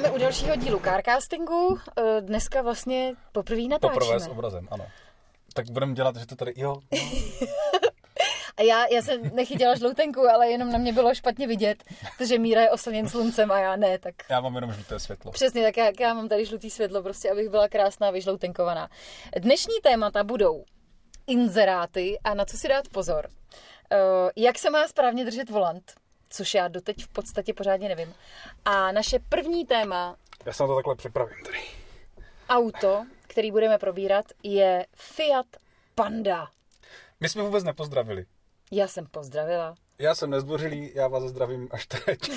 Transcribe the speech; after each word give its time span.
vítáme 0.00 0.14
u 0.16 0.18
dalšího 0.18 0.56
dílu 0.56 0.80
Carcastingu. 0.80 1.78
Eh, 1.98 2.20
Dneska 2.20 2.62
vlastně 2.62 3.14
poprvé 3.32 3.62
natáčíme. 3.62 4.00
Poprvé 4.00 4.20
s 4.20 4.28
obrazem, 4.28 4.68
ano. 4.70 4.86
Tak 5.54 5.70
budeme 5.70 5.94
dělat, 5.94 6.16
že 6.16 6.26
to 6.26 6.36
tady, 6.36 6.52
jo. 6.56 6.76
A 8.56 8.62
já, 8.62 8.86
já 8.86 9.02
jsem 9.02 9.20
nechytila 9.34 9.74
žloutenku, 9.74 10.20
ale 10.28 10.48
jenom 10.50 10.72
na 10.72 10.78
mě 10.78 10.92
bylo 10.92 11.14
špatně 11.14 11.46
vidět, 11.46 11.84
protože 12.18 12.38
Míra 12.38 12.62
je 12.62 12.70
oslněn 12.70 13.08
sluncem 13.08 13.50
a 13.52 13.58
já 13.58 13.76
ne, 13.76 13.98
tak 13.98 14.14
já 14.30 14.40
mám 14.40 14.54
jenom 14.54 14.72
žluté 14.72 14.98
světlo. 15.00 15.32
přesně 15.32 15.62
tak, 15.62 15.76
jak 15.76 16.00
já 16.00 16.14
mám 16.14 16.28
tady 16.28 16.44
žlutý 16.46 16.70
světlo, 16.70 17.02
prostě 17.02 17.30
abych 17.30 17.48
byla 17.48 17.68
krásná, 17.68 18.08
a 18.08 18.10
vyžloutenkovaná. 18.10 18.88
Dnešní 19.38 19.74
témata 19.82 20.24
budou 20.24 20.64
inzeráty 21.26 22.18
a 22.24 22.34
na 22.34 22.44
co 22.44 22.56
si 22.56 22.68
dát 22.68 22.88
pozor. 22.88 23.28
Eh, 23.92 23.96
Jak 24.36 24.58
se 24.58 24.70
má 24.70 24.88
správně 24.88 25.24
držet 25.24 25.50
volant, 25.50 25.92
což 26.30 26.54
já 26.54 26.68
doteď 26.68 27.04
v 27.04 27.08
podstatě 27.08 27.54
pořádně 27.54 27.88
nevím. 27.88 28.14
A 28.64 28.92
naše 28.92 29.18
první 29.28 29.66
téma 29.66 30.16
Já 30.44 30.52
se 30.52 30.62
na 30.62 30.66
to 30.66 30.74
takhle 30.74 30.96
připravím 30.96 31.44
tady. 31.44 31.58
auto, 32.48 33.06
který 33.22 33.50
budeme 33.50 33.78
probírat, 33.78 34.24
je 34.42 34.86
Fiat 34.94 35.46
Panda. 35.94 36.48
My 37.20 37.28
jsme 37.28 37.42
vůbec 37.42 37.64
nepozdravili. 37.64 38.26
Já 38.72 38.88
jsem 38.88 39.06
pozdravila. 39.06 39.74
Já 39.98 40.14
jsem 40.14 40.30
nezdvořilý, 40.30 40.92
já 40.94 41.08
vás 41.08 41.22
zdravím 41.22 41.68
až 41.70 41.86
teď. 41.86 42.20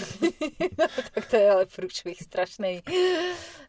Tak 1.15 1.25
to 1.29 1.35
je 1.35 1.51
ale 1.51 1.65
průšvih 1.65 2.23
strašný. 2.23 2.81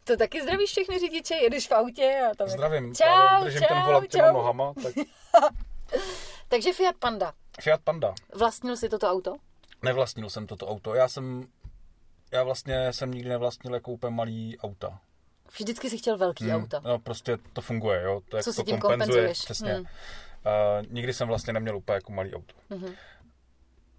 To 0.05 0.17
taky 0.17 0.43
zdravíš 0.43 0.71
všechny 0.71 0.99
řidiče, 0.99 1.35
jedeš 1.35 1.69
v 1.69 1.73
autě 1.73 2.21
a 2.31 2.35
tam... 2.35 2.49
Zdravím, 2.49 2.95
Čau, 2.95 3.05
právě 3.05 3.45
držím 3.45 3.61
čau, 3.61 3.69
ten 3.69 3.83
volant 3.83 4.11
těma 4.11 4.29
čau. 4.29 4.35
nohama. 4.35 4.75
Tak 4.83 4.95
Takže 6.49 6.73
Fiat 6.73 6.97
Panda. 6.97 7.33
Fiat 7.61 7.81
Panda. 7.85 8.15
Vlastnil 8.35 8.77
si 8.77 8.89
toto 8.89 9.11
auto? 9.11 9.37
Nevlastnil 9.85 10.31
jsem 10.31 10.47
toto 10.47 10.67
auto. 10.69 10.95
Já 10.95 11.09
jsem, 11.09 11.47
já 12.33 12.43
vlastně 12.43 12.93
jsem 12.93 13.11
nikdy 13.11 13.29
nevlastnil 13.29 13.75
jako 13.75 13.93
úplně 13.93 14.15
malý 14.15 14.59
auta. 14.59 15.01
Vždycky 15.59 15.91
si 15.91 15.99
chtěl 15.99 16.19
velký 16.19 16.45
Hmm, 16.51 16.63
auto. 16.63 16.81
No, 16.85 16.99
prostě 16.99 17.39
to 17.53 17.61
funguje, 17.61 18.03
jo. 18.03 18.21
To, 18.29 18.39
Co 18.43 18.53
si 18.53 18.57
to 18.57 18.63
tím 18.63 18.79
kompenzuje, 18.79 19.07
kompenzuješ? 19.07 19.39
přesně. 19.39 19.73
Hmm. 19.73 19.83
Uh, 19.83 20.93
nikdy 20.93 21.13
jsem 21.13 21.29
vlastně 21.29 21.53
neměl 21.53 21.77
úplně 21.77 21.95
jako 21.95 22.13
malý 22.13 22.35
auto. 22.35 22.55
Mhm. 22.71 22.95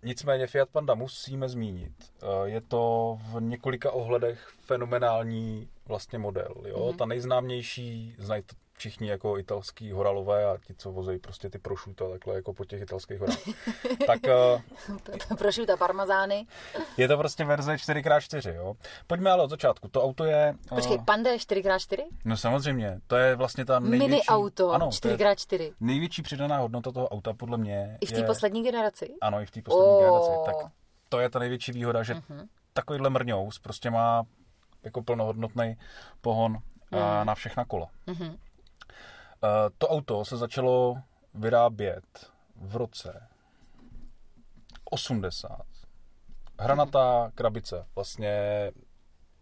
Nicméně 0.04 0.48
Fiat 0.48 0.70
Panda 0.70 0.94
musíme 0.96 1.50
zmínit. 1.50 1.94
Uh, 2.24 2.46
je 2.46 2.62
to 2.62 3.18
v 3.22 3.42
několika 3.42 3.92
ohledech 3.92 4.50
fenomenální 4.66 5.70
vlastně 5.86 6.20
model. 6.20 6.54
Jo? 6.66 6.88
Mhm. 6.88 6.98
Ta 6.98 7.06
nejznámější, 7.06 8.16
znají 8.20 8.44
to 8.44 8.56
všichni 8.78 9.10
jako 9.10 9.38
italský 9.38 9.92
horalové 9.92 10.46
a 10.46 10.58
ti, 10.58 10.74
co 10.78 10.92
vozejí 10.92 11.20
prostě 11.20 11.50
ty 11.50 11.60
prošuta 11.60 12.10
takhle 12.10 12.36
jako 12.36 12.54
po 12.54 12.66
těch 12.66 12.82
italských 12.82 13.20
horách. 13.20 13.40
tak 14.08 14.20
uh, 14.24 15.38
Prošuta 15.38 15.78
parmazány. 15.78 16.48
je 16.98 17.08
to 17.08 17.18
prostě 17.18 17.46
verze 17.46 17.76
4x4. 17.76 18.54
Jo? 18.56 18.76
Pojďme 19.08 19.32
ale 19.32 19.44
od 19.44 19.50
začátku. 19.50 19.88
To 19.88 20.04
auto 20.04 20.24
je... 20.26 20.56
uh, 20.72 20.78
Počkej, 20.78 21.00
Panda 21.06 21.32
je 21.32 21.38
4x4? 21.38 22.04
No 22.26 22.38
samozřejmě, 22.38 23.00
to 23.08 23.16
je 23.16 23.36
vlastně 23.36 23.66
ta 23.66 23.80
největší... 23.80 24.10
Mini 24.10 24.22
auto, 24.24 24.72
ano, 24.72 24.90
to 25.02 25.08
je 25.08 25.18
4x4. 25.18 25.74
největší 25.80 26.22
přidaná 26.22 26.58
hodnota 26.58 26.92
toho 26.92 27.08
auta 27.10 27.34
podle 27.34 27.58
mě 27.58 27.98
I 28.02 28.06
v 28.06 28.12
té 28.12 28.20
je... 28.20 28.24
poslední 28.24 28.64
generaci? 28.64 29.14
Ano, 29.22 29.42
i 29.42 29.46
v 29.46 29.52
té 29.52 29.62
poslední 29.62 29.92
Oh. 29.94 30.00
generaci. 30.00 30.30
Tak 30.46 30.72
to 31.10 31.20
je 31.20 31.30
ta 31.30 31.40
největší 31.40 31.72
výhoda, 31.72 32.04
že 32.04 32.14
Mhm. 32.14 32.48
takovýhle 32.74 33.10
mrňous 33.10 33.60
prostě 33.60 33.90
má 33.90 34.24
jako 34.84 35.02
plnohodnotný 35.02 35.78
pohon 36.22 36.52
mm. 36.92 37.26
na 37.28 37.36
všechna 37.36 37.66
kola. 37.66 37.88
Mhm. 38.08 38.38
Eh, 39.46 39.70
To 39.78 39.88
auto 39.88 40.26
se 40.26 40.38
začalo 40.38 40.98
vyrábět 41.34 42.04
v 42.56 42.76
roce 42.76 43.28
80. 44.92 45.62
Hranatá 46.60 47.32
krabice. 47.36 47.86
Vlastně 47.96 48.32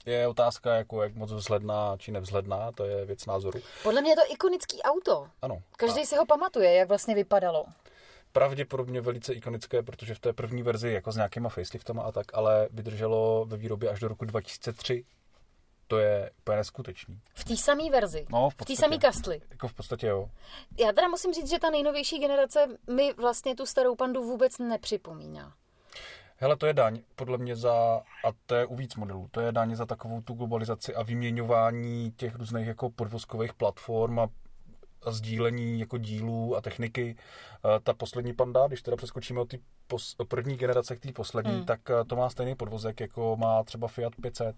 je 0.05 0.27
otázka, 0.27 0.75
jako 0.75 1.03
jak 1.03 1.15
moc 1.15 1.31
vzhledná 1.31 1.97
či 1.97 2.11
nevzhledná, 2.11 2.71
to 2.71 2.85
je 2.85 3.05
věc 3.05 3.25
názoru. 3.25 3.59
Podle 3.83 4.01
mě 4.01 4.11
je 4.11 4.15
to 4.15 4.33
ikonický 4.33 4.81
auto. 4.81 5.27
Ano. 5.41 5.61
Každý 5.77 6.05
si 6.05 6.15
ho 6.15 6.25
pamatuje, 6.25 6.73
jak 6.73 6.87
vlastně 6.89 7.15
vypadalo. 7.15 7.65
pravděpodobně 8.31 9.01
velice 9.01 9.33
ikonické, 9.33 9.83
protože 9.83 10.15
v 10.15 10.19
té 10.19 10.33
první 10.33 10.63
verzi, 10.63 10.89
jako 10.91 11.11
s 11.11 11.15
nějakýma 11.15 11.49
faceliftama 11.49 12.03
a 12.03 12.11
tak, 12.11 12.25
ale 12.33 12.67
vydrželo 12.71 13.45
ve 13.45 13.57
výrobě 13.57 13.89
až 13.89 13.99
do 13.99 14.07
roku 14.07 14.25
2003. 14.25 15.05
To 15.93 15.99
je 15.99 16.31
úplně 16.39 16.57
neskutečný. 16.57 17.19
V 17.33 17.43
té 17.45 17.57
samé 17.57 17.89
verzi. 17.91 18.25
No, 18.29 18.49
v 18.49 18.53
v 18.53 18.65
té 18.65 18.75
samé 18.75 18.97
kastli. 18.97 19.41
Jako 19.51 19.67
v 19.67 19.73
podstatě 19.73 20.07
jo. 20.07 20.29
Já 20.79 20.91
teda 20.91 21.07
musím 21.07 21.33
říct, 21.33 21.49
že 21.49 21.59
ta 21.59 21.69
nejnovější 21.69 22.19
generace 22.19 22.67
mi 22.89 23.13
vlastně 23.13 23.55
tu 23.55 23.65
starou 23.65 23.95
pandu 23.95 24.23
vůbec 24.23 24.57
nepřipomíná. 24.59 25.53
Hele, 26.37 26.57
to 26.57 26.65
je 26.65 26.73
daň, 26.73 26.99
podle 27.15 27.37
mě 27.37 27.55
za, 27.55 27.73
a 28.27 28.31
to 28.45 28.55
je 28.55 28.65
u 28.65 28.75
víc 28.75 28.95
modelů, 28.95 29.27
to 29.31 29.41
je 29.41 29.51
daň 29.51 29.75
za 29.75 29.85
takovou 29.85 30.21
tu 30.21 30.33
globalizaci 30.33 30.95
a 30.95 31.03
vyměňování 31.03 32.11
těch 32.11 32.35
různých 32.35 32.67
jako 32.67 32.89
podvozkových 32.89 33.53
platform 33.53 34.19
a, 34.19 34.27
a 35.03 35.11
sdílení 35.11 35.79
jako 35.79 35.97
dílů 35.97 36.55
a 36.55 36.61
techniky. 36.61 37.15
Eh, 37.65 37.79
Ta 37.79 37.93
poslední 37.93 38.33
panda, 38.33 38.67
když 38.67 38.81
teda 38.81 38.97
přeskočíme 38.97 39.41
od 39.41 39.53
pos, 39.87 40.15
od 40.17 40.27
první 40.27 40.55
generace 40.57 40.95
k 40.95 40.99
té 40.99 41.11
poslední, 41.11 41.53
Hmm. 41.53 41.65
tak 41.65 41.79
eh, 41.89 42.05
to 42.05 42.15
má 42.15 42.29
stejný 42.29 42.55
podvozek, 42.55 42.99
jako 42.99 43.35
má 43.37 43.63
třeba 43.63 43.87
Fiat 43.87 44.13
500. 44.21 44.55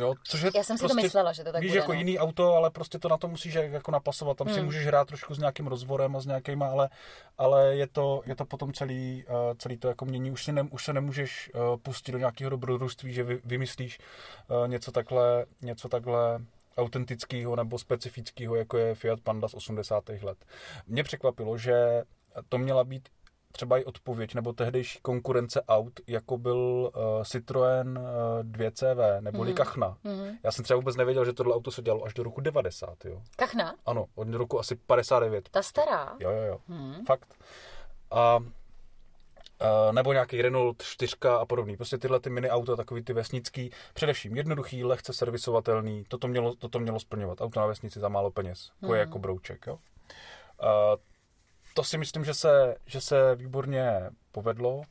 Jo, 0.00 0.14
což 0.24 0.42
je 0.42 0.50
Já 0.54 0.62
jsem 0.62 0.78
si 0.78 0.88
to 0.88 0.94
myslela, 0.94 1.32
že 1.32 1.44
to 1.44 1.52
tak 1.52 1.62
víš, 1.62 1.70
bude, 1.70 1.80
jako 1.80 1.92
no. 1.92 1.98
jiný 1.98 2.18
auto, 2.18 2.54
ale 2.54 2.70
prostě 2.70 2.98
to 2.98 3.08
na 3.08 3.16
to 3.16 3.28
musíš 3.28 3.54
jako 3.54 3.90
napasovat. 3.90 4.36
Tam 4.36 4.48
si 4.48 4.54
Hmm. 4.54 4.64
můžeš 4.64 4.86
hrát 4.86 5.08
trošku 5.08 5.34
s 5.34 5.38
nějakým 5.38 5.66
rozvorem 5.66 6.16
a 6.16 6.20
s 6.20 6.26
nějakýma, 6.26 6.66
ale, 6.66 6.88
ale 7.38 7.76
je, 7.76 7.86
to, 7.86 8.22
je 8.26 8.36
to 8.36 8.44
potom 8.44 8.72
celý, 8.72 9.24
uh, 9.28 9.34
celý 9.58 9.76
to 9.76 9.88
jako 9.88 10.04
mění. 10.04 10.30
Už, 10.30 10.44
si 10.44 10.52
ne, 10.52 10.62
už 10.62 10.84
se 10.84 10.92
nemůžeš 10.92 11.50
uh, 11.54 11.76
pustit 11.76 12.12
do 12.12 12.18
nějakého 12.18 12.50
dobrodružství, 12.50 13.12
že 13.12 13.22
vy, 13.22 13.40
vymyslíš 13.44 13.98
uh, 14.48 14.68
něco 14.68 14.92
takhle, 14.92 15.46
něco 15.62 15.88
takhle 15.88 16.40
autentického 16.76 17.56
nebo 17.56 17.78
specifického, 17.78 18.56
jako 18.56 18.78
je 18.78 18.94
Fiat 18.94 19.20
Panda 19.20 19.48
z 19.48 19.54
80. 19.54 20.08
let. 20.22 20.38
Mě 20.86 21.04
překvapilo, 21.04 21.58
že 21.58 22.02
to 22.48 22.58
měla 22.58 22.84
být 22.84 23.08
třeba 23.52 23.78
i 23.78 23.84
odpověď 23.84 24.34
nebo 24.34 24.52
tehdejší 24.52 24.98
konkurence 25.02 25.62
aut, 25.62 26.00
jako 26.06 26.38
byl 26.38 26.90
uh, 26.96 27.02
Citroën 27.22 27.98
uh, 28.00 28.04
2CV 28.42 29.20
neboli 29.20 29.48
Mhm. 29.50 29.56
Kachna. 29.56 29.96
Mhm. 30.04 30.36
Já 30.44 30.52
jsem 30.52 30.64
třeba 30.64 30.76
vůbec 30.76 30.96
nevěděl, 30.96 31.24
že 31.24 31.32
tohle 31.32 31.54
auto 31.54 31.70
se 31.70 31.82
dělalo 31.82 32.04
až 32.04 32.14
do 32.14 32.22
roku 32.22 32.40
90, 32.40 33.04
jo. 33.04 33.22
Kachna? 33.36 33.74
Ano, 33.86 34.06
od 34.14 34.28
roku 34.28 34.58
asi 34.60 34.76
59. 34.76 35.48
Ta 35.48 35.62
stará? 35.62 36.16
Jo, 36.20 36.30
jo, 36.30 36.42
jo. 36.42 36.58
Hmm. 36.68 37.04
Fakt. 37.06 37.34
A, 38.10 38.38
a 39.60 39.92
nebo 39.92 40.12
nějaký 40.12 40.42
Renault 40.42 40.82
4 40.82 41.16
a 41.40 41.46
podobný. 41.46 41.76
Prostě 41.76 41.98
tyhle 41.98 42.20
ty 42.20 42.30
mini 42.30 42.50
auta, 42.50 42.76
takový 42.76 43.02
ty 43.04 43.12
vesnický, 43.12 43.70
především 43.94 44.36
jednoduchý, 44.36 44.84
lehce 44.84 45.12
servisovatelný, 45.12 46.04
toto 46.08 46.28
mělo, 46.28 46.54
toto 46.54 46.78
mělo 46.80 47.00
splňovat. 47.00 47.40
Auto 47.40 47.60
na 47.60 47.66
vesnici 47.66 48.00
za 48.00 48.08
málo 48.08 48.30
peněz, 48.30 48.70
jako 48.82 48.94
je 48.94 49.02
Mhm. 49.02 49.08
jako 49.08 49.18
brouček, 49.18 49.66
jo. 49.66 49.78
A, 50.60 50.96
to 51.74 51.84
si 51.84 51.98
myslím, 51.98 52.24
že 52.24 52.34
se, 52.34 52.74
že 52.86 53.00
se 53.00 53.34
výborně 53.34 54.10
povedlo. 54.32 54.82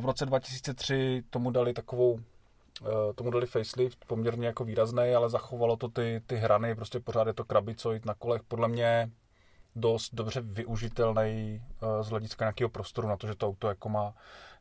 V 0.00 0.04
roce 0.04 0.26
2003 0.26 1.22
tomu 1.30 1.50
dali 1.50 1.72
takovou 1.72 2.18
eh, 2.82 3.12
tomu 3.14 3.30
dali 3.30 3.46
facelift, 3.46 4.04
poměrně 4.04 4.46
jako 4.46 4.64
výrazný, 4.64 5.14
ale 5.14 5.30
zachovalo 5.30 5.76
to 5.76 5.88
ty, 5.88 6.22
ty 6.26 6.36
hrany, 6.36 6.74
prostě 6.74 7.00
pořád 7.00 7.26
je 7.26 7.34
to 7.34 7.44
krabicoid 7.44 8.04
na 8.04 8.14
kolech, 8.14 8.42
podle 8.42 8.68
mě 8.68 9.10
dost 9.76 10.14
dobře 10.14 10.40
využitelný 10.40 11.62
eh, 11.62 12.02
z 12.02 12.08
hlediska 12.08 12.44
nějakého 12.44 12.70
prostoru 12.70 13.08
na 13.08 13.16
to, 13.16 13.26
že 13.26 13.34
to 13.34 13.46
auto 13.46 13.68
jako 13.68 13.88
má, 13.88 14.14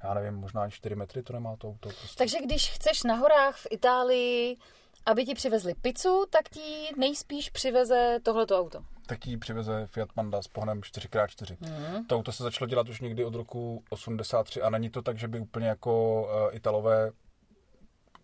já 0.03 0.13
nevím, 0.13 0.33
možná 0.33 0.61
ani 0.61 0.71
4 0.71 0.95
metry 0.95 1.23
to 1.23 1.33
nemá 1.33 1.55
to 1.55 1.67
auto. 1.67 1.89
Prostě. 1.89 2.17
Takže 2.17 2.41
když 2.41 2.69
chceš 2.69 3.03
na 3.03 3.15
horách 3.15 3.55
v 3.55 3.67
Itálii, 3.71 4.57
aby 5.05 5.25
ti 5.25 5.33
přivezli 5.33 5.73
pizzu, 5.81 6.25
tak 6.29 6.49
ti 6.49 6.89
nejspíš 6.97 7.49
přiveze 7.49 8.19
tohleto 8.23 8.59
auto. 8.59 8.79
Tak 9.05 9.27
jí 9.27 9.37
přiveze 9.37 9.87
Fiat 9.87 10.13
Panda 10.13 10.41
s 10.41 10.47
pohonem 10.47 10.81
4x4. 10.81 11.57
Mhm. 11.59 12.05
To 12.05 12.15
auto 12.15 12.31
se 12.31 12.43
začalo 12.43 12.67
dělat 12.67 12.89
už 12.89 13.01
někdy 13.01 13.25
od 13.25 13.35
roku 13.35 13.83
83 13.89 14.61
a 14.61 14.69
není 14.69 14.89
to 14.89 15.01
tak, 15.01 15.17
že 15.17 15.27
by 15.27 15.39
úplně 15.39 15.67
jako 15.67 16.23
uh, 16.23 16.55
Italové 16.55 17.11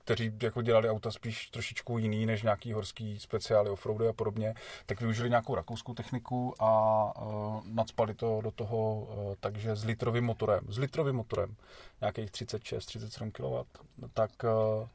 kteří 0.04 0.32
jako 0.44 0.62
dělali 0.62 0.90
auta 0.90 1.12
spíš 1.12 1.50
trošičku 1.50 1.98
jiný 1.98 2.26
než 2.26 2.44
nějaký 2.44 2.74
horský 2.74 3.20
speciály 3.20 3.70
offroady 3.70 4.08
a 4.08 4.14
podobně, 4.14 4.54
tak 4.86 5.02
využili 5.02 5.30
nějakou 5.30 5.56
rakouskou 5.56 5.94
techniku 5.94 6.54
a 6.60 7.04
uh, 7.22 7.62
nadspali 7.66 8.14
to 8.14 8.42
do 8.42 8.52
toho 8.52 8.94
uh, 8.96 9.34
takže 9.40 9.76
s 9.76 9.84
litrovým 9.84 10.24
motorem. 10.24 10.64
S 10.68 10.78
litrovým 10.78 11.16
motorem, 11.16 11.56
nějakých 12.02 12.32
36-37 12.32 13.32
kW, 13.32 13.68
tak 14.14 14.32
uh, 14.44 14.88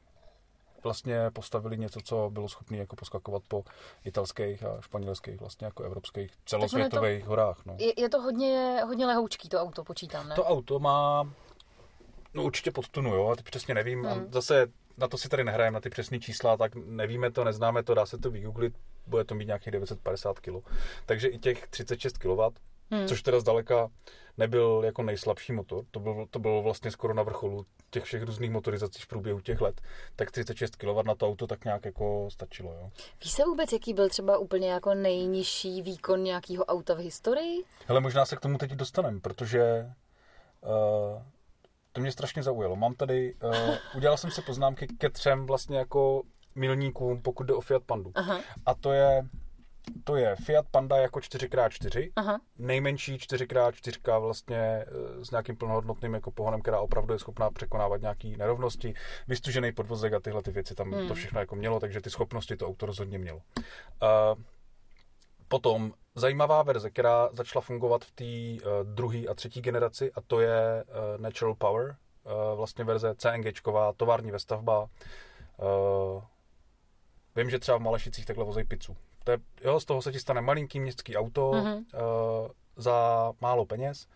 vlastně 0.87 1.31
postavili 1.33 1.77
něco, 1.77 1.99
co 2.03 2.29
bylo 2.33 2.49
schopné 2.49 2.77
jako 2.77 2.95
poskakovat 2.95 3.43
po 3.47 3.63
italských 4.05 4.63
a 4.63 4.81
španělských, 4.81 5.39
vlastně 5.39 5.65
jako 5.65 5.83
evropských 5.83 6.31
celosvětových 6.45 7.25
horách. 7.25 7.65
No. 7.65 7.75
Je, 7.79 8.01
je 8.01 8.09
to 8.09 8.21
hodně, 8.21 8.81
hodně 8.85 9.05
lehoučký 9.05 9.49
to 9.49 9.61
auto, 9.61 9.83
počítám, 9.83 10.29
ne? 10.29 10.35
To 10.35 10.43
auto 10.43 10.79
má 10.79 11.29
no 12.33 12.43
určitě 12.43 12.71
pod 12.71 12.89
tunu, 12.89 13.15
jo, 13.15 13.29
a 13.29 13.35
teď 13.35 13.45
přesně 13.45 13.73
nevím. 13.73 14.03
Hmm. 14.03 14.21
A 14.21 14.25
zase 14.31 14.67
na 14.97 15.07
to 15.07 15.17
si 15.17 15.29
tady 15.29 15.43
nehrajeme, 15.43 15.73
na 15.75 15.81
ty 15.81 15.89
přesné 15.89 16.19
čísla, 16.19 16.57
tak 16.57 16.75
nevíme 16.75 17.31
to, 17.31 17.43
neznáme 17.43 17.83
to, 17.83 17.93
dá 17.93 18.05
se 18.05 18.17
to 18.17 18.31
vygooglit, 18.31 18.73
bude 19.07 19.23
to 19.23 19.35
mít 19.35 19.45
nějakých 19.45 19.71
950 19.71 20.39
kg. 20.39 20.69
Takže 21.05 21.27
i 21.27 21.39
těch 21.39 21.67
36 21.67 22.17
kW 22.17 22.41
hmm. 22.91 23.07
což 23.07 23.21
teda 23.21 23.39
zdaleka 23.39 23.89
nebyl 24.37 24.81
jako 24.85 25.03
nejslabší 25.03 25.53
motor. 25.53 25.85
To 25.91 25.99
bylo, 25.99 26.25
to 26.29 26.39
bylo 26.39 26.61
vlastně 26.61 26.91
skoro 26.91 27.13
na 27.13 27.23
vrcholu 27.23 27.65
těch 27.89 28.03
všech 28.03 28.23
různých 28.23 28.51
motorizací 28.51 29.01
v 29.01 29.07
průběhu 29.07 29.39
těch 29.39 29.61
let. 29.61 29.81
Tak 30.15 30.31
36 30.31 30.75
kW 30.75 31.03
na 31.03 31.15
to 31.15 31.27
auto 31.27 31.47
tak 31.47 31.65
nějak 31.65 31.85
jako 31.85 32.29
stačilo. 32.31 32.73
Jo. 32.73 32.89
Víš 33.23 33.31
se 33.31 33.43
vůbec, 33.45 33.73
jaký 33.73 33.93
byl 33.93 34.09
třeba 34.09 34.37
úplně 34.37 34.71
jako 34.71 34.93
nejnižší 34.93 35.81
výkon 35.81 36.23
nějakého 36.23 36.65
auta 36.65 36.93
v 36.93 36.97
historii? 36.97 37.63
Hele, 37.87 37.99
možná 37.99 38.25
se 38.25 38.35
k 38.35 38.39
tomu 38.39 38.57
teď 38.57 38.71
dostaneme, 38.71 39.19
protože 39.19 39.91
uh, 40.61 41.21
to 41.91 42.01
mě 42.01 42.11
strašně 42.11 42.43
zaujalo. 42.43 42.75
Mám 42.75 42.93
tady, 42.95 43.35
uh, 43.43 43.75
udělal 43.95 44.17
jsem 44.17 44.31
si 44.31 44.41
poznámky 44.41 44.87
ke 44.87 45.09
třem 45.09 45.45
vlastně 45.45 45.77
jako 45.77 46.23
milníkům, 46.55 47.21
pokud 47.21 47.43
jde 47.43 47.53
o 47.53 47.61
Fiat 47.61 47.83
Pandu. 47.83 48.11
Aha. 48.15 48.39
A 48.65 48.75
to 48.75 48.91
je 48.91 49.27
to 50.03 50.15
je 50.15 50.35
Fiat 50.35 50.65
Panda 50.71 50.97
jako 50.97 51.19
4x4, 51.19 52.11
Aha. 52.15 52.39
nejmenší 52.57 53.17
4x4 53.17 54.19
vlastně 54.19 54.57
eh, 54.57 55.25
s 55.25 55.31
nějakým 55.31 55.55
plnohodnotným 55.55 56.13
jako 56.13 56.31
pohonem, 56.31 56.61
která 56.61 56.79
opravdu 56.79 57.13
je 57.13 57.19
schopná 57.19 57.51
překonávat 57.51 58.01
nějaké 58.01 58.27
nerovnosti, 58.27 58.93
vystužený 59.27 59.71
podvozek 59.71 60.13
a 60.13 60.19
tyhle 60.19 60.41
ty 60.43 60.51
věci 60.51 60.75
tam 60.75 60.91
hmm. 60.91 61.07
to 61.07 61.13
všechno 61.13 61.39
jako 61.39 61.55
mělo, 61.55 61.79
takže 61.79 62.01
ty 62.01 62.09
schopnosti 62.09 62.57
to 62.57 62.67
auto 62.67 62.85
rozhodně 62.85 63.17
mělo. 63.17 63.37
Uh, 63.37 64.43
potom 65.47 65.93
zajímavá 66.15 66.63
verze, 66.63 66.89
která 66.89 67.29
začala 67.33 67.61
fungovat 67.61 68.05
v 68.05 68.11
té 68.11 68.65
uh, 68.65 68.93
druhé 68.93 69.19
a 69.27 69.33
třetí 69.33 69.61
generaci 69.61 70.11
a 70.11 70.21
to 70.21 70.39
je 70.41 70.83
uh, 70.83 71.21
Natural 71.21 71.55
Power, 71.55 71.95
uh, 72.23 72.57
vlastně 72.57 72.83
verze 72.83 73.15
CNGčková, 73.15 73.93
tovární 73.93 74.31
ve 74.31 74.39
stavba. 74.39 74.81
Uh, 74.81 76.23
vím, 77.35 77.49
že 77.49 77.59
třeba 77.59 77.77
v 77.77 77.81
Malešicích 77.81 78.25
takhle 78.25 78.45
vozej 78.45 78.63
pizzu 78.63 78.97
to 79.27 79.31
je, 79.31 79.37
jo, 79.63 79.79
z 79.79 79.85
toho 79.85 80.01
se 80.01 80.11
ti 80.11 80.19
stane 80.19 80.41
malinký 80.41 80.79
městský 80.79 81.17
auto 81.17 81.51
mm-hmm. 81.51 81.75
uh, 81.77 82.47
za 82.75 83.31
málo 83.41 83.65
peněz. 83.65 84.07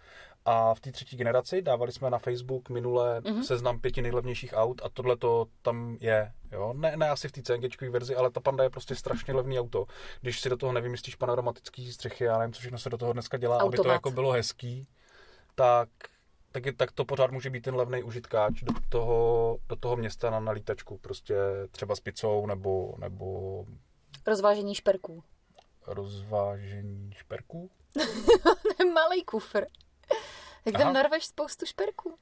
A 0.45 0.73
v 0.73 0.79
té 0.79 0.91
třetí 0.91 1.17
generaci 1.17 1.61
dávali 1.61 1.91
jsme 1.91 2.09
na 2.09 2.17
Facebook 2.17 2.69
minule 2.69 3.21
mm-hmm. 3.21 3.41
seznam 3.41 3.79
pěti 3.79 4.01
nejlevnějších 4.01 4.53
aut 4.53 4.81
a 4.83 4.89
tohle 4.89 5.17
to 5.17 5.45
tam 5.61 5.97
je. 5.99 6.31
Jo? 6.51 6.73
Ne, 6.73 6.97
ne 6.97 7.09
asi 7.09 7.27
v 7.27 7.31
té 7.31 7.41
CNG 7.41 7.81
verzi, 7.81 8.15
ale 8.15 8.31
ta 8.31 8.39
Panda 8.39 8.63
je 8.63 8.69
prostě 8.69 8.95
strašně 8.95 9.33
levný 9.33 9.59
auto. 9.59 9.85
Když 10.21 10.39
si 10.39 10.49
do 10.49 10.57
toho 10.57 10.73
nevymyslíš 10.73 11.15
panoramatický 11.15 11.91
střechy, 11.91 12.23
já 12.23 12.37
nevím, 12.37 12.53
co 12.53 12.59
všechno 12.59 12.79
se 12.79 12.89
do 12.89 12.97
toho 12.97 13.13
dneska 13.13 13.37
dělá, 13.37 13.55
Automat. 13.55 13.79
aby 13.79 13.83
to 13.83 13.89
jako 13.89 14.11
bylo 14.11 14.31
hezký, 14.31 14.87
tak, 15.55 15.89
tak, 16.51 16.65
je, 16.65 16.73
tak 16.73 16.91
to 16.91 17.05
pořád 17.05 17.31
může 17.31 17.49
být 17.49 17.61
ten 17.61 17.75
levný 17.75 18.03
užitkáč 18.03 18.61
do 18.61 18.73
toho, 18.89 19.57
do 19.69 19.75
toho 19.75 19.95
města 19.95 20.29
na 20.29 20.39
nalítačku. 20.39 20.97
Prostě 20.97 21.35
třeba 21.71 21.95
s 21.95 21.99
pizzou 21.99 22.45
nebo, 22.45 22.95
nebo 22.97 23.65
Rozvážení 24.27 24.75
šperků. 24.75 25.23
Rozvážení 25.88 27.13
šperků? 27.13 27.71
Malý 28.94 29.23
kufr. 29.23 29.65
Tak 30.63 30.77
tam 30.77 30.94
narveš 30.94 31.25
spoustu 31.25 31.65
šperků. 31.65 32.18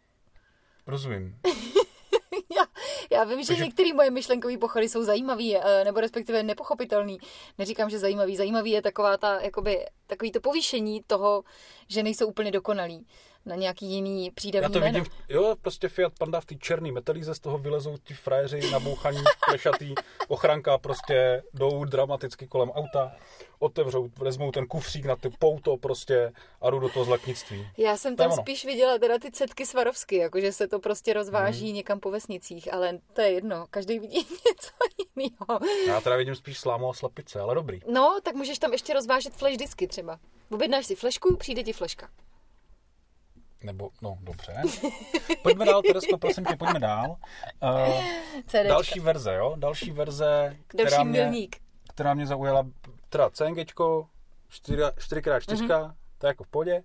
Rozumím. 0.88 1.40
já, 2.56 2.66
já 3.12 3.24
vím, 3.24 3.44
že 3.44 3.48
Takže... 3.48 3.66
některé 3.66 3.94
moje 3.94 4.12
myšlenkové 4.12 4.58
pochody 4.58 4.90
jsou 4.90 5.04
zajímavé, 5.04 5.44
eh, 5.44 5.84
nebo 5.84 6.00
respektive 6.00 6.44
nepochopitelný. 6.44 7.20
Neříkám, 7.58 7.90
že 7.90 8.00
zajímavý. 8.00 8.38
Zajímavý 8.38 8.72
je 8.72 8.82
taková 8.82 9.18
ta, 9.18 9.42
jakoby, 9.42 9.86
takový 10.08 10.32
to 10.32 10.42
povýšení 10.42 11.04
toho, 11.08 11.44
že 11.88 12.04
nejsou 12.04 12.28
úplně 12.28 12.52
dokonalí 12.52 13.08
na 13.46 13.56
nějaký 13.56 13.86
jiný 13.86 14.32
přídavný 14.32 14.64
Já 14.64 14.70
to 14.70 14.80
jméno. 14.80 15.00
vidím, 15.00 15.14
jo, 15.30 15.56
prostě 15.62 15.90
Fiat 15.90 16.14
Panda 16.20 16.42
v 16.42 16.46
té 16.46 16.56
černé 16.56 16.92
metalíze, 16.92 17.36
z 17.36 17.40
toho 17.40 17.58
vylezou 17.58 17.98
ti 17.98 18.14
frajeři 18.14 18.72
nabouchaní, 18.72 19.24
plešatý, 19.50 19.96
ochranka 20.28 20.78
prostě 20.78 21.44
jdou 21.54 21.86
dramaticky 21.86 22.48
kolem 22.48 22.70
auta, 22.70 23.12
otevřou, 23.60 24.10
vezmou 24.20 24.52
ten 24.52 24.68
kufřík 24.68 25.06
na 25.06 25.16
ty 25.16 25.30
pouto 25.40 25.78
prostě 25.78 26.32
a 26.62 26.70
jdou 26.70 26.80
do 26.80 26.90
toho 26.90 27.06
zlatnictví. 27.06 27.68
Já 27.78 27.98
jsem 27.98 28.16
tam 28.16 28.32
spíš 28.32 28.66
viděla 28.66 28.98
teda 28.98 29.20
ty 29.20 29.32
cetky 29.32 29.66
Svarovsky, 29.66 30.16
jakože 30.16 30.52
se 30.52 30.68
to 30.68 30.80
prostě 30.80 31.14
rozváží 31.14 31.66
hmm. 31.66 31.76
někam 31.76 32.00
po 32.00 32.12
vesnicích, 32.12 32.74
ale 32.74 33.00
to 33.14 33.22
je 33.22 33.32
jedno, 33.32 33.66
každý 33.70 34.00
vidí 34.00 34.18
něco 34.48 34.72
jiného. 35.16 35.60
Já 35.88 36.02
teda 36.02 36.16
vidím 36.16 36.36
spíš 36.36 36.60
slámu 36.60 36.90
a 36.90 36.94
slapice, 36.94 37.40
ale 37.40 37.56
dobrý. 37.56 37.80
No, 37.88 38.20
tak 38.24 38.36
můžeš 38.36 38.60
tam 38.60 38.72
ještě 38.72 38.94
rozvážet 38.94 39.34
flash 39.34 39.58
disky 39.58 39.88
třeba. 39.88 40.20
Objednáš 40.52 40.86
si 40.86 40.96
flešku, 40.96 41.36
přijde 41.38 41.64
ti 41.64 41.74
fleška. 41.74 42.10
Nebo, 43.64 43.90
no, 44.02 44.18
dobře. 44.22 44.54
Pojďme 45.44 45.66
dál, 45.66 45.82
Teresko, 45.82 46.18
prosím 46.18 46.46
tě, 46.46 46.56
pojďme 46.56 46.80
dál. 46.80 47.16
Uh, 47.64 48.04
další 48.68 49.00
verze, 49.00 49.34
jo? 49.34 49.56
Další 49.58 49.92
verze, 49.92 50.58
která 50.68 50.90
Další 50.90 51.06
mě, 51.06 51.22
milník. 51.22 51.58
která 51.90 52.14
mě 52.14 52.28
zaujala, 52.28 52.66
teda 53.10 53.30
CNGčko, 53.30 54.08
4x4, 54.50 55.22
mm-hmm. 55.40 55.94
to 56.18 56.28
je 56.28 56.30
jako 56.30 56.44
v 56.44 56.48
podě. 56.48 56.84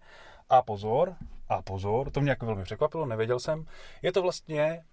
A 0.48 0.62
pozor, 0.62 1.16
a 1.48 1.62
pozor, 1.62 2.10
to 2.10 2.20
mě 2.20 2.30
jako 2.30 2.46
velmi 2.46 2.62
překvapilo, 2.62 3.06
nevěděl 3.06 3.40
jsem. 3.40 3.64
Je 4.02 4.12
to 4.12 4.22
vlastně 4.22 4.84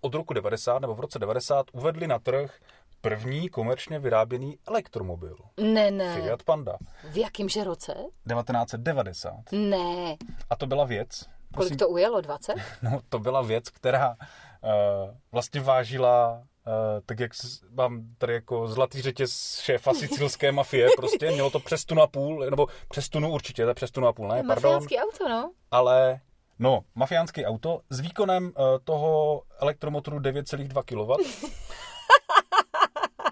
od 0.00 0.14
roku 0.14 0.34
90, 0.34 0.78
nebo 0.78 0.94
v 0.94 1.00
roce 1.00 1.18
90 1.18 1.66
uvedli 1.72 2.06
na 2.06 2.18
trh 2.18 2.60
první 3.08 3.48
komerčně 3.48 3.98
vyráběný 3.98 4.58
elektromobil. 4.68 5.36
Ne, 5.60 5.90
ne. 5.90 6.20
Fiat 6.20 6.42
Panda. 6.42 6.76
V 7.04 7.16
jakýmže 7.16 7.64
roce? 7.64 7.94
1990. 8.28 9.32
Ne. 9.52 10.16
A 10.50 10.56
to 10.56 10.66
byla 10.66 10.84
věc. 10.84 11.24
Kolik 11.56 11.76
to 11.76 11.88
ujelo? 11.88 12.20
20? 12.20 12.54
No, 12.82 13.00
to 13.08 13.18
byla 13.18 13.42
věc, 13.42 13.70
která 13.70 14.08
uh, 14.10 14.70
vlastně 15.32 15.60
vážila 15.60 16.38
uh, 16.38 16.72
tak 17.06 17.20
jak 17.20 17.30
mám 17.70 18.02
tady 18.18 18.32
jako 18.32 18.68
zlatý 18.68 19.02
řetěz 19.02 19.60
šéfa 19.60 19.94
sicilské 19.94 20.52
mafie, 20.52 20.88
prostě 20.96 21.30
mělo 21.30 21.50
to 21.50 21.60
přes 21.60 21.84
tu 21.84 21.94
na 21.94 22.06
půl, 22.06 22.46
nebo 22.50 22.66
přes 22.88 23.08
tunu 23.08 23.32
určitě, 23.32 23.66
to 23.66 23.74
přes 23.74 23.90
tu 23.90 24.00
na 24.00 24.12
půl, 24.12 24.28
ne, 24.28 24.42
pardon. 24.46 24.72
Mafiánský 24.72 24.98
auto, 24.98 25.28
no. 25.28 25.52
Ale 25.70 26.20
No, 26.58 26.80
mafiánský 26.94 27.44
auto 27.44 27.80
s 27.90 28.00
výkonem 28.00 28.44
uh, 28.44 28.64
toho 28.84 29.42
elektromotoru 29.60 30.18
9,2 30.18 30.82
kW 30.82 31.30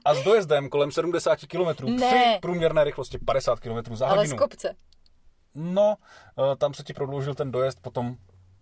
a 0.04 0.14
s 0.14 0.22
dojezdem 0.22 0.68
kolem 0.68 0.92
70 0.92 1.38
km 1.46 1.86
ne. 1.86 2.06
při 2.06 2.38
průměrné 2.40 2.84
rychlosti 2.84 3.18
50 3.18 3.60
km 3.60 3.96
za 3.96 4.06
hodinu. 4.06 4.18
Ale 4.20 4.26
z 4.26 4.34
kopce. 4.34 4.74
No, 5.54 5.94
eh, 6.52 6.56
tam 6.56 6.74
se 6.74 6.82
ti 6.82 6.92
prodloužil 6.92 7.34
ten 7.34 7.52
dojezd 7.52 7.80
potom 7.82 8.16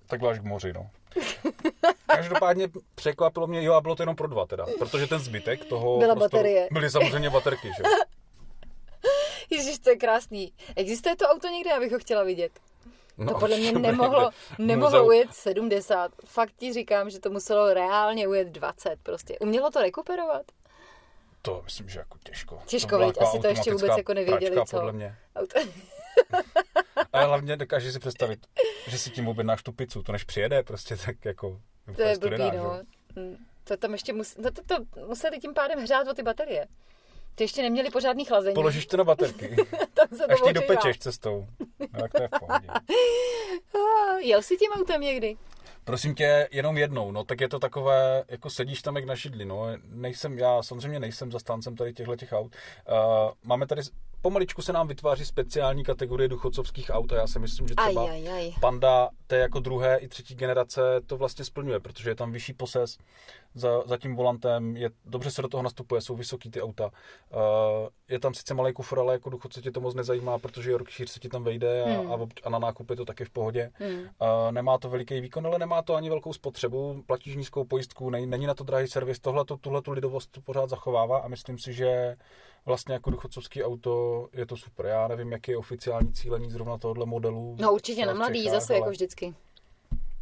takhle 0.07 0.31
až 0.31 0.39
k 0.39 0.43
moři, 0.43 0.73
no. 0.73 0.91
Každopádně 2.07 2.69
překvapilo 2.95 3.47
mě, 3.47 3.63
jo, 3.63 3.73
a 3.75 3.81
bylo 3.81 3.97
to 3.97 4.03
jenom 4.03 4.17
pro 4.17 4.29
dva 4.29 4.47
teda, 4.47 4.67
protože 4.79 5.07
ten 5.07 5.19
zbytek 5.19 5.65
toho 5.65 5.99
Byla 5.99 6.15
baterie. 6.15 6.69
byly 6.73 6.91
samozřejmě 6.91 7.31
baterky, 7.31 7.69
že 7.77 7.83
Ježíš, 9.51 9.79
to 9.79 9.91
je 9.91 9.97
krásný. 9.97 10.53
Existuje 10.77 11.17
to 11.17 11.25
auto 11.29 11.49
někde, 11.49 11.73
abych 11.73 11.93
ho 11.93 11.99
chtěla 11.99 12.23
vidět? 12.23 12.53
No, 13.19 13.33
to 13.33 13.41
podle 13.41 13.57
mě 13.59 13.73
nemohlo, 13.73 14.31
nemohlo 14.59 15.07
ujet 15.07 15.35
70. 15.35 16.13
Fakt 16.25 16.53
ti 16.57 16.73
říkám, 16.73 17.11
že 17.11 17.21
to 17.21 17.31
muselo 17.31 17.75
reálně 17.75 18.29
ujet 18.29 18.49
20 18.49 18.97
prostě. 19.03 19.39
Umělo 19.39 19.71
to 19.71 19.81
rekuperovat? 19.83 20.43
To 21.43 21.61
myslím, 21.65 21.89
že 21.89 21.99
jako 21.99 22.19
těžko. 22.25 22.59
Těžko, 22.67 22.99
veď, 22.99 23.21
asi 23.21 23.39
to 23.39 23.47
ještě 23.47 23.73
vůbec 23.73 23.97
jako 23.97 24.15
nevěděli, 24.15 24.51
pračka, 24.51 24.65
co. 24.65 24.77
podle 24.77 24.93
mě. 24.93 25.17
Auto. 25.37 25.61
A 27.13 27.25
hlavně 27.25 27.57
dokáže 27.57 27.93
si 27.93 27.99
představit, 27.99 28.47
že 28.87 28.99
si 28.99 29.11
tím 29.11 29.29
objednáš 29.29 29.63
tu 29.63 29.73
pizzu, 29.73 30.03
to 30.03 30.13
než 30.13 30.25
přijede, 30.25 30.63
prostě 30.63 30.97
tak 30.97 31.25
jako... 31.25 31.61
To 31.97 32.03
je 32.03 32.19
blbý, 32.19 32.51
no. 32.57 32.81
Hm, 33.17 33.37
to 33.65 33.77
tam 33.77 33.93
ještě 33.93 34.13
mus... 34.13 34.37
no 34.37 34.51
to, 34.51 34.63
to 34.63 34.85
museli 35.07 35.39
tím 35.39 35.55
pádem 35.55 35.83
hřát 35.83 36.09
o 36.09 36.15
ty 36.15 36.23
baterie. 36.23 36.67
Ty 37.35 37.45
ještě 37.45 37.63
neměli 37.63 37.91
pořádný 37.91 38.25
chlazení. 38.25 38.55
Položíš 38.55 38.87
to 38.87 38.97
na 38.97 39.05
baterky. 39.05 39.57
Tam 39.95 40.19
se 40.19 40.27
to 40.27 40.47
ty 40.47 40.53
dopečeš 40.53 40.99
cestou. 40.99 41.47
No, 41.93 42.01
tak 42.01 42.13
to 42.13 42.23
je 42.23 42.29
v 42.29 42.41
pohodě. 42.41 42.69
Jel 44.29 44.43
jsi 44.43 44.57
tím 44.57 44.71
autem 44.73 45.01
někdy? 45.01 45.37
Prosím 45.85 46.15
tě, 46.15 46.49
jenom 46.53 46.79
jednou, 46.79 47.13
no 47.13 47.25
tak 47.25 47.41
je 47.41 47.49
to 47.49 47.59
takové, 47.59 48.25
jako 48.29 48.51
sedíš 48.51 48.83
tam 48.83 48.97
jak 48.97 49.05
na 49.05 49.15
židli, 49.15 49.45
no. 49.45 49.67
Nejsem, 49.85 50.39
já 50.39 50.63
samozřejmě 50.63 51.01
nejsem 51.01 51.33
zastáncem 51.33 51.77
tady 51.77 51.93
těchto 51.93 52.17
těch 52.17 52.33
aut. 52.33 52.57
Uh, 52.89 52.97
máme 53.45 53.67
tady 53.67 53.83
pomaličku 54.23 54.63
se 54.63 54.73
nám 54.73 54.89
vytváří 54.89 55.25
speciální 55.25 55.85
kategorie 55.85 56.29
duchocovských 56.29 56.91
aut 56.91 57.13
a 57.13 57.17
já 57.17 57.27
si 57.27 57.39
myslím, 57.39 57.69
že 57.69 57.75
třeba 57.75 58.03
aj, 58.03 58.11
aj, 58.11 58.29
aj. 58.29 58.53
Panda 58.61 59.11
té 59.27 59.37
jako 59.37 59.61
druhé 59.61 59.97
i 59.97 60.09
třetí 60.09 60.35
generace 60.35 61.01
to 61.07 61.17
vlastně 61.17 61.45
splňuje, 61.45 61.81
protože 61.81 62.11
je 62.11 62.15
tam 62.15 62.33
vyšší 62.33 62.53
poses 62.53 62.99
za, 63.55 63.83
za 63.87 63.97
tím 63.97 64.17
volantem, 64.17 64.77
je, 64.77 64.91
dobře 65.05 65.31
se 65.31 65.43
do 65.43 65.49
toho 65.49 65.63
nastupuje, 65.63 66.01
jsou 66.01 66.17
vysoký 66.17 66.51
ty 66.51 66.63
auta. 66.63 66.85
Uh, 66.85 67.41
je 68.09 68.19
tam 68.19 68.35
sice 68.35 68.55
malý 68.55 68.73
kufr, 68.73 68.99
ale 68.99 69.13
jako 69.13 69.31
důchodce 69.31 69.63
tě 69.63 69.71
to 69.71 69.81
moc 69.81 69.95
nezajímá, 69.95 70.39
protože 70.39 70.71
Yorkshire 70.71 71.09
se 71.09 71.21
ti 71.21 71.29
tam 71.29 71.45
vejde 71.45 71.83
a, 71.83 71.87
hmm. 71.87 72.13
a, 72.13 72.27
a 72.45 72.51
na 72.51 72.59
nákup 72.59 72.91
je 72.91 72.97
to 72.97 73.05
taky 73.05 73.25
v 73.25 73.31
pohodě. 73.31 73.71
Hmm. 73.75 73.99
Uh, 73.99 74.07
nemá 74.51 74.79
to 74.79 74.89
veliký 74.89 75.21
výkon, 75.21 75.47
ale 75.47 75.59
nemá 75.59 75.83
to 75.83 75.95
ani 75.95 76.09
velkou 76.09 76.33
spotřebu, 76.33 77.03
platíš 77.07 77.37
nízkou 77.37 77.65
pojistku, 77.65 78.11
není, 78.11 78.27
není 78.27 78.47
na 78.47 78.55
to 78.55 78.65
drahý 78.65 78.89
servis, 78.89 79.21
tohle 79.21 79.45
tuhle 79.61 79.83
tu 79.83 79.93
lidovost 79.93 80.39
pořád 80.45 80.71
zachovává 80.71 81.19
a 81.19 81.29
myslím 81.29 81.59
si, 81.59 81.73
že 81.73 82.17
vlastně 82.67 82.95
jako 82.95 83.11
důchodcovský 83.11 83.65
auto 83.65 84.29
je 84.33 84.47
to 84.47 84.57
super. 84.57 84.87
Já 84.87 85.09
nevím, 85.09 85.33
jaký 85.33 85.51
je 85.51 85.57
oficiální 85.59 86.13
cílení 86.13 86.51
zrovna 86.51 86.79
tohohle 86.79 87.07
modelu. 87.07 87.57
No 87.61 87.73
určitě 87.73 88.07
na 88.07 88.15
mladý, 88.15 88.43
Čechách, 88.43 88.61
zase 88.61 88.75
jako 88.75 88.91
vždycky. 88.91 89.35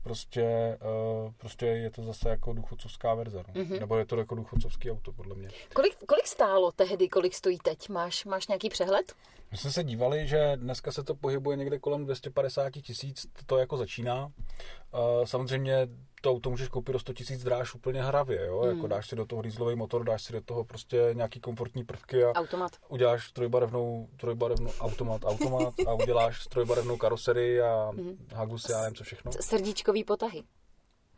prostě, 0.03 0.79
uh, 1.25 1.33
prostě 1.37 1.67
je 1.67 1.91
to 1.91 2.03
zase 2.03 2.29
jako 2.29 2.53
důchodcovská 2.53 3.15
verze. 3.15 3.43
No. 3.49 3.63
Mm-hmm. 3.63 3.81
Nebo 3.81 3.97
je 3.97 4.07
to 4.07 4.17
jako 4.17 4.35
důchodcovský 4.35 4.91
auto, 4.91 5.13
podle 5.13 5.35
mě. 5.35 5.49
Kolik, 5.75 5.97
kolik 6.07 6.27
stálo 6.27 6.73
tehdy, 6.73 7.09
kolik 7.09 7.35
stojí 7.35 7.59
teď? 7.59 7.89
Máš, 7.89 8.25
máš 8.25 8.49
nějaký 8.49 8.69
přehled? 8.69 9.13
My 9.51 9.57
jsme 9.57 9.71
se 9.71 9.85
dívali, 9.85 10.27
že 10.29 10.53
dneska 10.57 10.93
se 10.93 11.03
to 11.03 11.15
pohybuje 11.15 11.57
někde 11.57 11.79
kolem 11.79 12.05
250 12.05 12.71
tisíc, 12.71 13.27
to 13.47 13.59
jako 13.59 13.77
začíná. 13.77 14.25
Uh, 14.27 15.25
samozřejmě 15.25 15.89
to 16.21 16.31
auto 16.31 16.51
můžeš 16.51 16.69
koupit 16.69 16.93
do 16.93 16.99
100 16.99 17.13
tisíc 17.13 17.45
dráž 17.45 17.75
úplně 17.75 18.03
hravě, 18.03 18.47
jo? 18.47 18.61
Hmm. 18.61 18.77
Jako 18.77 18.87
dáš 18.87 19.09
si 19.09 19.17
do 19.17 19.27
toho 19.27 19.43
dieselový 19.43 19.77
motor, 19.77 20.05
dáš 20.05 20.23
si 20.23 20.33
do 20.33 20.41
toho 20.41 20.65
prostě 20.65 21.11
nějaký 21.13 21.41
komfortní 21.41 21.85
prvky 21.85 22.25
a 22.25 22.33
automat. 22.33 22.73
uděláš 22.89 23.33
trojbarevnou, 23.33 24.09
trojbarevnou 24.17 24.71
automat, 24.81 25.23
automat 25.25 25.75
a 25.87 25.95
uděláš 25.95 26.47
trojbarevnou 26.47 26.97
karoserii 26.97 27.61
a 27.61 27.91
hmm. 27.95 28.27
Hagus, 28.35 28.69
já 28.69 28.81
nevím 28.81 28.95
co 28.95 29.05
všechno. 29.05 29.33
Srdíčkový 29.41 30.05
potahy. 30.05 30.43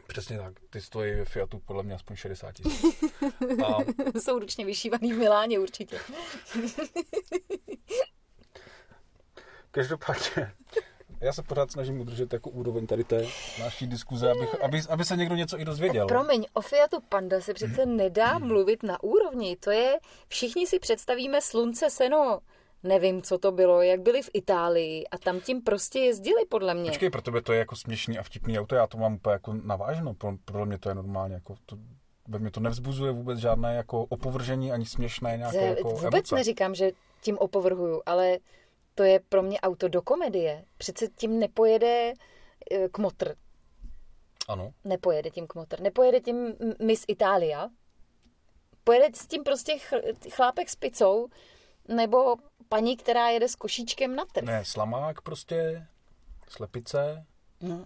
Přesně 0.07 0.39
tak. 0.39 0.55
Ty 0.71 0.81
stojí 0.81 1.15
ve 1.15 1.25
Fiatu 1.25 1.59
podle 1.59 1.83
mě 1.83 1.95
aspoň 1.95 2.17
60 2.17 2.53
tisíc. 2.53 3.13
A... 3.67 3.77
Jsou 4.21 4.39
ručně 4.39 4.65
vyšívaný 4.65 5.13
v 5.13 5.17
Miláně 5.17 5.59
určitě. 5.59 5.99
Každopádně, 9.71 10.53
já 11.23 11.33
se 11.33 11.43
pořád 11.43 11.71
snažím 11.71 12.01
udržet 12.01 12.33
jako 12.33 12.51
úroveň 12.51 12.87
tady 12.87 13.05
té 13.05 13.27
naší 13.61 13.87
diskuze, 13.87 14.31
aby, 14.31 14.49
aby, 14.63 14.81
aby 14.89 15.05
se 15.05 15.17
někdo 15.17 15.35
něco 15.35 15.61
i 15.61 15.65
dozvěděl. 15.65 16.07
Promiň, 16.07 16.47
o 16.55 16.61
Fiatu 16.61 17.01
Panda 17.09 17.41
se 17.41 17.55
přece 17.55 17.87
nedá 17.87 18.39
mluvit 18.39 18.83
na 18.83 19.03
úrovni. 19.03 19.57
To 19.57 19.71
je, 19.71 19.99
všichni 20.29 20.67
si 20.67 20.79
představíme 20.79 21.41
slunce, 21.41 21.91
seno, 21.91 22.41
nevím, 22.83 23.23
co 23.23 23.39
to 23.39 23.53
bylo, 23.53 23.83
jak 23.83 24.01
byli 24.01 24.23
v 24.23 24.31
Itálii 24.33 25.07
a 25.07 25.19
tam 25.19 25.41
tím 25.41 25.63
prostě 25.63 25.99
jezdili, 25.99 26.45
podle 26.49 26.75
mě. 26.75 26.91
Počkej, 26.91 27.11
pro 27.11 27.23
tebe 27.23 27.43
to 27.43 27.53
je 27.53 27.59
jako 27.59 27.77
směšný 27.77 28.19
a 28.19 28.23
vtipný 28.23 28.59
auto, 28.59 28.75
já 28.75 28.87
to 28.87 28.99
mám 28.99 29.15
úplně 29.15 29.33
jako 29.33 29.55
naváženo, 29.65 30.15
pro, 30.15 30.33
pro 30.45 30.67
mě 30.67 30.79
to 30.79 30.89
je 30.89 30.95
normálně, 30.95 31.35
jako 31.35 31.55
to, 31.67 31.77
ve 32.29 32.39
mě 32.39 32.51
to 32.51 32.61
nevzbuzuje 32.61 33.13
vůbec 33.13 33.39
žádné 33.39 33.75
jako 33.75 34.05
opovržení, 34.05 34.73
ani 34.73 34.87
směšné 34.87 35.37
nějaké 35.37 35.67
jako 35.67 35.89
Vůbec 35.89 36.15
emoce. 36.15 36.35
neříkám, 36.35 36.75
že 36.75 36.91
tím 37.21 37.39
opovrhuju, 37.39 38.03
ale 38.07 38.39
to 38.95 39.03
je 39.03 39.21
pro 39.21 39.43
mě 39.43 39.61
auto 39.61 39.89
do 39.89 40.03
komedie. 40.03 40.65
Přece 40.77 41.09
tím 41.09 41.39
nepojede 41.39 42.13
eh, 42.71 42.89
kmotr. 42.89 43.35
Ano. 44.49 44.73
Nepojede 44.85 45.31
tím 45.31 45.47
kmotr. 45.47 45.81
Nepojede 45.81 46.21
tím 46.21 46.55
Miss 46.83 47.05
Italia. 47.09 47.69
Pojede 48.85 49.09
s 49.15 49.27
tím 49.27 49.45
prostě 49.45 49.79
chlápek 50.31 50.69
s 50.69 50.77
picou 50.77 51.29
nebo 51.89 52.37
paní, 52.69 52.97
která 52.97 53.29
jede 53.29 53.49
s 53.49 53.55
košíčkem 53.55 54.17
na 54.17 54.25
trh. 54.25 54.45
Ne, 54.45 54.65
slamák 54.65 55.21
prostě, 55.21 55.87
slepice. 56.49 57.25
No. 57.61 57.85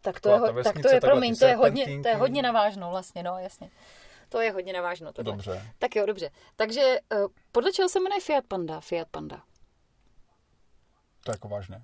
Tak 0.00 0.20
to 0.20 0.28
je, 0.28 0.38
ho, 0.38 0.62
tak 0.62 0.82
to 0.82 0.88
je, 0.88 1.00
promiň, 1.00 1.36
to 1.36 1.44
je, 1.44 1.56
hodně, 1.56 2.02
to 2.02 2.08
je 2.08 2.14
hodně 2.14 2.42
navážno 2.42 2.90
vlastně, 2.90 3.22
no 3.22 3.38
jasně. 3.38 3.70
To 4.28 4.40
je 4.40 4.52
hodně 4.52 4.72
navážno. 4.72 5.12
Tohle. 5.12 5.32
Dobře. 5.32 5.62
Tak 5.78 5.96
jo, 5.96 6.06
dobře. 6.06 6.30
Takže 6.56 6.98
uh, 7.14 7.26
podle 7.52 7.72
čeho 7.72 7.88
se 7.88 8.00
jmenuje 8.00 8.20
Fiat 8.20 8.44
Panda? 8.48 8.80
Fiat 8.80 9.08
Panda. 9.10 9.42
To 11.28 11.32
je 11.32 11.34
jako 11.34 11.48
vážné. 11.48 11.82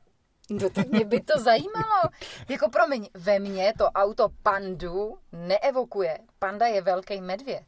No 0.51 0.71
tak 0.71 0.89
mě 0.89 1.05
by 1.05 1.21
to 1.21 1.41
zajímalo. 1.41 2.03
Jako 2.49 2.71
promiň, 2.71 3.09
ve 3.15 3.39
mně 3.39 3.73
to 3.79 3.85
auto 3.85 4.29
pandu 4.43 5.19
neevokuje. 5.33 6.19
Panda 6.39 6.67
je 6.67 6.83
velký 6.83 7.21
medvěd. 7.21 7.65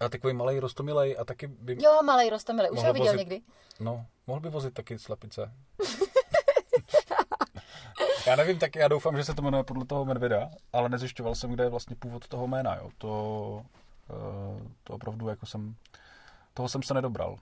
A 0.00 0.08
takový 0.08 0.34
malý 0.34 0.60
rostomilej 0.60 1.16
a 1.20 1.24
taky 1.24 1.46
by... 1.46 1.76
Jo, 1.82 2.02
malý 2.04 2.30
rostomilej. 2.30 2.70
Už 2.70 2.82
ho 2.82 2.92
viděl 2.92 3.12
vozit... 3.12 3.18
někdy? 3.18 3.40
No, 3.80 4.06
mohl 4.26 4.40
by 4.40 4.50
vozit 4.50 4.74
taky 4.74 4.98
slepice. 4.98 5.52
já 8.26 8.36
nevím, 8.36 8.58
tak 8.58 8.76
já 8.76 8.88
doufám, 8.88 9.16
že 9.16 9.24
se 9.24 9.34
to 9.34 9.42
jmenuje 9.42 9.64
podle 9.64 9.84
toho 9.84 10.04
medvěda, 10.04 10.50
ale 10.72 10.88
nezjišťoval 10.88 11.34
jsem, 11.34 11.50
kde 11.50 11.64
je 11.64 11.70
vlastně 11.70 11.96
původ 11.96 12.28
toho 12.28 12.46
jména, 12.46 12.76
jo. 12.76 12.90
To, 12.98 13.62
eh, 14.10 14.68
to 14.84 14.92
opravdu 14.92 15.28
jako 15.28 15.46
jsem... 15.46 15.74
Toho 16.54 16.68
jsem 16.68 16.82
se 16.82 16.94
nedobral. 16.94 17.38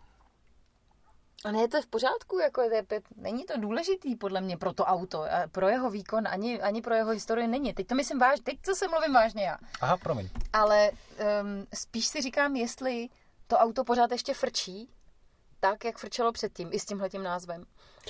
A 1.45 1.51
ne, 1.53 1.69
to 1.69 1.77
je 1.77 1.83
v 1.83 1.87
pořádku, 1.87 2.39
jako 2.39 2.61
je, 2.61 2.85
není 3.17 3.45
to 3.45 3.61
důležitý 3.61 4.17
podle 4.17 4.41
mě 4.41 4.57
pro 4.57 4.73
to 4.73 4.85
auto, 4.85 5.23
a 5.23 5.49
pro 5.53 5.69
jeho 5.69 5.91
výkon, 5.91 6.29
ani, 6.29 6.61
ani 6.61 6.83
pro 6.83 6.95
jeho 6.95 7.11
historii 7.11 7.47
není. 7.47 7.75
Teď 7.75 7.87
to 7.87 7.95
myslím 7.95 8.19
vážně, 8.19 8.43
teď 8.43 8.61
to 8.61 8.75
se 8.75 8.89
mluvím 8.89 9.13
vážně 9.13 9.45
já. 9.45 9.59
Aha, 9.81 9.97
promiň. 9.97 10.29
Ale 10.53 10.91
um, 10.91 11.67
spíš 11.75 12.07
si 12.07 12.21
říkám, 12.21 12.57
jestli 12.57 13.09
to 13.47 13.57
auto 13.57 13.85
pořád 13.85 14.13
ještě 14.13 14.35
frčí, 14.35 14.89
tak, 15.61 15.85
jak 15.85 15.99
frčelo 15.99 16.33
předtím, 16.33 16.69
i 16.73 16.79
s 16.79 16.85
tímhletím 16.85 17.23
názvem. 17.23 17.65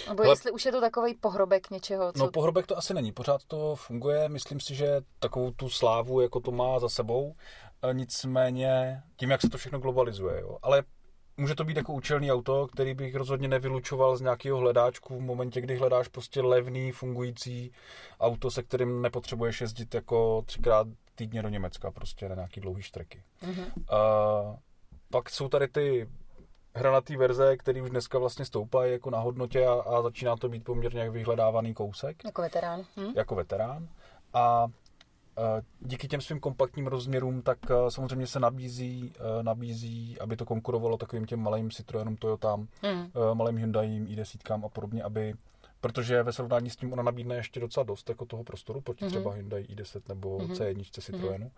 Nebo 0.09 0.23
Ale... 0.23 0.33
jestli 0.33 0.51
už 0.51 0.65
je 0.65 0.73
to 0.73 0.81
takový 0.81 1.15
pohrobek 1.15 1.71
něčeho, 1.71 2.13
co... 2.13 2.19
No 2.19 2.31
pohrobek 2.31 2.67
to 2.67 2.79
asi 2.79 2.95
není, 2.95 3.13
pořád 3.13 3.45
to 3.45 3.77
funguje, 3.77 4.29
myslím 4.29 4.61
si, 4.61 4.75
že 4.75 5.01
takovou 5.19 5.51
tu 5.51 5.69
slávu, 5.69 6.21
jako 6.21 6.41
to 6.41 6.51
má 6.51 6.79
za 6.79 6.89
sebou, 6.89 7.35
e, 7.83 7.95
nicméně 7.95 9.03
tím, 9.17 9.31
jak 9.31 9.41
se 9.41 9.51
to 9.51 9.59
všechno 9.59 9.79
globalizuje, 9.79 10.41
jo. 10.41 10.59
Ale 10.63 10.83
může 11.37 11.55
to 11.55 11.65
být 11.65 11.77
jako 11.77 11.93
účelný 11.93 12.33
auto, 12.33 12.67
který 12.67 12.95
bych 12.95 13.15
rozhodně 13.15 13.49
nevylučoval 13.49 14.17
z 14.17 14.21
nějakého 14.21 14.59
hledáčku 14.59 15.17
v 15.17 15.21
momentě, 15.21 15.61
kdy 15.61 15.77
hledáš 15.77 16.09
prostě 16.09 16.41
levný, 16.41 16.93
fungující 16.93 17.73
auto, 18.21 18.51
se 18.51 18.63
kterým 18.63 19.03
nepotřebuješ 19.03 19.61
jezdit 19.61 19.95
jako 19.95 20.43
třikrát 20.47 20.87
týdně 21.15 21.43
do 21.43 21.49
Německa, 21.49 21.91
prostě 21.91 22.29
na 22.29 22.35
nějaký 22.35 22.61
dlouhý 22.61 22.83
štreky. 22.83 23.23
Mm-hmm. 23.43 23.67
Uh, 23.77 24.57
pak 25.11 25.31
jsou 25.31 25.49
tady 25.49 25.69
ty 25.69 26.09
hranatý 26.75 27.17
verze, 27.17 27.57
který 27.57 27.83
už 27.83 27.91
dneska 27.91 28.19
vlastně 28.19 28.45
stoupají 28.45 28.93
jako 28.93 29.11
na 29.11 29.19
hodnotě 29.19 29.67
a, 29.67 29.73
a 29.73 30.03
začíná 30.03 30.37
to 30.37 30.49
být 30.49 30.65
poměrně 30.65 31.11
vyhledávaný 31.11 31.75
kousek. 31.75 32.25
Jako 32.25 32.43
veterán. 32.43 32.85
Hm? 32.97 33.13
Jako 33.17 33.35
veterán. 33.35 33.89
A 34.33 34.67
díky 35.81 36.09
těm 36.09 36.21
svým 36.21 36.41
kompaktním 36.41 36.87
rozměrům, 36.87 37.43
tak 37.43 37.59
eh, 37.71 37.91
samozřejmě 37.91 38.27
se 38.27 38.41
nabízí, 38.41 39.13
eh, 39.17 39.43
nabízí, 39.43 40.21
aby 40.21 40.37
to 40.37 40.45
konkurovalo 40.45 40.97
takovým 40.97 41.25
těm 41.25 41.41
malým 41.41 41.71
Citroenům, 41.71 42.17
Toyotám, 42.17 42.61
mm. 42.61 43.11
malým 43.35 43.57
Hyundaím, 43.57 44.07
i10 44.07 44.65
a 44.65 44.69
podobně, 44.69 45.03
aby 45.03 45.35
protože 45.81 46.23
ve 46.23 46.33
srovnání 46.33 46.71
s 46.71 46.77
tím 46.77 46.93
ona 46.93 47.03
nabídne 47.03 47.37
ještě 47.37 47.61
docela 47.61 47.85
dost 47.85 48.09
jako 48.09 48.25
toho 48.25 48.45
prostoru 48.45 48.81
proti 48.81 49.05
mm-hmm. 49.05 49.09
třeba 49.09 49.33
Hyundai 49.33 49.63
i10 49.63 50.01
nebo 50.09 50.39
mm-hmm. 50.39 50.53
C1 50.53 51.01
Citroenu. 51.01 51.47
Mm-hmm. 51.47 51.51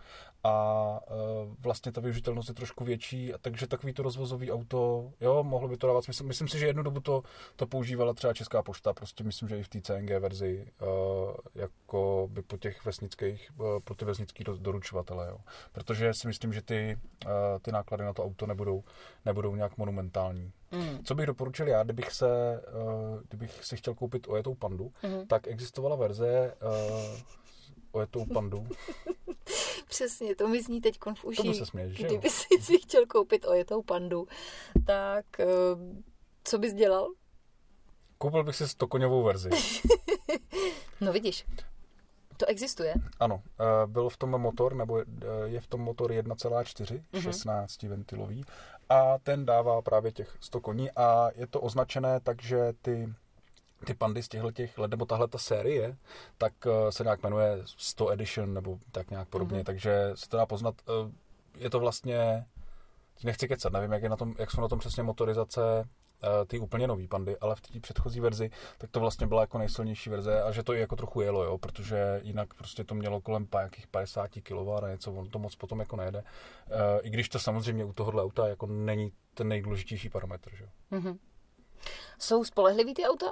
A 0.45 1.01
uh, 1.11 1.55
vlastně 1.59 1.93
ta 1.93 2.01
využitelnost 2.01 2.49
je 2.49 2.55
trošku 2.55 2.85
větší, 2.85 3.35
a 3.35 3.39
takže 3.39 3.67
takový 3.67 3.93
to 3.93 4.03
rozvozový 4.03 4.53
auto, 4.53 5.13
jo, 5.21 5.43
mohlo 5.43 5.69
by 5.69 5.77
to 5.77 5.87
dávat 5.87 6.05
smysl. 6.05 6.25
Myslím 6.25 6.49
si, 6.49 6.59
že 6.59 6.67
jednu 6.67 6.83
dobu 6.83 7.01
to, 7.01 7.23
to 7.57 7.67
používala 7.67 8.15
třeba 8.15 8.35
Česká 8.35 8.63
pošta, 8.63 8.93
prostě 8.93 9.25
myslím, 9.25 9.49
že 9.49 9.59
i 9.59 9.63
v 9.63 9.69
té 9.69 9.81
CNG 9.81 10.11
verzi, 10.11 10.67
uh, 10.83 10.89
jako 11.55 12.29
by 12.33 12.43
po 12.43 12.57
těch 12.57 12.85
vesnických, 12.85 13.51
uh, 13.59 13.67
pro 13.85 13.95
ty 13.95 14.05
vesnický 14.05 14.45
do, 14.45 14.57
doručovatele, 14.57 15.29
jo. 15.29 15.39
Protože 15.73 16.15
si 16.15 16.27
myslím, 16.27 16.53
že 16.53 16.63
ty, 16.63 16.99
uh, 17.27 17.33
ty 17.63 17.73
náklady 17.73 18.05
na 18.05 18.13
to 18.13 18.25
auto 18.25 18.47
nebudou, 18.47 18.85
nebudou 19.25 19.57
nějak 19.57 19.79
monumentální. 19.79 20.53
Mm. 20.73 21.05
Co 21.05 21.15
bych 21.15 21.27
doporučil 21.27 21.69
já, 21.69 21.83
kdybych 21.83 22.13
se, 22.13 22.63
uh, 22.83 23.21
kdybych 23.29 23.65
si 23.65 23.77
chtěl 23.77 23.95
koupit 23.95 24.29
ojetou 24.29 24.55
pandu, 24.55 24.93
mm. 25.03 25.27
tak 25.27 25.49
existovala 25.49 25.97
verze 25.97 26.55
uh, 26.63 27.21
ojetou 27.93 28.27
pandu. 28.35 28.67
Přesně, 29.89 30.37
to 30.37 30.49
mi 30.49 30.63
zní 30.63 30.81
teď 30.81 30.99
v 31.15 31.25
uši. 31.25 31.55
se 31.55 31.67
směš, 31.67 31.99
Kdyby 31.99 32.31
si, 32.31 32.47
si 32.61 32.79
chtěl 32.79 33.07
koupit 33.07 33.47
ojetou 33.47 33.83
pandu, 33.83 34.29
tak 34.87 35.25
uh, 35.39 35.81
co 36.45 36.59
bys 36.59 36.75
dělal? 36.75 37.09
Koupil 38.19 38.45
bych 38.45 38.57
si 38.57 38.69
stokoňovou 38.69 39.23
verzi. 39.23 39.51
no 41.01 41.13
vidíš. 41.13 41.47
To 42.37 42.47
existuje? 42.47 42.95
Ano, 43.21 43.43
byl 43.87 44.09
v 44.09 44.17
tom 44.17 44.31
motor, 44.31 44.75
nebo 44.75 45.03
je 45.45 45.61
v 45.61 45.67
tom 45.67 45.81
motor 45.81 46.11
1,4, 46.11 47.03
mm-hmm. 47.13 47.23
16 47.23 47.83
ventilový 47.83 48.45
a 48.89 49.19
ten 49.19 49.47
dává 49.47 49.83
právě 49.83 50.13
těch 50.13 50.37
100 50.41 50.61
koní 50.61 50.91
a 50.91 51.31
je 51.35 51.47
to 51.47 51.61
označené 51.61 52.21
tak, 52.21 52.43
že 52.43 52.73
ty 52.83 53.15
ty 53.85 53.95
pandy 53.95 54.23
z 54.23 54.29
těchto 54.29 54.53
těch 54.53 54.79
let, 54.79 54.91
nebo 54.91 55.05
tahle 55.05 55.29
ta 55.29 55.39
série, 55.39 55.97
tak 56.39 56.53
uh, 56.67 56.89
se 56.91 57.05
nějak 57.05 57.23
jmenuje 57.23 57.59
100 57.65 58.11
Edition, 58.11 58.55
nebo 58.55 58.79
tak 58.93 59.11
nějak 59.11 59.29
podobně, 59.29 59.61
mm-hmm. 59.61 59.65
takže 59.65 60.11
se 60.15 60.29
to 60.29 60.37
dá 60.37 60.47
poznat, 60.47 60.75
uh, 60.89 61.11
je 61.59 61.71
to 61.71 61.81
vlastně, 61.81 62.47
nechci 63.25 63.49
kecat, 63.49 63.73
nevím, 63.73 63.93
jak, 63.93 64.03
je 64.03 64.09
na 64.09 64.17
tom, 64.17 64.35
jak 64.39 64.51
jsou 64.51 64.61
na 64.61 64.69
tom 64.69 64.79
přesně 64.79 65.03
motorizace 65.03 65.61
Eh, 65.81 65.98
ty 66.47 66.59
úplně 66.59 66.87
nový 66.87 67.09
pandy, 67.09 67.37
ale 67.39 67.55
v 67.55 67.61
té 67.61 67.81
předchozí 67.81 68.21
verzi, 68.21 68.51
tak 68.79 68.91
to 68.91 69.01
vlastně 69.01 69.27
byla 69.27 69.41
jako 69.41 69.59
nejsilnější 69.59 70.11
verze 70.11 70.43
a 70.43 70.53
že 70.53 70.63
to 70.63 70.75
i 70.75 70.81
jako 70.81 70.97
trochu 70.97 71.21
jelo, 71.21 71.45
jo, 71.45 71.59
protože 71.59 72.21
jinak 72.25 72.55
prostě 72.55 72.85
to 72.85 72.95
mělo 72.95 73.21
kolem 73.21 73.49
nějakých 73.55 73.87
50 73.87 74.31
kW 74.43 74.71
a 74.85 74.89
něco, 74.89 75.13
on 75.13 75.31
to 75.31 75.39
moc 75.39 75.57
potom 75.57 75.81
jako 75.81 75.97
nejde. 75.97 76.25
Eh, 76.71 77.01
I 77.03 77.11
když 77.11 77.29
to 77.29 77.39
samozřejmě 77.39 77.85
u 77.85 77.93
tohohle 77.93 78.23
auta 78.23 78.49
jako 78.49 78.67
není 78.67 79.13
ten 79.35 79.49
nejdůležitější 79.49 80.09
parametr, 80.09 80.51
že 80.55 80.69
Mm-hmm. 80.91 81.19
Jsou 82.19 82.45
spolehlivý 82.45 82.95
ty 82.95 83.05
auta? 83.05 83.27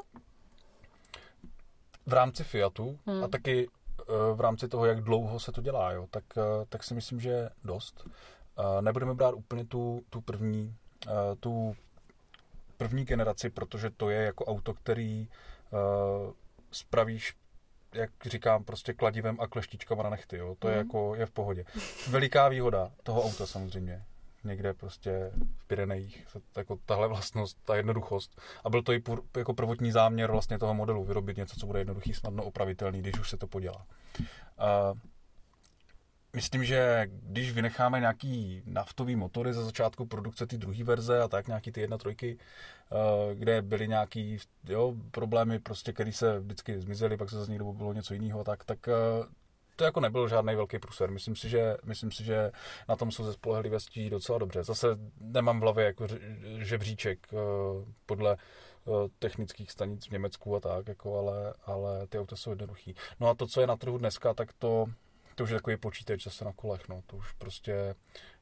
V 2.07 2.13
rámci 2.13 2.45
Fiatu 2.45 2.99
hmm. 3.07 3.25
a 3.25 3.29
taky 3.29 3.69
eh, 4.01 4.35
v 4.35 4.41
rámci 4.41 4.69
toho, 4.69 4.87
jak 4.87 5.01
dlouho 5.01 5.41
se 5.41 5.53
to 5.53 5.61
dělá, 5.61 5.93
jo, 5.93 6.07
tak, 6.11 6.25
tak 6.69 6.85
si 6.85 6.95
myslím, 6.95 7.21
že 7.21 7.49
dost. 7.65 8.09
Nebudeme 8.81 9.15
brát 9.15 9.35
úplně 9.35 9.65
tu, 9.65 10.03
tu 10.11 10.21
první, 10.21 10.77
tu 11.41 11.77
první 12.77 13.05
generaci, 13.05 13.51
protože 13.51 13.91
to 13.91 14.11
je 14.11 14.23
jako 14.23 14.45
auto, 14.45 14.75
který 14.75 15.29
uh, 15.71 16.33
spravíš 16.71 17.35
jak 17.95 18.11
říkám, 18.27 18.65
prostě 18.65 18.93
kladivem 18.93 19.41
a 19.41 19.47
kleštičkama 19.47 20.03
na 20.03 20.11
nechty, 20.11 20.37
jo. 20.37 20.57
To 20.59 20.67
mm. 20.69 20.73
je 20.75 20.79
Mhm. 20.79 20.87
jako, 20.89 21.15
je 21.15 21.27
v 21.27 21.31
pohodě. 21.31 21.65
Veliká 22.11 22.49
výhoda 22.49 22.91
toho 23.03 23.25
auta 23.25 23.47
samozřejmě. 23.47 24.05
Někde 24.45 24.75
prostě 24.75 25.31
v 25.59 25.65
Pyrenejích, 25.67 26.25
se- 26.29 26.41
jako 26.57 26.79
tahle 26.87 27.09
vlastnost, 27.09 27.59
ta 27.65 27.77
jednoduchost. 27.77 28.41
A 28.65 28.71
byl 28.71 28.83
to 28.83 28.93
i 28.93 28.99
půr- 28.99 29.23
jako 29.37 29.55
prvotní 29.55 29.93
záměr 29.93 30.31
vlastně 30.31 30.59
toho 30.59 30.75
modelu, 30.75 31.05
vyrobit 31.05 31.37
něco, 31.37 31.61
co 31.61 31.67
bude 31.67 31.79
jednoduchý, 31.81 32.15
snadno 32.15 32.45
opravitelný, 32.45 32.99
když 33.03 33.19
už 33.21 33.31
se 33.31 33.37
to 33.37 33.47
podělá. 33.47 33.87
Uh, 34.21 34.99
Myslím, 36.33 36.65
že 36.65 37.07
když 37.11 37.53
vynecháme 37.53 38.01
nějaký 38.01 38.63
naftový 38.67 39.17
motory 39.17 39.55
za 39.55 39.65
začátku 39.65 40.07
produkce 40.07 40.47
ty 40.47 40.59
druhé 40.59 40.85
verze 40.85 41.23
a 41.23 41.29
tak 41.29 41.47
nějaký 41.47 41.73
ty 41.73 41.81
jedna 41.81 41.99
trojky, 41.99 42.39
eh, 42.93 43.35
kde 43.35 43.63
byly 43.63 43.89
nějaký 43.89 44.39
jo, 44.65 44.95
problémy, 45.11 45.59
prostě, 45.59 45.93
které 45.93 46.13
se 46.13 46.41
vždycky 46.41 46.81
zmizely, 46.81 47.17
pak 47.17 47.31
se 47.31 47.37
zase 47.37 47.51
někdo 47.51 47.73
bylo 47.73 47.93
něco 47.93 48.15
jiného, 48.15 48.45
tak, 48.45 48.65
tak 48.65 48.89
eh, 48.89 48.93
to 49.77 49.85
jako 49.85 50.01
nebyl 50.01 50.29
žádný 50.29 50.55
velký 50.55 50.79
průser. 50.79 51.11
Myslím 51.11 51.37
si, 51.37 51.49
že, 51.49 51.77
myslím 51.85 52.13
si, 52.13 52.25
že 52.25 52.53
na 52.89 52.97
tom 52.97 53.11
jsou 53.11 53.25
ze 53.25 53.33
spolehlivostí 53.33 54.11
docela 54.11 54.39
dobře. 54.39 54.65
Zase 54.65 54.87
nemám 55.21 55.59
v 55.61 55.63
hlavě 55.63 55.85
jako 55.85 56.07
žebříček 56.59 57.27
eh, 57.33 57.37
podle 58.07 58.37
technických 59.19 59.71
stanic 59.71 60.07
v 60.07 60.11
Německu 60.11 60.57
a 60.57 60.61
tak, 60.61 60.89
jako, 60.89 61.19
ale, 61.19 61.55
ale 61.65 62.07
ty 62.07 62.19
auta 62.19 62.37
jsou 62.37 62.51
jednoduchý. 62.51 62.95
No 63.21 63.29
a 63.29 63.35
to, 63.35 63.47
co 63.47 63.61
je 63.61 63.67
na 63.67 63.77
trhu 63.77 63.99
dneska, 63.99 64.35
tak 64.35 64.53
to, 64.53 64.87
to 65.37 65.45
už 65.45 65.51
je 65.51 65.57
takový 65.57 65.77
počítač 65.77 66.25
zase 66.25 66.45
na 66.45 66.53
kolech, 66.53 66.89
no. 66.89 67.03
To 67.07 67.17
už 67.17 67.33
prostě 67.33 67.95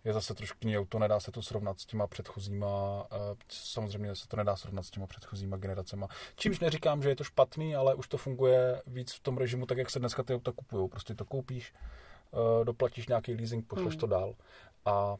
je 0.04 0.12
zase 0.12 0.34
trošku 0.34 0.58
jiný 0.62 0.78
auto, 0.78 0.98
nedá 0.98 1.20
se 1.20 1.32
to 1.32 1.42
srovnat 1.42 1.80
s 1.80 1.86
těma 1.86 2.06
předchozíma, 2.06 3.06
eh, 3.12 3.16
samozřejmě 3.48 4.14
se 4.14 4.28
to 4.28 4.36
nedá 4.36 4.56
srovnat 4.56 4.82
s 4.82 4.90
těma 4.90 5.06
předchozíma 5.06 5.56
generacema. 5.56 6.08
Čímž 6.36 6.60
neříkám, 6.60 7.02
že 7.02 7.08
je 7.08 7.16
to 7.16 7.24
špatný, 7.24 7.76
ale 7.76 7.94
už 7.94 8.08
to 8.08 8.16
funguje 8.16 8.82
víc 8.86 9.12
v 9.12 9.20
tom 9.20 9.38
režimu, 9.38 9.66
tak 9.66 9.78
jak 9.78 9.90
se 9.90 9.98
dneska 9.98 10.22
ty 10.22 10.34
auta 10.34 10.52
kupují. 10.52 10.88
Prostě 10.88 11.14
to 11.14 11.24
koupíš, 11.24 11.74
eh, 12.32 12.64
doplatíš 12.64 13.08
nějaký 13.08 13.34
leasing, 13.34 13.66
pošleš 13.66 13.94
Hmm. 13.94 14.00
to 14.00 14.06
dál 14.06 14.34
a 14.84 15.16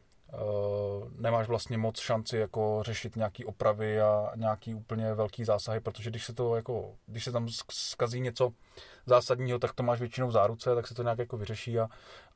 nemáš 1.17 1.47
vlastně 1.47 1.77
moc 1.77 1.99
šanci 1.99 2.37
jako 2.37 2.83
řešit 2.85 3.15
nějaký 3.15 3.45
opravy 3.45 4.01
a 4.01 4.31
nějaký 4.35 4.75
úplně 4.75 5.13
velký 5.13 5.43
zásahy, 5.45 5.79
protože 5.79 6.09
když 6.09 6.25
se 6.25 6.33
to 6.33 6.55
jako, 6.55 6.95
když 7.05 7.23
se 7.23 7.31
tam 7.31 7.47
skazí 7.71 8.19
něco 8.19 8.51
zásadního, 9.05 9.59
tak 9.59 9.73
to 9.73 9.83
máš 9.83 9.99
většinou 9.99 10.27
v 10.27 10.31
záruce, 10.31 10.75
tak 10.75 10.87
se 10.87 10.93
to 10.93 11.03
nějak 11.03 11.19
jako 11.19 11.37
vyřeší 11.37 11.79
a, 11.79 11.89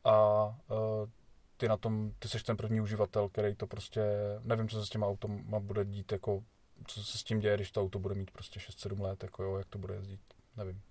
a 0.03 0.45
eh, 0.71 1.09
ty 1.57 1.67
na 1.67 1.77
tom, 1.77 2.11
ty 2.19 2.27
seš 2.27 2.43
ten 2.43 2.57
první 2.57 2.81
uživatel, 2.81 3.29
který 3.29 3.55
to 3.55 3.67
prostě, 3.67 4.01
nevím, 4.43 4.69
co 4.69 4.79
se 4.79 4.85
s 4.85 4.89
těma 4.89 5.07
automa 5.07 5.59
bude 5.59 5.85
dít, 5.85 6.11
jako, 6.11 6.43
co 6.87 7.03
se 7.03 7.17
s 7.17 7.23
tím 7.23 7.39
děje, 7.39 7.55
když 7.55 7.71
to 7.71 7.81
auto 7.81 7.99
bude 7.99 8.15
mít 8.15 8.31
prostě 8.31 8.59
6-7 8.59 9.01
let, 9.01 9.23
jako 9.23 9.43
jo, 9.43 9.57
jak 9.57 9.67
to 9.69 9.77
bude 9.77 9.93
jezdit, 9.93 10.19
nevím. 10.57 10.81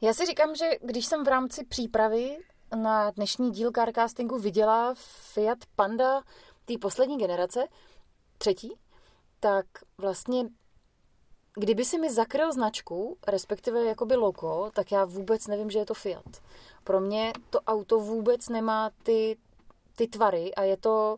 Já 0.00 0.12
si 0.12 0.26
říkám, 0.26 0.54
že 0.54 0.70
když 0.84 1.06
jsem 1.06 1.24
v 1.24 1.28
rámci 1.28 1.64
přípravy 1.64 2.38
na 2.76 3.10
dnešní 3.10 3.50
díl 3.50 3.70
Carcastingu 3.74 4.38
viděla 4.38 4.94
Fiat 5.32 5.58
Panda 5.76 6.22
té 6.64 6.78
poslední 6.78 7.18
generace, 7.18 7.66
třetí, 8.38 8.74
tak 9.40 9.66
vlastně 9.98 10.44
kdyby 11.54 11.84
si 11.84 11.98
mi 11.98 12.12
zakryl 12.12 12.52
značku, 12.52 13.18
respektive 13.26 13.84
jakoby 13.84 14.14
logo, 14.14 14.70
tak 14.74 14.92
já 14.92 15.04
vůbec 15.04 15.46
nevím, 15.46 15.70
že 15.70 15.78
je 15.78 15.86
to 15.86 15.94
Fiat. 15.94 16.42
Pro 16.84 17.00
mě 17.00 17.32
to 17.50 17.60
auto 17.60 17.98
vůbec 17.98 18.48
nemá 18.48 18.90
ty, 19.02 19.36
ty 19.96 20.06
tvary 20.06 20.54
a 20.54 20.62
je 20.62 20.76
to 20.76 21.16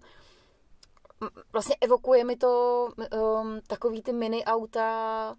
vlastně 1.53 1.77
evokuje 1.81 2.25
mi 2.25 2.37
to 2.37 2.89
um, 2.97 3.61
takový 3.67 4.03
ty 4.03 4.13
mini 4.13 4.45
auta 4.45 5.37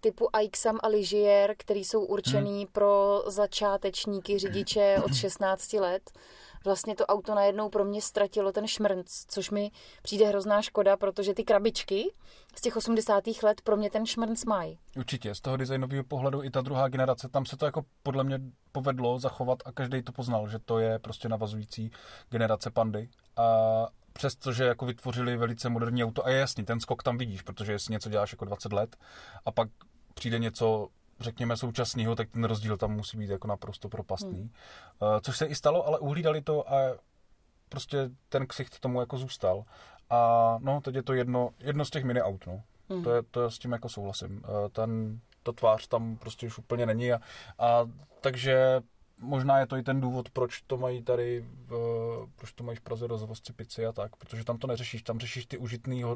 typu 0.00 0.36
Aixam 0.36 0.78
a 0.82 0.88
Ligier, 0.88 1.54
který 1.58 1.84
jsou 1.84 2.04
určený 2.04 2.66
pro 2.66 3.22
začátečníky 3.26 4.38
řidiče 4.38 4.96
od 5.04 5.14
16 5.14 5.72
let. 5.72 6.10
Vlastně 6.64 6.94
to 6.94 7.06
auto 7.06 7.34
najednou 7.34 7.68
pro 7.68 7.84
mě 7.84 8.02
ztratilo 8.02 8.52
ten 8.52 8.66
šmrnc, 8.66 9.24
což 9.28 9.50
mi 9.50 9.70
přijde 10.02 10.26
hrozná 10.26 10.62
škoda, 10.62 10.96
protože 10.96 11.34
ty 11.34 11.44
krabičky 11.44 12.12
z 12.56 12.60
těch 12.60 12.76
80. 12.76 13.24
let 13.42 13.60
pro 13.60 13.76
mě 13.76 13.90
ten 13.90 14.06
šmrnc 14.06 14.44
mají. 14.44 14.78
Určitě, 14.96 15.34
z 15.34 15.40
toho 15.40 15.56
designového 15.56 16.04
pohledu 16.04 16.42
i 16.42 16.50
ta 16.50 16.60
druhá 16.60 16.88
generace, 16.88 17.28
tam 17.28 17.46
se 17.46 17.56
to 17.56 17.64
jako 17.64 17.82
podle 18.02 18.24
mě 18.24 18.40
povedlo 18.72 19.18
zachovat 19.18 19.58
a 19.64 19.72
každý 19.72 20.02
to 20.02 20.12
poznal, 20.12 20.48
že 20.48 20.58
to 20.58 20.78
je 20.78 20.98
prostě 20.98 21.28
navazující 21.28 21.90
generace 22.30 22.70
pandy. 22.70 23.08
A 23.36 23.86
přestože 24.20 24.64
jako 24.64 24.86
vytvořili 24.86 25.36
velice 25.36 25.68
moderní 25.68 26.04
auto, 26.04 26.26
a 26.26 26.30
je 26.30 26.38
jasný, 26.38 26.64
ten 26.64 26.80
skok 26.80 27.02
tam 27.02 27.18
vidíš, 27.18 27.42
protože 27.42 27.72
jestli 27.72 27.92
něco 27.92 28.10
děláš 28.10 28.32
jako 28.32 28.44
20 28.44 28.72
let 28.72 28.96
a 29.44 29.50
pak 29.50 29.68
přijde 30.14 30.38
něco 30.38 30.88
řekněme 31.20 31.56
současného, 31.56 32.16
tak 32.16 32.30
ten 32.30 32.44
rozdíl 32.44 32.76
tam 32.76 32.92
musí 32.92 33.18
být 33.18 33.30
jako 33.30 33.48
naprosto 33.48 33.88
propastný. 33.88 34.40
Hmm. 34.40 34.50
Což 35.20 35.36
se 35.36 35.46
i 35.46 35.54
stalo, 35.54 35.86
ale 35.86 35.98
uhlídali 35.98 36.42
to 36.42 36.72
a 36.72 36.74
prostě 37.68 38.10
ten 38.28 38.46
ksicht 38.46 38.80
tomu 38.80 39.00
jako 39.00 39.18
zůstal. 39.18 39.64
A 40.10 40.58
no, 40.60 40.80
teď 40.80 40.94
je 40.94 41.02
to 41.02 41.12
jedno, 41.14 41.50
jedno 41.58 41.84
z 41.84 41.90
těch 41.90 42.04
mini 42.04 42.22
aut, 42.22 42.46
no. 42.46 42.62
Hmm. 42.90 43.04
To, 43.04 43.14
je, 43.14 43.22
to 43.22 43.42
je 43.42 43.50
s 43.50 43.58
tím 43.58 43.72
jako 43.72 43.88
souhlasím. 43.88 44.42
Eh, 44.44 44.68
Ten, 44.68 45.20
to 45.42 45.52
tvář 45.52 45.86
tam 45.86 46.16
prostě 46.16 46.46
už 46.46 46.58
úplně 46.58 46.86
není 46.86 47.12
a, 47.12 47.20
a 47.58 47.88
takže 48.20 48.80
možná 49.20 49.58
je 49.58 49.66
to 49.66 49.76
i 49.76 49.82
ten 49.82 50.00
důvod, 50.00 50.30
proč 50.30 50.60
to 50.66 50.76
mají 50.76 51.02
tady, 51.02 51.44
v, 51.66 51.72
proč 52.36 52.52
to 52.52 52.64
mají 52.64 52.76
v 52.76 52.80
Praze 52.80 53.06
rozvozci 53.06 53.52
pici 53.52 53.86
a 53.86 53.92
tak, 53.92 54.16
protože 54.16 54.44
tam 54.44 54.58
to 54.58 54.66
neřešíš, 54.66 55.02
tam 55.02 55.18
řešíš 55.20 55.46
ty 55.46 55.58
užitné 55.58 56.06
uh, 56.06 56.14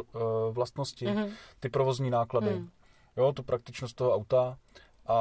vlastnosti, 0.50 1.06
Mhm. 1.06 1.30
ty 1.60 1.68
provozní 1.68 2.10
náklady, 2.10 2.50
Hmm. 2.50 2.68
jo, 3.16 3.32
tu 3.32 3.42
praktičnost 3.42 3.96
toho 3.96 4.14
auta 4.14 4.58
a 5.06 5.16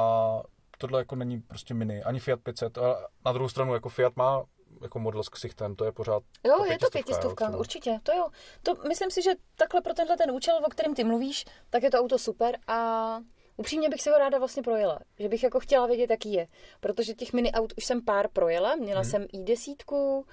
tohle 0.78 1.00
jako 1.00 1.16
není 1.16 1.40
prostě 1.40 1.74
mini, 1.74 2.02
ani 2.02 2.20
Fiat 2.20 2.40
500 2.40 2.78
a 2.78 2.96
na 3.24 3.32
druhou 3.32 3.48
stranu 3.48 3.74
jako 3.74 3.88
Fiat 3.88 4.16
má 4.16 4.44
jako 4.82 4.98
model 4.98 5.22
s 5.22 5.28
ksichtem, 5.28 5.76
to 5.76 5.84
je 5.84 5.92
pořád 5.92 6.22
Jo, 6.46 6.54
ta 6.58 6.72
je 6.72 6.78
to 6.78 6.90
pětistovka, 6.90 7.50
jo, 7.50 7.58
určitě, 7.58 7.98
to 8.02 8.12
jo. 8.12 8.28
To 8.62 8.74
myslím 8.88 9.10
si, 9.10 9.22
že 9.22 9.30
takhle 9.56 9.80
pro 9.80 9.94
tenhle 9.94 10.16
ten 10.16 10.30
účel, 10.30 10.58
o 10.66 10.68
kterém 10.70 10.94
ty 10.94 11.04
mluvíš, 11.04 11.44
tak 11.70 11.82
je 11.82 11.90
to 11.90 11.98
auto 12.00 12.18
super 12.18 12.58
a 12.66 13.18
upřímně 13.56 13.88
bych 13.88 14.02
si 14.02 14.10
ho 14.10 14.18
ráda 14.18 14.38
vlastně 14.38 14.62
projela. 14.62 14.98
Že 15.18 15.28
bych 15.28 15.42
jako 15.42 15.60
chtěla 15.60 15.86
vědět, 15.86 16.10
jaký 16.10 16.32
je. 16.32 16.48
Protože 16.80 17.14
těch 17.14 17.32
mini 17.32 17.52
aut 17.52 17.72
už 17.76 17.84
jsem 17.84 18.04
pár 18.04 18.28
projela. 18.28 18.74
Měla 18.76 19.00
Mhm. 19.00 19.10
jsem 19.10 19.22
i10, 19.22 20.24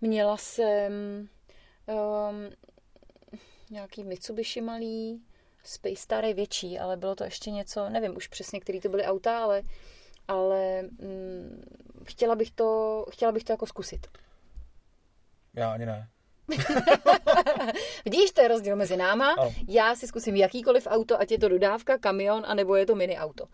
měla 0.00 0.36
jsem 0.36 0.92
um, 1.86 2.50
nějaký 3.70 4.04
Mitsubishi 4.04 4.60
malý, 4.60 5.22
Space 5.64 5.96
Star 5.96 6.24
je 6.24 6.34
větší, 6.34 6.78
ale 6.78 6.96
bylo 6.96 7.14
to 7.14 7.24
ještě 7.24 7.50
něco, 7.50 7.88
nevím 7.88 8.16
už 8.16 8.28
přesně, 8.28 8.60
který 8.60 8.80
to 8.80 8.88
byly 8.88 9.04
auta, 9.04 9.42
ale, 9.42 9.62
ale 10.28 10.82
mm, 10.82 11.62
chtěla, 12.04 12.34
bych 12.34 12.50
to, 12.50 13.04
chtěla 13.10 13.32
bych 13.32 13.44
to 13.44 13.52
jako 13.52 13.66
zkusit. 13.66 14.06
Já 15.54 15.72
ani 15.72 15.86
ne. 15.86 16.08
Vidíš, 18.04 18.32
to 18.32 18.40
je 18.40 18.48
rozdíl 18.48 18.76
mezi 18.76 18.96
náma. 18.96 19.32
Ano. 19.32 19.54
Já 19.68 19.94
si 19.94 20.06
zkusím 20.06 20.36
jakýkoliv 20.36 20.86
auto, 20.90 21.20
ať 21.20 21.30
je 21.30 21.38
to 21.38 21.48
dodávka, 21.48 21.98
kamion, 21.98 22.42
anebo 22.46 22.76
je 22.76 22.86
to 22.86 22.94
mini 22.94 23.18
auto. 23.18 23.44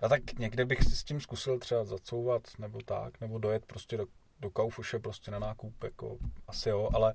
A 0.00 0.08
tak 0.08 0.38
někde 0.38 0.64
bych 0.64 0.82
si 0.82 0.96
s 0.96 1.04
tím 1.04 1.20
zkusil 1.20 1.58
třeba 1.58 1.84
zacouvat, 1.84 2.42
nebo 2.58 2.78
tak, 2.84 3.20
nebo 3.20 3.38
dojet 3.38 3.66
prostě 3.66 3.96
do, 3.96 4.06
do 4.40 4.50
Kaufusche 4.50 4.98
prostě 4.98 5.30
na 5.30 5.38
nákup, 5.38 5.84
jako 5.84 6.18
asi 6.48 6.68
jo, 6.68 6.88
ale, 6.94 7.14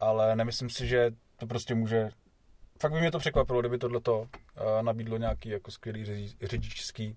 ale 0.00 0.36
nemyslím 0.36 0.70
si, 0.70 0.86
že 0.86 1.10
to 1.36 1.46
prostě 1.46 1.74
může 1.74 2.10
fakt 2.82 2.92
by 2.92 3.00
mě 3.00 3.10
to 3.10 3.18
překvapilo, 3.18 3.60
kdyby 3.60 3.78
tohleto 3.78 4.20
uh, 4.20 4.26
nabídlo 4.82 5.16
nějaký 5.16 5.48
jako 5.48 5.70
skvělý 5.70 6.04
řidič- 6.04 6.36
řidičský 6.42 7.16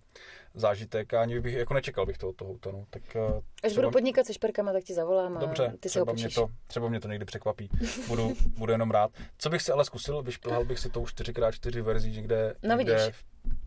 zážitek 0.56 1.13
a 1.13 1.22
ani 1.22 1.39
bych, 1.39 1.54
jako 1.54 1.74
nečekal 1.74 2.06
bych 2.06 2.18
to 2.18 2.30
od 2.30 2.36
toho 2.36 2.56
no. 2.72 2.86
Tak, 2.89 3.02
uh, 3.15 3.41
Až 3.63 3.74
budu 3.74 3.91
podnikat 3.91 4.26
se 4.26 4.34
šperkama, 4.34 4.74
tak 4.74 4.84
ti 4.84 4.94
zavolám 4.94 5.38
a 5.38 5.39
Dobře, 5.39 5.74
ty 5.80 5.88
ho 5.88 5.89
třeba 5.89 6.13
mě, 6.13 6.30
to, 6.30 6.48
třeba 6.68 6.89
mě 6.89 7.00
to 7.00 7.08
někdy 7.08 7.26
překvapí. 7.26 7.70
Budu, 8.08 8.34
budu 8.58 8.72
jenom 8.72 8.91
rád. 8.91 9.12
Co 9.38 9.50
bych 9.50 9.62
si 9.62 9.72
ale 9.72 9.86
zkusil, 9.86 10.24
vyšplhal 10.24 10.65
bych 10.65 10.80
si 10.80 10.89
tou 10.89 11.04
4x4 11.04 11.82
verzí 11.82 12.12
někde, 12.12 12.56
No 12.63 12.76
někde 12.76 12.96
vidíš. 12.96 13.15
v 13.15 13.26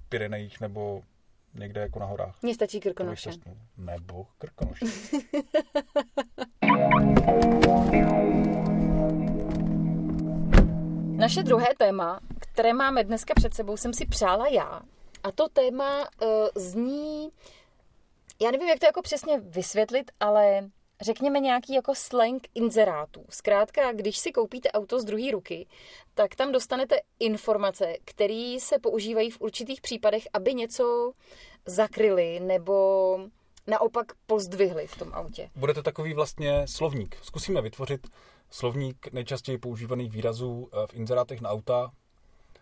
Pyrenejích 0.08 0.60
nebo 0.60 1.02
někde 1.54 1.80
jako 1.80 1.98
na 1.98 2.06
horách. 2.06 2.38
Mně 2.42 2.54
stačí 2.54 2.80
Krkonoše. 2.80 3.30
Nebo 3.76 4.26
Krkonoše. 4.38 4.84
Naše 11.18 11.42
druhé 11.42 11.66
téma, 11.78 12.20
které 12.38 12.72
máme 12.72 13.04
dneska 13.04 13.34
před 13.36 13.54
sebou, 13.54 13.76
jsem 13.76 13.94
si 13.94 14.06
přála 14.06 14.48
já. 14.48 14.80
A 15.22 15.32
to 15.32 15.48
téma 15.48 16.00
uh, 16.00 16.28
zní, 16.54 17.28
já 18.42 18.50
nevím, 18.50 18.68
jak 18.68 18.78
to 18.78 18.86
jako 18.86 19.02
přesně 19.02 19.40
vysvětlit, 19.40 20.10
ale 20.20 20.70
řekněme 21.00 21.40
nějaký 21.40 21.74
jako 21.74 21.94
slang 21.94 22.46
inzerátů. 22.54 23.24
Zkrátka, 23.30 23.92
když 23.92 24.18
si 24.18 24.32
koupíte 24.32 24.72
auto 24.72 25.00
z 25.00 25.04
druhé 25.04 25.30
ruky, 25.32 25.66
tak 26.14 26.34
tam 26.34 26.52
dostanete 26.52 26.96
informace, 27.18 27.96
které 28.04 28.56
se 28.60 28.78
používají 28.78 29.30
v 29.30 29.40
určitých 29.40 29.80
případech, 29.80 30.22
aby 30.32 30.54
něco 30.54 31.12
zakryli 31.66 32.40
nebo 32.40 33.18
naopak 33.66 34.06
pozdvihli 34.26 34.86
v 34.86 34.96
tom 34.96 35.12
autě. 35.12 35.50
Bude 35.56 35.74
to 35.74 35.82
takový 35.82 36.14
vlastně 36.14 36.66
slovník. 36.66 37.16
Zkusíme 37.22 37.62
vytvořit 37.62 38.06
slovník 38.50 39.12
nejčastěji 39.12 39.58
používaných 39.58 40.10
výrazů 40.10 40.68
eh, 40.72 40.86
v 40.86 40.94
inzerátech 40.94 41.40
na 41.40 41.50
auta 41.50 41.90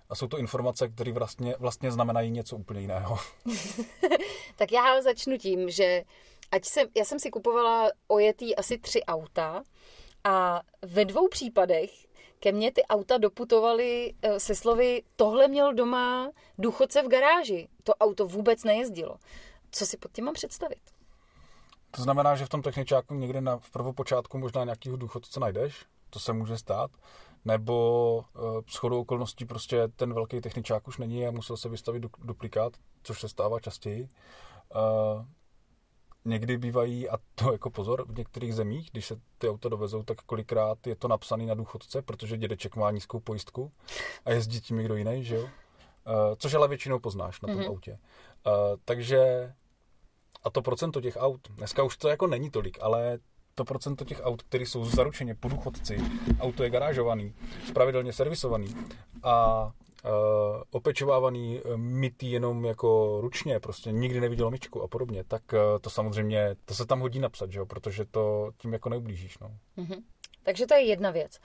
a 0.08 0.14
jsou 0.14 0.26
to 0.26 0.38
informace, 0.38 0.88
které 0.88 1.12
vlastně, 1.12 1.54
vlastně 1.58 1.92
znamenají 1.92 2.30
něco 2.30 2.56
úplně 2.56 2.80
jiného. 2.80 3.18
tak 4.56 4.72
já 4.72 5.02
začnu 5.02 5.38
tím, 5.38 5.70
že 5.70 6.02
ať 6.50 6.64
jsem, 6.64 6.88
já 6.96 7.04
jsem 7.04 7.18
si 7.18 7.30
kupovala 7.30 7.90
ojetý 8.08 8.56
asi 8.56 8.78
tři 8.78 9.04
auta 9.04 9.62
a 10.24 10.62
ve 10.82 11.04
dvou 11.04 11.28
případech 11.28 12.06
ke 12.40 12.52
mně 12.52 12.72
ty 12.72 12.82
auta 12.84 13.18
doputovaly 13.18 14.14
eh, 14.22 14.40
se 14.40 14.54
slovy 14.54 15.02
tohle 15.16 15.48
měl 15.48 15.74
doma 15.74 16.30
důchodce 16.58 17.02
v 17.02 17.08
garáži. 17.08 17.68
To 17.84 17.94
auto 17.94 18.26
vůbec 18.26 18.64
nejezdilo. 18.64 19.16
Co 19.70 19.86
si 19.86 19.96
pod 19.96 20.12
tím 20.12 20.24
mám 20.24 20.34
představit? 20.34 20.80
To 21.90 22.02
znamená, 22.02 22.36
že 22.36 22.46
v 22.46 22.48
tom 22.48 22.62
techničáku 22.62 23.14
někde 23.14 23.40
na, 23.40 23.58
v 23.58 23.70
prvopočátku 23.70 24.38
možná 24.38 24.64
nějakého 24.64 24.96
důchodce 24.96 25.40
najdeš, 25.40 25.84
to 26.10 26.18
se 26.18 26.32
může 26.32 26.58
stát, 26.58 26.90
nebo 27.46 28.16
uh, 28.16 28.60
shodou 28.70 29.00
okolností 29.00 29.44
prostě 29.44 29.88
ten 29.88 30.14
velký 30.14 30.40
techničák 30.40 30.88
už 30.88 30.98
není 30.98 31.26
a 31.26 31.30
musel 31.30 31.56
se 31.56 31.68
vystavit 31.68 32.02
du- 32.02 32.26
duplikát, 32.26 32.72
což 33.02 33.20
se 33.20 33.28
stává 33.28 33.60
častěji. 33.60 34.08
Uh, 34.74 35.24
někdy 36.24 36.58
bývají, 36.58 37.08
a 37.08 37.18
to 37.34 37.52
jako 37.52 37.70
pozor, 37.70 38.06
v 38.08 38.18
některých 38.18 38.54
zemích, 38.54 38.88
když 38.92 39.06
se 39.06 39.20
ty 39.38 39.48
auta 39.48 39.68
dovezou, 39.68 40.02
tak 40.02 40.22
kolikrát 40.22 40.86
je 40.86 40.96
to 40.96 41.08
napsané 41.08 41.46
na 41.46 41.54
důchodce, 41.54 42.02
protože 42.02 42.36
dědeček 42.36 42.76
má 42.76 42.90
nízkou 42.90 43.20
pojistku 43.20 43.72
a 44.24 44.30
jezdí 44.30 44.60
tím 44.60 44.76
někdo 44.76 44.96
jiný, 44.96 45.24
že 45.24 45.36
jo? 45.36 45.42
Uh, 45.42 45.50
což 46.38 46.54
ale 46.54 46.68
většinou 46.68 46.98
poznáš 46.98 47.40
na 47.40 47.46
tom 47.46 47.58
mm-hmm. 47.58 47.68
autě. 47.68 47.98
Uh, 48.46 48.52
takže 48.84 49.52
a 50.44 50.50
to 50.50 50.62
procento 50.62 51.00
těch 51.00 51.16
aut, 51.20 51.48
dneska 51.50 51.82
už 51.82 51.96
to 51.96 52.08
jako 52.08 52.26
není 52.26 52.50
tolik, 52.50 52.78
ale 52.80 53.18
to 53.56 53.64
procento 53.64 54.04
těch 54.04 54.20
aut, 54.24 54.42
které 54.42 54.66
jsou 54.66 54.84
zaručeně 54.84 55.34
po 55.34 55.48
důchodci, 55.48 55.98
auto 56.40 56.62
je 56.62 56.70
garážovaný, 56.70 57.34
pravidelně 57.74 58.12
servisovaný 58.12 58.74
a 59.22 59.64
uh, 59.64 60.10
opečovávaný, 60.70 61.58
e, 61.58 61.76
mytý 61.76 62.30
jenom 62.30 62.64
jako 62.64 63.18
ručně, 63.20 63.60
prostě 63.60 63.92
nikdy 63.92 64.20
neviděl 64.20 64.50
myčku 64.50 64.82
a 64.82 64.88
podobně, 64.88 65.24
tak 65.24 65.42
uh, 65.52 65.58
to 65.80 65.90
samozřejmě, 65.90 66.56
to 66.64 66.74
se 66.74 66.86
tam 66.86 67.00
hodí 67.00 67.18
napsat, 67.18 67.52
že 67.52 67.58
jo, 67.58 67.66
protože 67.66 68.04
to 68.04 68.50
tím 68.58 68.72
jako 68.72 68.88
neublížíš, 68.88 69.38
no. 69.38 69.50
Mm-hmm. 69.78 70.02
Takže 70.42 70.66
to 70.66 70.74
je 70.74 70.82
jedna 70.82 71.10
věc. 71.10 71.38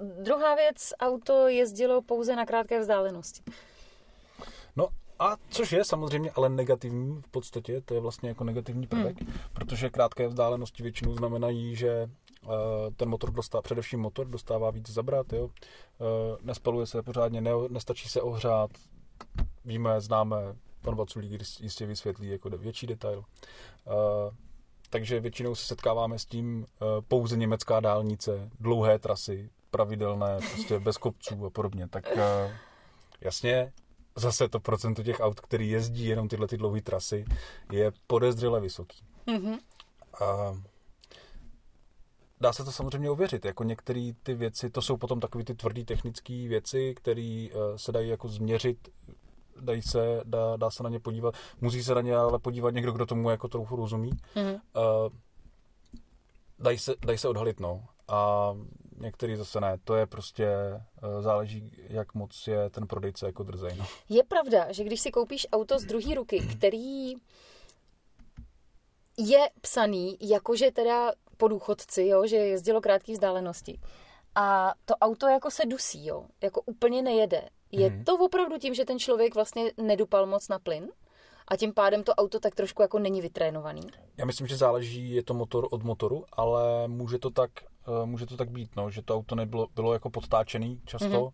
Uh, 0.00 0.22
druhá 0.22 0.54
věc, 0.54 0.92
auto 1.00 1.48
jezdilo 1.48 2.02
pouze 2.02 2.36
na 2.36 2.46
krátké 2.46 2.80
vzdálenosti. 2.80 3.42
No 4.76 4.88
a 5.18 5.36
což 5.48 5.72
je 5.72 5.84
samozřejmě 5.84 6.30
ale 6.30 6.48
negativní 6.48 7.22
v 7.22 7.28
podstatě, 7.28 7.80
to 7.80 7.94
je 7.94 8.00
vlastně 8.00 8.28
jako 8.28 8.44
negativní 8.44 8.86
prvek, 8.86 9.22
hmm. 9.22 9.32
protože 9.52 9.90
krátké 9.90 10.28
vzdálenosti 10.28 10.82
většinou 10.82 11.14
znamenají, 11.14 11.76
že 11.76 12.10
uh, 12.42 12.50
ten 12.96 13.08
motor 13.08 13.30
dostává, 13.30 13.62
především 13.62 14.00
motor 14.00 14.26
dostává 14.26 14.70
víc 14.70 14.90
zabrat, 14.90 15.32
jo. 15.32 15.44
Uh, 15.44 15.50
nespaluje 16.42 16.86
se 16.86 17.02
pořádně, 17.02 17.40
ne, 17.40 17.50
nestačí 17.68 18.08
se 18.08 18.22
ohřát, 18.22 18.70
víme, 19.64 20.00
známe, 20.00 20.36
pan 20.82 20.94
Vaculík 20.94 21.42
jistě 21.60 21.86
vysvětlí 21.86 22.28
jako 22.28 22.50
větší 22.50 22.86
detail. 22.86 23.18
Uh, 23.18 23.24
takže 24.90 25.20
většinou 25.20 25.54
se 25.54 25.66
setkáváme 25.66 26.18
s 26.18 26.24
tím 26.24 26.66
pouze 27.08 27.36
německá 27.36 27.80
dálnice, 27.80 28.50
dlouhé 28.60 28.98
trasy, 28.98 29.50
pravidelné, 29.70 30.38
prostě 30.52 30.78
bez 30.78 30.96
kopců 30.96 31.46
a 31.46 31.50
podobně. 31.50 31.88
Tak 31.88 32.18
jasně, 33.20 33.72
zase 34.16 34.48
to 34.48 34.60
procento 34.60 35.02
těch 35.02 35.20
aut, 35.20 35.40
který 35.40 35.70
jezdí 35.70 36.06
jenom 36.06 36.28
tyhle 36.28 36.48
ty 36.48 36.56
dlouhé 36.56 36.82
trasy, 36.82 37.24
je 37.72 37.92
podezřele 38.06 38.60
vysoký. 38.60 38.98
Mm-hmm. 39.26 39.58
A 40.20 40.56
dá 42.40 42.52
se 42.52 42.64
to 42.64 42.72
samozřejmě 42.72 43.10
ověřit. 43.10 43.44
Jako 43.44 43.64
některé 43.64 44.10
ty 44.22 44.34
věci, 44.34 44.70
to 44.70 44.82
jsou 44.82 44.96
potom 44.96 45.20
takové 45.20 45.44
ty 45.44 45.54
tvrdé 45.54 45.84
technické 45.84 46.48
věci, 46.48 46.94
které 46.94 47.46
uh, 47.54 47.76
se 47.76 47.92
dají 47.92 48.08
jako 48.08 48.28
změřit, 48.28 48.88
dají 49.60 49.82
se, 49.82 50.20
dá, 50.24 50.56
dá 50.56 50.70
se 50.70 50.82
na 50.82 50.88
ně 50.88 51.00
podívat. 51.00 51.34
Musí 51.60 51.82
se 51.84 51.94
na 51.94 52.00
ně 52.00 52.16
ale 52.16 52.38
podívat 52.38 52.74
někdo, 52.74 52.92
kdo 52.92 53.06
tomu 53.06 53.30
jako 53.30 53.48
trochu 53.48 53.76
rozumí. 53.76 54.10
Mm-hmm. 54.10 54.60
Uh, 54.76 55.12
dají 56.58 56.78
se, 56.78 56.94
dají 57.06 57.18
se 57.18 57.28
odhalit, 57.28 57.60
no. 57.60 57.84
A 58.08 58.50
některý 59.04 59.36
zase 59.36 59.60
ne. 59.60 59.78
To 59.84 59.94
je 59.94 60.06
prostě, 60.06 60.46
eh, 60.46 61.22
záleží, 61.22 61.72
jak 61.88 62.14
moc 62.14 62.46
je 62.46 62.70
ten 62.70 62.86
prodejce 62.86 63.26
jako 63.26 63.42
drzej. 63.42 63.76
No. 63.76 63.86
Je 64.08 64.24
pravda, 64.24 64.72
že 64.72 64.84
když 64.84 65.00
si 65.00 65.10
koupíš 65.10 65.46
auto 65.52 65.78
z 65.78 65.84
druhé 65.84 66.14
ruky, 66.14 66.48
který 66.58 67.14
je 69.18 69.48
psaný, 69.60 70.16
jakože 70.20 70.70
teda 70.70 71.12
po 71.36 71.48
důchodci, 71.48 72.06
jo, 72.06 72.26
že 72.26 72.36
jezdilo 72.36 72.80
krátké 72.80 73.12
vzdálenosti. 73.12 73.80
A 74.34 74.74
to 74.84 74.94
auto 74.94 75.28
jako 75.28 75.50
se 75.50 75.66
dusí, 75.66 76.06
jo, 76.06 76.26
jako 76.42 76.62
úplně 76.66 77.02
nejede. 77.02 77.48
Je 77.72 77.88
hmm. 77.88 78.04
to 78.04 78.18
opravdu 78.18 78.58
tím, 78.58 78.74
že 78.74 78.84
ten 78.84 78.98
člověk 78.98 79.34
vlastně 79.34 79.72
nedupal 79.76 80.26
moc 80.26 80.48
na 80.48 80.58
plyn? 80.58 80.88
a 81.48 81.56
tím 81.56 81.72
pádem 81.72 82.04
to 82.04 82.14
auto 82.14 82.40
tak 82.40 82.54
trošku 82.54 82.82
jako 82.82 82.98
není 82.98 83.20
vytrénovaný? 83.20 83.82
Já 84.16 84.24
myslím, 84.24 84.46
že 84.46 84.56
záleží, 84.56 85.14
je 85.14 85.22
to 85.22 85.34
motor 85.34 85.68
od 85.70 85.82
motoru, 85.82 86.24
ale 86.32 86.88
může 86.88 87.18
to 87.18 87.30
tak, 87.30 87.50
může 88.04 88.26
to 88.26 88.36
tak 88.36 88.50
být, 88.50 88.76
no, 88.76 88.90
že 88.90 89.02
to 89.02 89.14
auto 89.14 89.34
nebylo 89.34 89.66
bylo 89.74 89.92
jako 89.92 90.10
podtáčený 90.10 90.80
často 90.84 91.06
mm-hmm. 91.06 91.32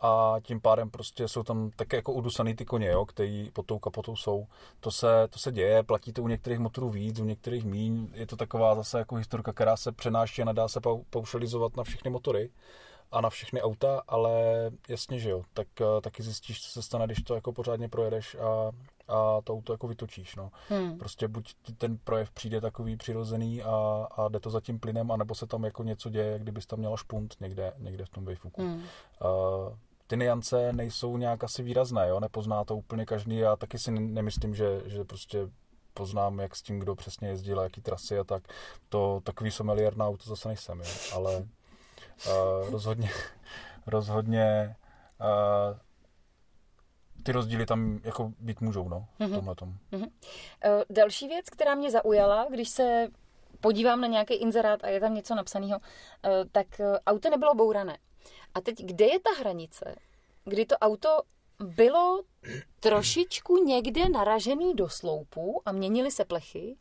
a 0.00 0.36
tím 0.42 0.60
pádem 0.60 0.90
prostě 0.90 1.28
jsou 1.28 1.42
tam 1.42 1.70
také 1.76 1.96
jako 1.96 2.12
udusaný 2.12 2.54
ty 2.54 2.64
koně, 2.64 2.88
jo, 2.88 3.06
který 3.06 3.50
pod 3.50 3.66
tou 3.66 3.78
kapotou 3.78 4.16
jsou. 4.16 4.46
To 4.80 4.90
se, 4.90 5.28
to 5.30 5.38
se 5.38 5.52
děje, 5.52 5.82
platí 5.82 6.12
to 6.12 6.22
u 6.22 6.28
některých 6.28 6.58
motorů 6.58 6.90
víc, 6.90 7.20
u 7.20 7.24
některých 7.24 7.64
míň. 7.64 8.08
Je 8.14 8.26
to 8.26 8.36
taková 8.36 8.74
zase 8.74 8.98
jako 8.98 9.14
historka, 9.14 9.52
která 9.52 9.76
se 9.76 9.92
přenáší 9.92 10.42
a 10.42 10.44
nedá 10.44 10.68
se 10.68 10.80
paušalizovat 11.10 11.76
na 11.76 11.84
všechny 11.84 12.10
motory 12.10 12.50
a 13.12 13.20
na 13.20 13.30
všechny 13.30 13.62
auta, 13.62 14.02
ale 14.08 14.32
jasně, 14.88 15.18
že 15.18 15.30
jo, 15.30 15.42
tak 15.54 15.68
eh, 15.80 16.00
taky 16.00 16.22
zjistíš, 16.22 16.62
co 16.62 16.70
se 16.70 16.82
stane, 16.82 17.06
když 17.06 17.22
to 17.22 17.34
jako 17.34 17.52
pořádně 17.52 17.88
projedeš 17.88 18.34
a, 18.34 18.70
a 19.08 19.40
to 19.44 19.54
auto 19.54 19.72
jako 19.72 19.88
vytočíš, 19.88 20.36
no. 20.36 20.50
Hmm. 20.68 20.98
Prostě 20.98 21.28
buď 21.28 21.54
ten 21.78 21.98
projev 21.98 22.30
přijde 22.30 22.60
takový 22.60 22.96
přirozený 22.96 23.62
a, 23.62 24.06
a 24.10 24.28
jde 24.28 24.40
to 24.40 24.50
za 24.50 24.60
tím 24.60 24.80
plynem, 24.80 25.10
anebo 25.10 25.34
se 25.34 25.46
tam 25.46 25.64
jako 25.64 25.82
něco 25.82 26.10
děje, 26.10 26.38
kdybys 26.38 26.66
tam 26.66 26.78
měla 26.78 26.96
špunt 26.96 27.36
někde, 27.40 27.72
někde 27.78 28.04
v 28.04 28.08
tom 28.08 28.24
vejfuku. 28.24 28.62
Hmm. 28.62 28.74
Uh, 28.74 28.82
ty 30.06 30.16
niance 30.16 30.72
nejsou 30.72 31.16
nějak 31.16 31.44
asi 31.44 31.62
výrazné, 31.62 32.08
jo, 32.08 32.20
nepozná 32.20 32.64
to 32.64 32.76
úplně 32.76 33.06
každý, 33.06 33.36
já 33.36 33.56
taky 33.56 33.78
si 33.78 33.90
nemyslím, 33.90 34.54
že, 34.54 34.82
že 34.86 35.04
prostě 35.04 35.48
poznám, 35.94 36.38
jak 36.38 36.56
s 36.56 36.62
tím 36.62 36.78
kdo 36.78 36.94
přesně 36.94 37.28
jezdil, 37.28 37.60
jaký 37.60 37.80
trasy 37.80 38.18
a 38.18 38.24
tak. 38.24 38.42
To 38.88 39.20
takový 39.24 39.50
somelier 39.50 39.96
na 39.96 40.06
auto 40.06 40.24
zase 40.28 40.48
nejsem, 40.48 40.80
jo. 40.80 40.86
ale 41.14 41.36
uh, 41.36 42.70
rozhodně, 42.70 43.10
rozhodně 43.86 44.76
uh, 45.20 45.76
ty 47.28 47.32
rozdíly 47.32 47.66
tam 47.66 48.00
jako 48.04 48.32
být 48.38 48.60
můžou, 48.60 48.88
no, 48.88 49.06
v 49.18 49.20
mhm. 49.20 49.34
tomhle 49.34 49.54
tom. 49.54 49.74
Mm-hmm. 49.92 50.10
Další 50.90 51.28
věc, 51.28 51.50
která 51.50 51.74
mě 51.74 51.90
zaujala, 51.90 52.46
když 52.50 52.68
se 52.68 53.08
podívám 53.60 54.00
na 54.00 54.06
nějaký 54.06 54.34
inzerát 54.34 54.84
a 54.84 54.88
je 54.88 55.00
tam 55.00 55.14
něco 55.14 55.34
napsaného, 55.34 55.80
eh, 56.24 56.30
tak 56.52 56.66
auto 57.06 57.30
nebylo 57.30 57.54
bourané. 57.54 57.98
A 58.54 58.60
teď, 58.60 58.84
kde 58.84 59.04
je 59.04 59.20
ta 59.20 59.30
hranice, 59.40 59.94
kdy 60.44 60.66
to 60.66 60.76
auto 60.78 61.08
bylo 61.60 62.22
trošičku 62.80 63.64
někde 63.64 64.08
naražený 64.08 64.74
do 64.74 64.88
sloupu 64.88 65.62
a 65.66 65.72
měnily 65.72 66.10
se 66.10 66.24
plechy 66.24 66.76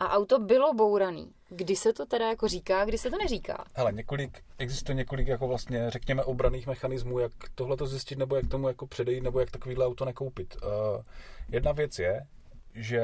a 0.00 0.08
auto 0.08 0.38
bylo 0.38 0.74
bouraný. 0.74 1.32
Kdy 1.48 1.76
se 1.76 1.92
to 1.92 2.06
teda 2.06 2.28
jako 2.28 2.48
říká, 2.48 2.84
kdy 2.84 2.98
se 2.98 3.10
to 3.10 3.18
neříká? 3.18 3.64
Hele, 3.74 3.92
několik, 3.92 4.44
existuje 4.58 4.96
několik 4.96 5.28
jako 5.28 5.48
vlastně, 5.48 5.90
řekněme, 5.90 6.24
obraných 6.24 6.66
mechanismů, 6.66 7.18
jak 7.18 7.32
tohle 7.54 7.76
to 7.76 7.86
zjistit, 7.86 8.18
nebo 8.18 8.36
jak 8.36 8.48
tomu 8.48 8.68
jako 8.68 8.86
předejít, 8.86 9.22
nebo 9.22 9.40
jak 9.40 9.50
takovýhle 9.50 9.86
auto 9.86 10.04
nekoupit. 10.04 10.56
Uh, 10.56 10.70
jedna 11.48 11.72
věc 11.72 11.98
je, 11.98 12.26
že 12.74 13.02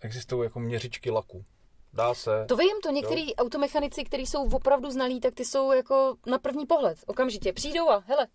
existují 0.00 0.44
jako 0.44 0.60
měřičky 0.60 1.10
laku. 1.10 1.44
Dá 1.92 2.14
se. 2.14 2.44
To 2.48 2.56
vím, 2.56 2.80
to 2.82 2.90
některý 2.90 3.36
automechanici, 3.36 4.04
kteří 4.04 4.26
jsou 4.26 4.50
opravdu 4.50 4.90
znalí, 4.90 5.20
tak 5.20 5.34
ty 5.34 5.44
jsou 5.44 5.72
jako 5.72 6.16
na 6.26 6.38
první 6.38 6.66
pohled. 6.66 6.98
Okamžitě 7.06 7.52
přijdou 7.52 7.88
a 7.90 8.04
hele, 8.06 8.26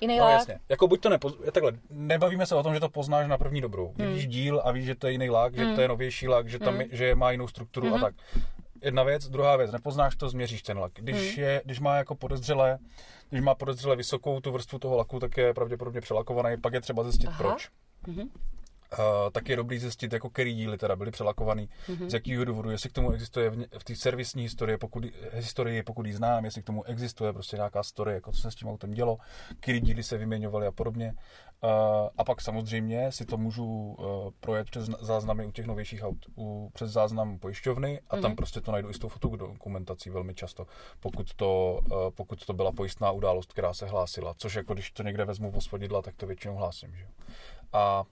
Jiný 0.00 0.18
no, 0.18 0.24
lák? 0.24 0.32
jasně. 0.32 0.58
Jako 0.68 0.88
buď 0.88 1.00
to 1.00 1.08
nepoz... 1.08 1.34
takhle, 1.52 1.72
nebavíme 1.90 2.46
se 2.46 2.54
o 2.54 2.62
tom, 2.62 2.74
že 2.74 2.80
to 2.80 2.88
poznáš 2.88 3.28
na 3.28 3.38
první 3.38 3.60
dobrou. 3.60 3.94
Hmm. 3.98 4.08
Vidíš 4.08 4.26
díl 4.26 4.62
a 4.64 4.72
víš, 4.72 4.84
že 4.84 4.94
to 4.94 5.06
je 5.06 5.12
jiný 5.12 5.30
lák, 5.30 5.54
hmm. 5.54 5.68
že 5.68 5.74
to 5.74 5.80
je 5.80 5.88
novější 5.88 6.28
lák, 6.28 6.48
že, 6.48 6.58
tam 6.58 6.74
hmm. 6.74 6.80
je, 6.80 6.88
že 6.90 7.14
má 7.14 7.30
jinou 7.30 7.48
strukturu 7.48 7.86
hmm. 7.86 7.94
a 7.94 8.00
tak. 8.00 8.14
Jedna 8.82 9.02
věc, 9.02 9.28
druhá 9.28 9.56
věc, 9.56 9.72
nepoznáš 9.72 10.16
to, 10.16 10.28
změříš 10.28 10.62
ten 10.62 10.78
lak. 10.78 10.92
Když, 10.94 11.36
hmm. 11.36 11.44
je, 11.44 11.62
když 11.64 11.80
má 11.80 11.96
jako 11.96 12.14
podezřelé, 12.14 12.78
když 13.30 13.42
má 13.42 13.54
podezřelé 13.54 13.96
vysokou 13.96 14.40
tu 14.40 14.52
vrstvu 14.52 14.78
toho 14.78 14.96
laku, 14.96 15.20
tak 15.20 15.36
je 15.36 15.54
pravděpodobně 15.54 16.00
přelakovaný, 16.00 16.60
pak 16.60 16.72
je 16.72 16.80
třeba 16.80 17.02
zjistit 17.02 17.26
Aha. 17.26 17.38
proč. 17.38 17.68
Hmm. 18.06 18.28
Uh, 18.92 19.30
tak 19.32 19.48
je 19.48 19.56
dobrý 19.56 19.78
zjistit, 19.78 20.12
jako 20.12 20.30
který 20.30 20.54
díly 20.54 20.78
teda 20.78 20.96
byly 20.96 21.10
přelakovaný, 21.10 21.68
mm-hmm. 21.88 22.08
z 22.08 22.14
jakého 22.14 22.44
důvodu, 22.44 22.70
jestli 22.70 22.90
k 22.90 22.92
tomu 22.92 23.12
existuje 23.12 23.50
v, 23.50 23.66
v 23.78 23.84
té 23.84 23.96
servisní 23.96 24.42
historii, 24.42 24.78
pokud, 24.78 25.04
historii, 25.32 25.82
pokud 25.82 26.06
ji 26.06 26.12
znám, 26.12 26.44
jestli 26.44 26.62
k 26.62 26.66
tomu 26.66 26.84
existuje 26.84 27.32
prostě 27.32 27.56
nějaká 27.56 27.82
story, 27.82 28.12
jako 28.12 28.32
co 28.32 28.40
se 28.40 28.50
s 28.50 28.54
tím 28.54 28.68
autem 28.68 28.90
dělo, 28.90 29.18
který 29.60 29.80
díly 29.80 30.02
se 30.02 30.16
vyměňovaly 30.16 30.66
a 30.66 30.72
podobně. 30.72 31.14
Uh, 31.62 31.70
a 32.18 32.24
pak 32.24 32.40
samozřejmě 32.40 33.12
si 33.12 33.24
to 33.24 33.36
můžu 33.36 33.66
uh, 33.66 34.30
projet 34.40 34.70
přes 34.70 34.86
záznamy 35.00 35.46
u 35.46 35.50
těch 35.50 35.66
novějších 35.66 36.02
aut, 36.02 36.26
u, 36.36 36.70
přes 36.74 36.90
záznam 36.90 37.38
pojišťovny 37.38 38.00
a 38.00 38.16
mm-hmm. 38.16 38.22
tam 38.22 38.30
mhm. 38.30 38.36
prostě 38.36 38.60
to 38.60 38.72
najdu 38.72 38.90
i 38.90 38.94
s 38.94 38.98
tou 38.98 39.08
fotodokumentací 39.08 40.10
velmi 40.10 40.34
často, 40.34 40.66
pokud 41.00 41.34
to, 41.34 41.80
uh, 41.90 42.10
pokud 42.10 42.46
to 42.46 42.52
byla 42.52 42.72
pojistná 42.72 43.10
událost, 43.10 43.52
která 43.52 43.74
se 43.74 43.86
hlásila, 43.86 44.34
což 44.34 44.54
jako 44.54 44.74
když 44.74 44.90
to 44.90 45.02
někde 45.02 45.24
vezmu 45.24 45.50
v 45.50 45.68
tak 46.02 46.16
to 46.16 46.26
většinou 46.26 46.56
hlásím. 46.56 46.96
Že? 46.96 47.06
A 47.72 48.04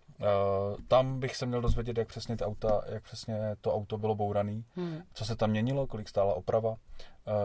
tam 0.89 1.21
bych 1.21 1.37
se 1.37 1.47
měl 1.47 1.61
dozvědět, 1.61 1.99
jak 1.99 2.09
přesně, 2.09 2.37
ty 2.37 2.45
auta, 2.45 2.83
jak 2.89 3.03
přesně 3.03 3.57
to 3.61 3.75
auto 3.75 3.99
bylo 3.99 4.15
bourané, 4.15 4.63
hmm. 4.77 5.03
co 5.13 5.25
se 5.25 5.37
tam 5.37 5.51
měnilo, 5.51 5.87
kolik 5.87 6.09
stála 6.09 6.35
oprava. 6.35 6.71
Uh, 6.71 6.77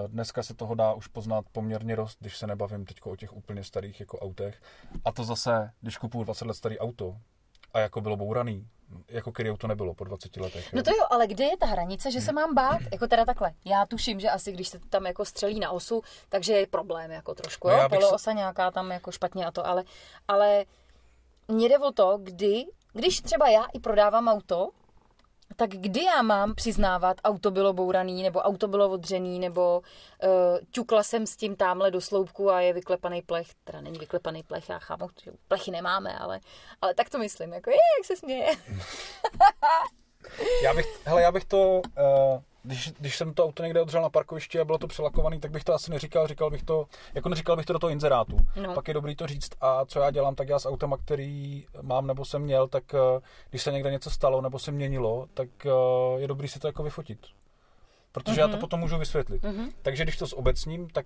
dneska 0.08 0.44
se 0.44 0.54
toho 0.54 0.76
dá 0.76 0.94
už 0.94 1.08
poznat 1.08 1.46
poměrně 1.52 1.96
dost, 1.96 2.18
když 2.20 2.38
se 2.38 2.48
nebavím 2.48 2.86
teď 2.86 2.98
o 3.04 3.16
těch 3.16 3.34
úplně 3.34 3.64
starých 3.64 4.00
jako 4.00 4.20
autech. 4.20 4.62
A 5.06 5.12
to 5.12 5.24
zase, 5.24 5.72
když 5.82 5.98
kupuju 5.98 6.24
20 6.24 6.46
let 6.46 6.54
starý 6.54 6.80
auto 6.80 7.18
a 7.74 7.80
jako 7.80 8.02
bylo 8.02 8.18
bouraný, 8.18 8.68
jako 9.08 9.32
který 9.32 9.52
auto 9.52 9.68
nebylo 9.68 9.94
po 9.94 10.04
20 10.04 10.38
letech. 10.38 10.66
Jo? 10.66 10.72
No 10.74 10.84
to 10.84 10.92
jo, 10.92 11.06
ale 11.10 11.28
kde 11.28 11.46
je 11.46 11.58
ta 11.58 11.66
hranice, 11.66 12.12
že 12.12 12.22
se 12.22 12.32
mám 12.32 12.56
bát? 12.56 12.82
Jako 12.92 13.08
teda 13.08 13.26
takhle. 13.26 13.54
Já 13.66 13.86
tuším, 13.86 14.20
že 14.20 14.30
asi 14.30 14.52
když 14.52 14.68
se 14.68 14.80
tam 14.80 15.06
jako 15.06 15.26
střelí 15.26 15.60
na 15.60 15.72
osu, 15.72 16.02
takže 16.30 16.54
je 16.54 16.68
problém 16.68 17.12
jako 17.12 17.36
trošku, 17.36 17.68
no 17.68 17.78
jo? 17.78 17.90
Poloosa 17.90 18.18
se... 18.18 18.34
nějaká 18.34 18.72
tam 18.72 18.92
jako 18.92 19.12
špatně 19.12 19.46
a 19.46 19.52
to, 19.52 19.68
ale, 19.68 19.84
ale 20.28 20.66
mně 21.48 21.70
jde 21.70 21.80
o 21.80 21.92
to, 21.92 22.18
kdy, 22.24 22.66
když 22.94 23.22
třeba 23.22 23.50
já 23.50 23.66
i 23.74 23.80
prodávám 23.80 24.28
auto, 24.28 24.70
tak 25.56 25.70
kdy 25.70 26.04
já 26.04 26.22
mám 26.22 26.56
přiznávat, 26.56 27.18
auto 27.24 27.52
bylo 27.52 27.74
bouraný, 27.74 28.24
nebo 28.24 28.40
auto 28.40 28.68
bylo 28.68 28.90
odřený, 28.90 29.40
nebo 29.40 29.82
uh, 30.24 30.30
ťukla 30.72 31.04
jsem 31.04 31.28
s 31.28 31.36
tím 31.36 31.56
tamhle 31.56 31.92
do 31.92 32.02
sloupku 32.02 32.52
a 32.52 32.62
je 32.62 32.74
vyklepaný 32.74 33.22
plech, 33.22 33.48
teda 33.64 33.82
není 33.82 34.00
vyklepaný 34.00 34.44
plech, 34.44 34.70
já 34.70 34.80
chápu, 34.80 35.10
že 35.24 35.32
plechy 35.48 35.72
nemáme, 35.72 36.18
ale, 36.20 36.40
ale 36.82 36.94
tak 36.94 37.10
to 37.10 37.18
myslím, 37.18 37.54
jako 37.54 37.70
je, 37.70 37.76
jak 37.76 38.06
se 38.06 38.16
směje. 38.16 38.52
já 40.64 40.74
bych, 40.74 40.86
hele, 41.06 41.22
já 41.22 41.32
bych 41.32 41.46
to, 41.46 41.82
uh, 41.98 42.42
když, 42.64 42.92
když 43.00 43.18
jsem 43.18 43.34
to 43.34 43.46
auto 43.46 43.64
někde 43.64 43.82
odřel 43.82 44.02
na 44.02 44.10
parkovišti 44.10 44.60
a 44.60 44.66
bylo 44.66 44.78
to 44.78 44.88
přelakovaný, 44.88 45.40
tak 45.40 45.52
bych 45.52 45.64
to 45.64 45.74
asi 45.74 45.92
neříkal, 45.92 46.28
říkal 46.28 46.50
bych 46.50 46.64
to, 46.64 46.86
jako 47.14 47.30
neříkal 47.30 47.56
bych 47.56 47.66
to 47.66 47.74
do 47.74 47.80
toho 47.80 47.92
inzerátu. 47.92 48.38
No. 48.62 48.74
Pak 48.74 48.88
je 48.88 48.94
dobrý 48.94 49.16
to 49.16 49.28
říct 49.28 49.50
a 49.62 49.86
co 49.86 50.00
já 50.00 50.12
dělám, 50.12 50.36
tak 50.36 50.50
já 50.50 50.60
s 50.60 50.68
autama, 50.68 50.98
který 50.98 51.66
mám 51.82 52.08
nebo 52.08 52.26
jsem 52.26 52.42
měl, 52.42 52.68
tak 52.68 52.84
eh, 52.94 53.22
když 53.50 53.62
se 53.62 53.72
někde 53.72 53.92
něco 53.92 54.10
stalo 54.10 54.42
nebo 54.42 54.60
se 54.60 54.72
měnilo, 54.72 55.28
tak 55.34 55.50
eh, 55.66 55.70
je 56.18 56.28
dobrý 56.28 56.48
si 56.48 56.60
to 56.60 56.68
jako 56.68 56.84
vyfotit. 56.84 57.20
Protože 58.12 58.36
mm-hmm. 58.36 58.40
já 58.40 58.48
to 58.48 58.52
mhm. 58.52 58.60
potom 58.60 58.80
můžu 58.80 58.98
vysvětlit. 58.98 59.44
Mm-hmm. 59.44 59.72
Takže 59.82 60.04
když 60.04 60.18
to 60.18 60.28
s 60.28 60.38
obecním, 60.38 60.90
tak 60.90 61.06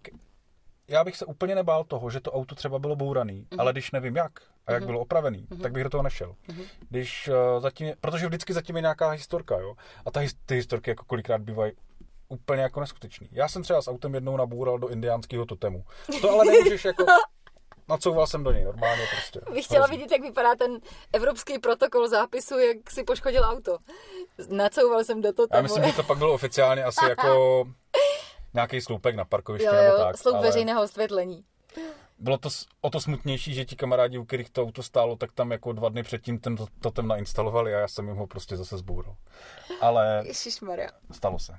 já 0.88 1.04
bych 1.04 1.18
se 1.18 1.26
úplně 1.26 1.56
nebál 1.56 1.84
toho, 1.84 2.10
že 2.10 2.20
to 2.20 2.32
auto 2.32 2.56
třeba 2.56 2.80
bylo 2.80 2.96
bouraný, 2.96 3.42
mm-hmm. 3.42 3.62
ale 3.62 3.72
když 3.72 3.92
nevím 3.92 4.16
jak 4.16 4.32
a 4.68 4.72
jak 4.72 4.84
mm-hmm. 4.84 4.86
bylo 4.86 5.00
opravený, 5.00 5.48
mm-hmm. 5.50 5.62
tak 5.62 5.72
bych 5.72 5.84
do 5.84 5.90
toho 5.90 6.04
nešel. 6.04 6.36
Mm-hmm. 6.48 6.66
Když 6.90 7.28
uh, 7.28 7.62
zatím, 7.62 7.94
protože 8.02 8.28
vždycky 8.28 8.54
zatím 8.54 8.76
je 8.76 8.82
nějaká 8.82 9.10
historka, 9.10 9.60
jo. 9.60 9.76
A 10.06 10.12
ta, 10.12 10.22
ty 10.46 10.56
historky 10.56 10.92
jako 10.92 11.06
kolikrát 11.06 11.42
bývají 11.42 11.72
úplně 12.30 12.62
jako 12.62 12.80
neskutečný. 12.80 13.30
Já 13.32 13.48
jsem 13.48 13.64
třeba 13.64 13.82
s 13.82 13.88
autem 13.88 14.14
jednou 14.14 14.38
nabůral 14.38 14.80
do 14.80 14.88
indiánského 14.88 15.46
totemu. 15.46 15.84
To 16.22 16.30
ale 16.30 16.46
nemůžeš 16.46 16.86
jako... 16.86 17.06
Nacouval 17.90 18.28
jsem 18.28 18.44
do 18.44 18.52
něj 18.52 18.64
normálně 18.64 19.04
prostě. 19.12 19.54
Bych 19.54 19.66
chtěla 19.66 19.88
vidět, 19.88 20.12
jak 20.12 20.22
vypadá 20.22 20.56
ten 20.56 20.80
evropský 21.14 21.60
protokol 21.60 22.08
zápisu, 22.08 22.60
jak 22.60 22.92
si 22.92 23.04
poškodil 23.04 23.44
auto. 23.44 23.78
Nacouval 24.50 25.04
jsem 25.04 25.22
do 25.22 25.34
totemu. 25.34 25.58
Já 25.58 25.62
myslím, 25.62 25.84
že 25.84 25.94
to 25.94 26.04
pak 26.04 26.18
bylo 26.18 26.34
oficiálně 26.34 26.84
asi 26.84 27.06
jako 27.10 27.64
nějaký 28.54 28.82
sloupek 28.82 29.16
na 29.16 29.26
parkovišti 29.26 29.66
jo, 29.66 29.74
jo, 29.74 29.84
nebo 29.84 29.98
tak. 29.98 30.18
Sloup 30.18 30.36
ale... 30.36 30.46
veřejného 30.48 30.84
osvětlení. 30.84 31.44
Bylo 32.20 32.38
to 32.38 32.50
o 32.82 32.90
to 32.90 33.02
smutnější, 33.02 33.54
že 33.54 33.66
ti 33.66 33.76
kamarádi, 33.76 34.18
u 34.18 34.26
kterých 34.26 34.50
to 34.50 34.62
auto 34.62 34.84
stálo, 34.84 35.16
tak 35.16 35.32
tam 35.32 35.52
jako 35.52 35.74
dva 35.74 35.90
dny 35.90 36.04
předtím 36.04 36.40
ten 36.40 36.58
totem 36.80 37.08
nainstalovali 37.08 37.76
a 37.76 37.80
já 37.80 37.88
jsem 37.88 38.08
jim 38.08 38.18
ho 38.18 38.28
prostě 38.28 38.58
zase 38.58 38.78
zboural. 38.78 39.16
Ale 39.82 40.24
Ježišmarja. 40.26 40.90
stalo 41.12 41.40
se. 41.40 41.54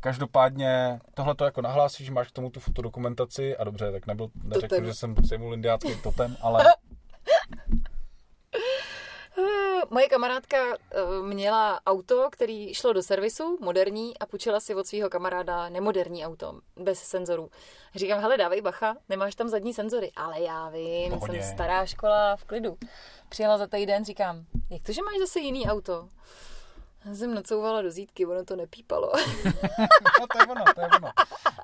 Každopádně 0.00 1.00
tohle 1.14 1.34
to 1.34 1.44
jako 1.44 1.62
nahlásíš, 1.62 2.10
máš 2.10 2.28
k 2.28 2.32
tomu 2.32 2.50
tu 2.50 2.60
fotodokumentaci 2.60 3.56
a 3.56 3.64
dobře, 3.64 3.92
tak 3.92 4.06
nebyl, 4.06 4.28
neřekl, 4.42 4.68
totem. 4.68 4.86
že 4.86 4.94
jsem 4.94 5.14
sejmul 5.26 5.54
indiácký 5.54 5.96
totem, 6.02 6.36
ale 6.40 6.64
Moje 9.90 10.08
kamarádka 10.08 10.56
eh, 10.56 10.76
měla 11.22 11.80
auto, 11.86 12.28
který 12.30 12.74
šlo 12.74 12.92
do 12.92 13.02
servisu, 13.02 13.58
moderní, 13.60 14.18
a 14.18 14.26
půjčila 14.26 14.60
si 14.60 14.74
od 14.74 14.86
svého 14.86 15.10
kamaráda 15.10 15.68
nemoderní 15.68 16.26
auto, 16.26 16.60
bez 16.76 16.98
senzorů. 17.02 17.50
Říkám, 17.94 18.20
hele, 18.20 18.36
dávej 18.36 18.60
bacha, 18.60 18.96
nemáš 19.08 19.34
tam 19.34 19.48
zadní 19.48 19.74
senzory. 19.74 20.12
Ale 20.16 20.40
já 20.40 20.68
vím, 20.68 21.12
Pohodě. 21.12 21.42
jsem 21.42 21.52
stará 21.52 21.86
škola 21.86 22.36
v 22.36 22.44
klidu. 22.44 22.76
Přijela 23.28 23.58
za 23.58 23.66
týden, 23.66 24.04
říkám, 24.04 24.44
jak 24.70 24.82
to, 24.82 24.92
že 24.92 25.02
máš 25.02 25.18
zase 25.18 25.40
jiný 25.40 25.66
auto? 25.66 26.08
Já 27.04 27.14
jsem 27.14 27.34
nacouvala 27.34 27.82
do 27.82 27.90
zítky, 27.90 28.26
ono 28.26 28.44
to 28.44 28.56
nepípalo. 28.56 29.12
no, 30.20 30.26
to 30.32 30.38
je 30.38 30.46
ono, 30.46 30.64
to 30.74 30.80
je 30.80 30.86
ono. 30.86 31.12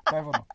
To 0.09 0.15
je 0.15 0.21
ono. 0.21 0.45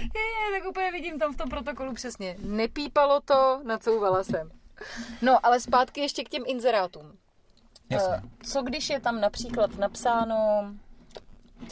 Je, 0.00 0.60
tak 0.60 0.68
úplně 0.70 0.92
vidím 0.92 1.18
tam 1.18 1.34
v 1.34 1.36
tom 1.36 1.48
protokolu 1.50 1.94
přesně. 1.94 2.36
Nepípalo 2.38 3.20
to, 3.20 3.60
nacouvala 3.64 4.24
jsem. 4.24 4.50
No, 5.22 5.46
ale 5.46 5.60
zpátky 5.60 6.00
ještě 6.00 6.24
k 6.24 6.28
těm 6.28 6.42
inzerátům. 6.46 7.18
Jasně. 7.90 8.14
Eh, 8.14 8.22
co 8.42 8.62
když 8.62 8.90
je 8.90 9.00
tam 9.00 9.20
například 9.20 9.78
napsáno, 9.78 10.64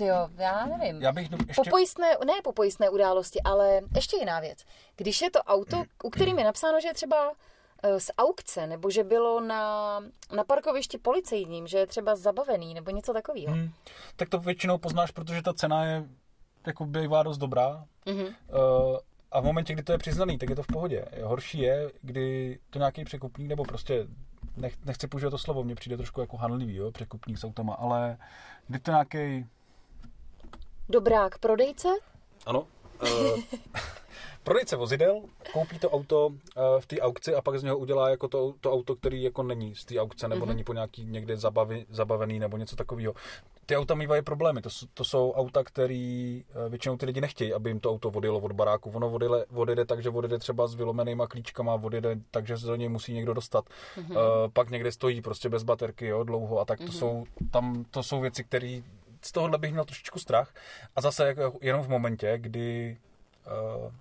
jo, 0.01 0.29
já 0.37 0.67
nevím. 0.67 1.03
Já 1.03 1.13
bych 1.13 1.31
ještě... 1.31 1.63
Po 1.63 1.71
pojistné, 1.71 2.09
ne 2.27 2.33
po 2.45 2.53
pojistné 2.53 2.91
události, 2.91 3.41
ale 3.43 3.81
ještě 3.95 4.17
jiná 4.17 4.41
věc. 4.41 4.59
Když 4.97 5.23
je 5.23 5.31
to 5.31 5.39
auto, 5.39 5.85
u 6.05 6.11
kterým 6.11 6.39
je 6.39 6.45
napsáno, 6.45 6.81
že 6.81 6.89
je 6.89 6.95
třeba 6.95 7.33
eh, 7.83 8.01
z 8.01 8.11
aukce, 8.19 8.67
nebo 8.67 8.91
že 8.91 9.05
bylo 9.05 9.41
na, 9.41 10.01
na 10.37 10.45
parkovišti 10.45 10.99
policejním, 10.99 11.67
že 11.67 11.79
je 11.79 11.87
třeba 11.87 12.17
zabavený, 12.17 12.75
nebo 12.75 12.91
něco 12.91 13.13
takového. 13.13 13.55
Hmm. 13.55 13.71
Tak 14.17 14.29
to 14.29 14.39
většinou 14.39 14.79
poznáš, 14.79 15.11
protože 15.11 15.43
ta 15.43 15.55
cena 15.55 15.85
je 15.85 16.05
jako 16.67 16.85
bývá 16.85 17.23
dost 17.23 17.39
dobrá. 17.39 17.85
Mm-hmm. 18.07 18.27
Uh, 18.27 18.99
a 19.33 19.41
v 19.41 19.45
momentě, 19.45 19.73
kdy 19.73 19.83
to 19.83 19.93
je 19.93 19.99
přiznaný, 19.99 20.39
tak 20.39 20.51
je 20.51 20.57
to 20.57 20.63
v 20.63 20.67
pohodě. 20.67 21.05
Horší 21.23 21.59
je, 21.59 21.91
kdy 22.03 22.59
to 22.71 22.79
nějaký 22.79 23.05
překupník, 23.05 23.49
nebo 23.49 23.65
prostě 23.65 24.07
nech, 24.57 24.75
nechci 24.85 25.07
používat 25.07 25.31
to 25.31 25.39
slovo, 25.39 25.65
mně 25.65 25.75
přijde 25.75 25.97
trošku 25.97 26.21
jako 26.21 26.37
hanlivý, 26.37 26.77
jo, 26.77 26.91
překupník 26.91 27.39
s 27.39 27.45
autama, 27.45 27.75
ale 27.75 28.19
kdy 28.69 28.79
to 28.79 28.91
nějaký... 28.91 29.47
Dobrák, 30.89 31.39
prodejce? 31.39 31.89
Ano. 32.47 32.67
Uh, 33.03 33.41
prodejce 34.49 34.77
vozidel 34.77 35.23
koupí 35.53 35.79
to 35.79 35.91
auto 35.91 36.27
uh, 36.27 36.33
v 36.81 36.87
té 36.87 37.01
aukci 37.01 37.35
a 37.35 37.41
pak 37.41 37.59
z 37.59 37.63
něho 37.63 37.79
udělá 37.79 38.11
jako 38.11 38.29
to, 38.29 38.55
to 38.61 38.73
auto, 38.73 38.97
který 38.97 39.23
jako 39.23 39.43
není 39.43 39.75
z 39.75 39.85
té 39.85 40.01
aukce 40.01 40.29
nebo 40.29 40.45
mm-hmm. 40.45 40.49
není 40.49 40.65
po 40.65 40.73
nějaký 40.73 41.05
někde 41.05 41.37
zabavi, 41.37 41.87
zabavený 41.91 42.39
nebo 42.39 42.57
něco 42.57 42.77
takového. 42.77 43.15
Ty 43.67 43.77
auta 43.77 43.95
mývají 43.95 44.23
problémy. 44.23 44.63
To, 44.63 44.69
to 44.95 45.05
jsou 45.05 45.33
auta, 45.33 45.65
které 45.65 46.41
uh, 46.65 46.69
většinou 46.69 46.97
ty 46.97 47.07
lidi 47.07 47.21
nechtějí, 47.21 47.55
aby 47.55 47.71
jim 47.71 47.81
to 47.81 47.91
auto 47.91 48.11
vodilo 48.11 48.41
od 48.41 48.53
baráku. 48.53 48.91
Ono 48.91 49.11
vodile, 49.11 49.47
odjede 49.55 49.85
tak, 49.85 50.03
že 50.03 50.11
odjede 50.11 50.39
třeba 50.39 50.67
s 50.67 50.75
vylomenýma 50.75 51.27
klíčkama, 51.27 51.75
odjede 51.75 52.17
tak, 52.31 52.47
že 52.47 52.59
se 52.59 52.67
do 52.67 52.77
něj 52.77 52.89
musí 52.89 53.13
někdo 53.13 53.35
dostat. 53.35 53.65
Mm-hmm. 53.65 54.11
Uh, 54.11 54.51
pak 54.53 54.71
někde 54.71 54.93
stojí 54.93 55.21
prostě 55.21 55.49
bez 55.49 55.63
baterky, 55.63 56.07
jo, 56.07 56.25
dlouho 56.25 56.61
a 56.61 56.65
tak. 56.65 56.81
Mm-hmm. 56.81 56.87
To, 56.87 56.93
mhm. 56.93 56.99
jsou, 56.99 57.25
tam, 57.51 57.85
to 57.91 58.03
jsou 58.03 58.21
věci, 58.21 58.45
které 58.45 58.81
z 59.23 59.33
tohohle 59.33 59.59
bych 59.59 59.73
měl 59.73 59.85
trošičku 59.85 60.19
strach. 60.19 60.55
A 60.97 61.01
zase 61.01 61.27
jako 61.27 61.59
jenom 61.61 61.83
v 61.83 61.89
momentě, 61.89 62.39
kdy 62.39 62.99
uh, 63.47 63.93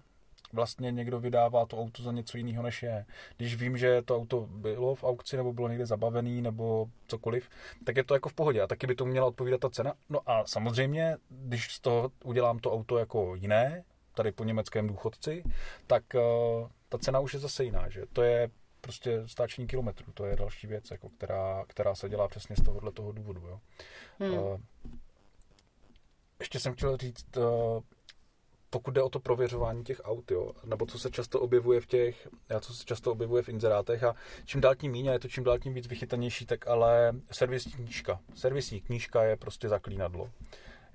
vlastně 0.54 0.92
někdo 0.92 1.20
vydává 1.20 1.66
to 1.66 1.80
auto 1.80 2.04
za 2.04 2.12
něco 2.12 2.38
jiného, 2.38 2.64
než 2.64 2.84
je. 2.84 3.06
Když 3.38 3.56
vím, 3.56 3.78
že 3.78 4.02
to 4.02 4.16
auto 4.16 4.48
bylo 4.52 4.96
v 4.96 5.04
aukci 5.04 5.38
nebo 5.38 5.54
bylo 5.54 5.68
někde 5.68 5.86
zabavený 5.86 6.42
nebo 6.42 6.88
cokoliv, 7.08 7.50
tak 7.84 7.98
je 7.98 8.04
to 8.04 8.14
jako 8.14 8.30
v 8.30 8.34
pohodě 8.34 8.62
a 8.62 8.68
taky 8.68 8.88
by 8.88 8.96
to 8.96 9.06
měla 9.06 9.28
odpovídat 9.28 9.60
ta 9.60 9.70
cena. 9.70 9.94
No 10.10 10.20
a 10.30 10.46
samozřejmě, 10.46 11.18
když 11.30 11.74
z 11.74 11.80
toho 11.80 12.12
udělám 12.24 12.60
to 12.60 12.74
auto 12.74 12.98
jako 12.98 13.36
jiné, 13.36 13.84
tady 14.14 14.32
po 14.32 14.44
německém 14.44 14.88
důchodci, 14.88 15.44
tak 15.88 16.04
uh, 16.14 16.70
ta 16.90 16.98
cena 16.98 17.20
už 17.20 17.34
je 17.34 17.40
zase 17.40 17.64
jiná, 17.64 17.90
že? 17.90 18.04
To 18.14 18.22
je 18.22 18.50
prostě 18.82 19.24
stáčení 19.26 19.68
kilometrů, 19.68 20.12
to 20.14 20.26
je 20.26 20.36
další 20.36 20.68
věc, 20.68 20.92
jako 20.92 21.10
která, 21.10 21.66
která 21.68 21.96
se 21.96 22.10
dělá 22.10 22.28
přesně 22.28 22.56
z 22.56 22.64
tohohle 22.64 22.92
toho 22.92 23.12
důvodu. 23.12 23.48
Jo. 23.48 23.60
Hmm. 24.20 24.34
Uh, 24.34 24.60
ještě 26.40 26.60
jsem 26.60 26.74
chtěl 26.74 26.98
říct, 26.98 27.38
uh, 27.38 27.44
pokud 28.70 28.92
jde 28.92 29.02
o 29.02 29.10
to 29.10 29.20
prověřování 29.20 29.84
těch 29.84 30.02
aut, 30.04 30.32
jo, 30.32 30.52
nebo 30.66 30.86
co 30.86 31.00
se 31.00 31.12
často 31.12 31.40
objevuje 31.40 31.82
v 31.82 31.86
těch, 31.86 32.28
co 32.60 32.74
se 32.74 32.86
často 32.86 33.12
objevuje 33.12 33.44
v 33.44 33.50
inzerátech 33.50 34.04
a 34.04 34.16
čím 34.46 34.62
dál 34.62 34.76
tím 34.76 34.94
a 35.10 35.12
je 35.12 35.20
to 35.20 35.28
čím 35.28 35.44
dál 35.44 35.60
tím 35.60 35.74
víc 35.74 35.88
vychytanější, 35.88 36.46
tak 36.46 36.68
ale 36.68 37.12
servisní 37.32 37.72
knížka. 37.72 38.20
Servisní 38.36 38.82
knížka 38.82 39.24
je 39.24 39.38
prostě 39.38 39.70
zaklínadlo. 39.70 40.30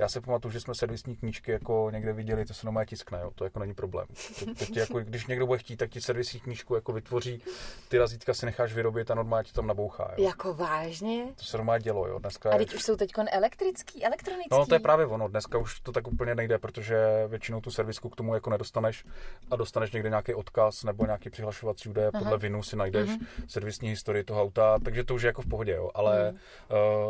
Já 0.02 0.08
si 0.08 0.20
pamatuju, 0.20 0.52
že 0.52 0.60
jsme 0.60 0.74
servisní 0.74 1.16
knížky 1.16 1.50
jako 1.52 1.88
někde 1.92 2.12
viděli, 2.12 2.44
to 2.44 2.54
se 2.54 2.66
normálně 2.66 2.86
tiskne, 2.86 3.20
jo, 3.22 3.30
to 3.34 3.44
jako 3.44 3.58
není 3.58 3.74
problém. 3.74 4.06
Teď, 4.38 4.58
teď 4.58 4.76
jako, 4.76 5.00
když 5.00 5.26
někdo 5.26 5.46
bude 5.46 5.58
chtít, 5.58 5.76
tak 5.76 5.90
ti 5.90 6.00
servisní 6.00 6.40
knížku 6.40 6.74
jako 6.74 6.92
vytvoří, 6.92 7.42
ty 7.88 7.98
razítka 7.98 8.34
si 8.34 8.46
necháš 8.46 8.72
vyrobit 8.74 9.10
a 9.10 9.14
normálně 9.14 9.44
ti 9.44 9.52
tam 9.52 9.66
nabouchá. 9.66 10.14
Jo. 10.18 10.24
Jako 10.24 10.54
vážně? 10.54 11.24
To 11.36 11.44
se 11.44 11.56
normálně 11.56 11.82
dělo, 11.82 12.06
jo. 12.08 12.18
Dneska 12.18 12.50
A 12.50 12.52
je... 12.52 12.58
teď 12.58 12.74
už 12.74 12.82
jsou 12.82 12.96
teď 12.96 13.12
elektrický, 13.32 14.04
elektronický. 14.04 14.48
No 14.50 14.66
to 14.66 14.74
je 14.74 14.80
právě 14.80 15.06
ono, 15.06 15.28
dneska 15.28 15.58
už 15.58 15.80
to 15.80 15.92
tak 15.92 16.06
úplně 16.08 16.34
nejde, 16.34 16.58
protože 16.58 16.96
většinou 17.28 17.60
tu 17.60 17.70
servisku 17.70 18.08
k 18.08 18.16
tomu 18.16 18.34
jako 18.34 18.50
nedostaneš 18.50 19.04
a 19.50 19.56
dostaneš 19.56 19.92
někde 19.92 20.08
nějaký 20.08 20.34
odkaz 20.34 20.84
nebo 20.84 21.04
nějaký 21.06 21.30
přihlašovací 21.30 21.88
údaje, 21.88 22.10
podle 22.12 22.38
vinu 22.38 22.62
si 22.62 22.76
najdeš 22.76 23.08
Mhm. 23.10 23.26
servisní 23.48 23.88
historii 23.88 24.24
toho 24.24 24.42
auta, 24.42 24.78
takže 24.84 25.04
to 25.04 25.14
už 25.14 25.22
je 25.22 25.26
jako 25.26 25.42
v 25.42 25.46
pohodě, 25.48 25.72
jo. 25.72 25.90
ale 25.94 26.32
Mhm. 26.32 26.38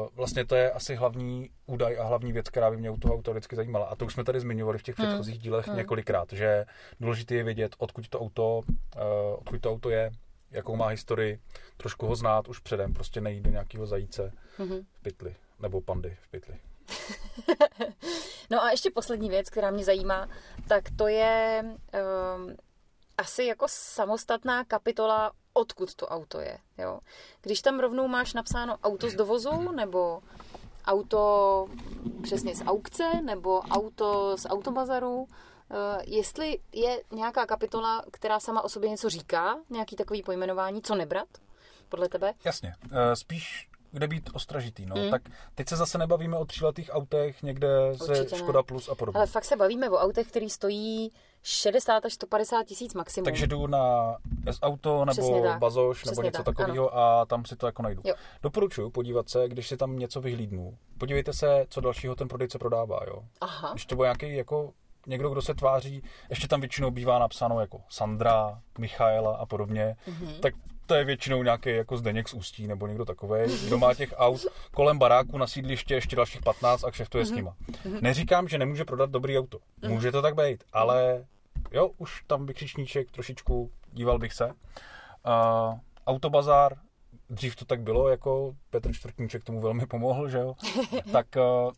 uh, 0.01 0.09
vlastně 0.15 0.45
to 0.47 0.55
je 0.55 0.71
asi 0.71 0.95
hlavní 0.95 1.51
údaj 1.73 1.99
a 1.99 2.05
hlavní 2.05 2.33
věc, 2.33 2.49
která 2.49 2.71
by 2.71 2.77
mě 2.77 2.91
u 2.91 2.97
toho 2.97 3.15
auta 3.15 3.31
vždycky 3.31 3.57
zajímala. 3.57 3.87
A 3.87 3.97
to 3.97 4.05
už 4.05 4.13
jsme 4.13 4.25
tady 4.25 4.41
zmiňovali 4.41 4.79
v 4.79 4.83
těch 4.83 4.99
Mhm. 4.99 5.07
předchozích 5.09 5.39
dílech 5.39 5.67
několikrát, 5.67 6.33
že 6.33 6.65
důležité 7.01 7.35
je 7.35 7.45
vědět, 7.45 7.75
odkud 7.79 8.09
to 8.09 8.21
auto, 8.21 8.61
uh, 8.67 9.03
odkud 9.39 9.61
to 9.61 9.71
auto 9.71 9.91
je, 9.91 10.11
jakou 10.51 10.77
má 10.77 10.87
historii, 10.87 11.39
trošku 11.77 12.07
ho 12.07 12.17
znát 12.17 12.49
už 12.49 12.59
předem, 12.59 12.95
prostě 12.95 13.21
nejít 13.21 13.43
do 13.43 13.51
nějakého 13.51 13.87
zajíce 13.87 14.33
Mhm. 14.59 14.87
v 14.93 15.03
pytli, 15.03 15.37
nebo 15.61 15.81
pandy 15.81 16.17
v 16.23 16.29
pytli. 16.31 16.55
No 18.51 18.63
a 18.63 18.71
ještě 18.71 18.91
poslední 18.91 19.29
věc, 19.29 19.51
která 19.51 19.71
mě 19.71 19.85
zajímá, 19.85 20.29
tak 20.69 20.85
to 20.97 21.07
je 21.09 21.63
um, 21.65 22.57
asi 23.19 23.45
jako 23.45 23.67
samostatná 23.69 24.65
kapitola, 24.65 25.33
odkud 25.53 25.95
to 25.95 26.07
auto 26.09 26.41
je. 26.41 26.59
Jo? 26.79 26.99
Když 27.43 27.63
tam 27.63 27.81
rovnou 27.81 28.09
máš 28.09 28.35
napsáno 28.35 28.79
auto 28.83 29.11
z 29.11 29.15
dovozu, 29.15 29.73
nebo 29.73 30.21
auto 30.85 31.67
přesně 32.23 32.55
z 32.55 32.63
aukce, 32.65 33.05
nebo 33.25 33.61
auto 33.61 34.37
z 34.37 34.47
autobazaru, 34.49 35.27
eh, 35.71 36.03
jestli 36.07 36.59
je 36.73 37.03
nějaká 37.13 37.47
kapitola, 37.47 38.05
která 38.11 38.41
sama 38.41 38.63
o 38.63 38.69
sobě 38.69 38.91
něco 38.91 39.11
říká, 39.11 39.57
nějaký 39.71 39.97
takový 39.97 40.23
pojmenování, 40.23 40.83
co 40.83 40.95
nebrat, 40.95 41.29
podle 41.89 42.09
tebe? 42.09 42.35
Jasně, 42.45 42.75
eh, 42.93 43.17
spíš 43.17 43.72
kde 43.93 44.09
být 44.09 44.31
ostražitý, 44.33 44.87
no. 44.87 44.97
Mm. 44.97 45.11
Tak 45.11 45.23
teď 45.55 45.69
se 45.69 45.77
zase 45.77 45.99
nebavíme 45.99 46.37
o 46.37 46.45
tříletých 46.45 46.91
autech 46.93 47.43
někde 47.43 47.69
ze 47.95 48.05
Určitě 48.05 48.35
ne. 48.35 48.39
Škoda 48.39 48.63
Plus 48.63 48.89
a 48.89 48.95
podobně. 48.95 49.17
Ale 49.19 49.27
fakt 49.27 49.45
se 49.45 49.57
bavíme 49.57 49.91
o 49.91 49.97
autech, 49.97 50.29
který 50.29 50.51
stojí 50.51 51.13
60 51.43 52.05
až 52.05 52.15
150 52.15 52.65
tisíc 52.67 52.95
maximum. 52.95 53.25
Takže 53.25 53.47
jdu 53.47 53.67
na 53.67 54.17
S-Auto 54.51 55.05
nebo 55.05 55.43
tak. 55.43 55.59
Bazoš 55.59 56.05
nebo 56.05 56.13
Přesně 56.13 56.27
něco 56.27 56.43
tak, 56.43 56.57
takového 56.57 56.99
a 56.99 57.27
tam 57.27 57.45
si 57.45 57.57
to 57.57 57.67
jako 57.67 57.83
najdu. 57.83 58.03
Jo. 58.05 58.15
Doporučuji 58.43 58.91
podívat 58.91 59.29
se, 59.29 59.49
když 59.49 59.69
si 59.69 59.77
tam 59.77 59.99
něco 59.99 60.21
vyhlídnu. 60.21 60.79
Podívejte 60.99 61.33
se, 61.33 61.67
co 61.69 61.81
dalšího 61.81 62.15
ten 62.15 62.29
prodejce 62.29 62.59
prodává, 62.59 63.01
jo. 63.07 63.23
Aha. 63.41 63.71
Když 63.73 63.87
to 63.87 63.97
bude 63.97 64.07
nějaký 64.07 64.37
jako 64.37 64.73
někdo, 65.07 65.31
kdo 65.31 65.43
se 65.43 65.55
tváří, 65.55 66.03
ještě 66.31 66.49
tam 66.49 66.61
většinou 66.61 66.91
bývá 66.91 67.19
napsáno 67.19 67.61
jako 67.61 67.81
Sandra, 67.89 68.61
Michaela 68.79 69.37
a 69.37 69.47
podobně, 69.47 69.97
Mhm. 70.07 70.27
mm-hmm. 70.27 70.41
tak 70.41 70.55
to 70.87 70.95
je 70.95 71.05
většinou 71.05 71.43
nějaký 71.43 71.71
jako 71.71 71.97
Zdeněk 71.97 72.29
z 72.29 72.35
Ústí 72.35 72.67
nebo 72.67 72.87
někdo 72.87 73.05
takový, 73.05 73.41
kdo 73.67 73.79
má 73.79 73.95
těch 73.95 74.15
aut 74.17 74.41
kolem 74.75 74.99
baráku 74.99 75.39
na 75.39 75.47
sídliště 75.47 75.95
ještě 75.95 76.17
dalších 76.17 76.41
15 76.43 76.85
a 76.85 76.91
kšeftuje 76.91 77.25
mm-hmm. 77.25 77.29
s 77.29 77.31
nima. 77.31 77.55
Neříkám, 78.01 78.49
že 78.49 78.59
nemůže 78.59 78.85
prodat 78.85 79.11
dobrý 79.11 79.39
auto. 79.39 79.59
Může 79.89 80.13
to 80.13 80.23
tak 80.23 80.35
být, 80.35 80.65
ale 80.73 81.25
jo, 81.73 81.91
už 81.99 82.23
tam 82.27 82.47
vykřičníček 82.47 83.11
trošičku, 83.11 83.71
díval 83.93 84.19
bych 84.19 84.33
se. 84.33 84.47
Uh, 84.47 85.75
autobazár, 86.07 86.77
dřív 87.31 87.57
to 87.57 87.65
tak 87.65 87.81
bylo, 87.81 88.09
jako 88.09 88.55
Petr 88.71 88.93
Čtvrtníček 88.93 89.45
tomu 89.45 89.61
velmi 89.61 89.87
pomohl, 89.87 90.29
že 90.29 90.39
jo, 90.39 90.55
tak 91.13 91.27
uh, 91.37 91.73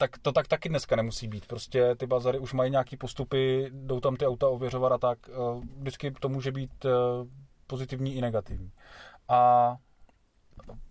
tak 0.00 0.18
to 0.18 0.32
tak 0.32 0.48
taky 0.48 0.68
dneska 0.68 0.96
nemusí 0.96 1.28
být. 1.28 1.46
Prostě 1.46 1.94
ty 1.94 2.06
bazary 2.06 2.38
už 2.38 2.52
mají 2.52 2.70
nějaký 2.70 2.96
postupy, 2.96 3.70
jdou 3.72 4.00
tam 4.00 4.16
ty 4.16 4.26
auta 4.26 4.48
ověřovat 4.48 4.92
a 4.92 4.98
tak. 4.98 5.18
eh, 5.28 5.32
Vždycky 5.78 6.10
to 6.10 6.28
může 6.28 6.52
být 6.52 6.84
eh, 6.84 6.90
pozitivní 7.66 8.14
i 8.14 8.20
negativní. 8.20 8.72
A 9.28 9.76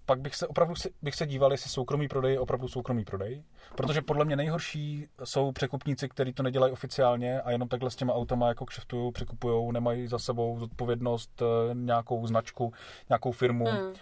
pak 0.06 0.20
bych 0.20 0.36
se 0.36 0.48
opravdu 0.48 0.74
bych 1.02 1.16
se 1.16 1.26
díval, 1.28 1.52
jestli 1.52 1.70
soukromý 1.70 2.08
prodej 2.08 2.34
je 2.34 2.40
opravdu 2.40 2.68
soukromý 2.68 3.06
prodej, 3.06 3.44
protože 3.76 4.02
podle 4.02 4.26
mě 4.26 4.36
nejhorší 4.36 5.08
jsou 5.24 5.52
překupníci, 5.52 6.10
kteří 6.10 6.34
to 6.34 6.44
nedělají 6.44 6.74
oficiálně 6.74 7.42
a 7.42 7.52
jenom 7.52 7.68
takhle 7.68 7.92
s 7.92 7.96
těma 7.96 8.14
autama 8.14 8.48
jako 8.48 8.66
kšeftují, 8.66 9.12
překupují, 9.12 9.74
nemají 9.74 10.08
za 10.08 10.20
sebou 10.20 10.60
zodpovědnost, 10.60 11.42
eh, 11.42 11.76
nějakou 11.76 12.28
značku, 12.28 12.74
nějakou 13.10 13.32
firmu. 13.32 13.66
Hmm. 13.66 13.82
Uh, 13.88 13.94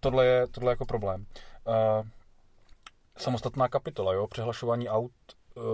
tohle, 0.00 0.26
je, 0.26 0.46
tohle 0.46 0.70
je 0.70 0.72
jako 0.72 0.84
problém. 0.84 1.26
Uh, 1.66 2.06
samostatná 3.20 3.68
kapitola, 3.68 4.12
jo, 4.12 4.26
přehlašování 4.26 4.88
aut, 4.88 5.12
uh, 5.54 5.64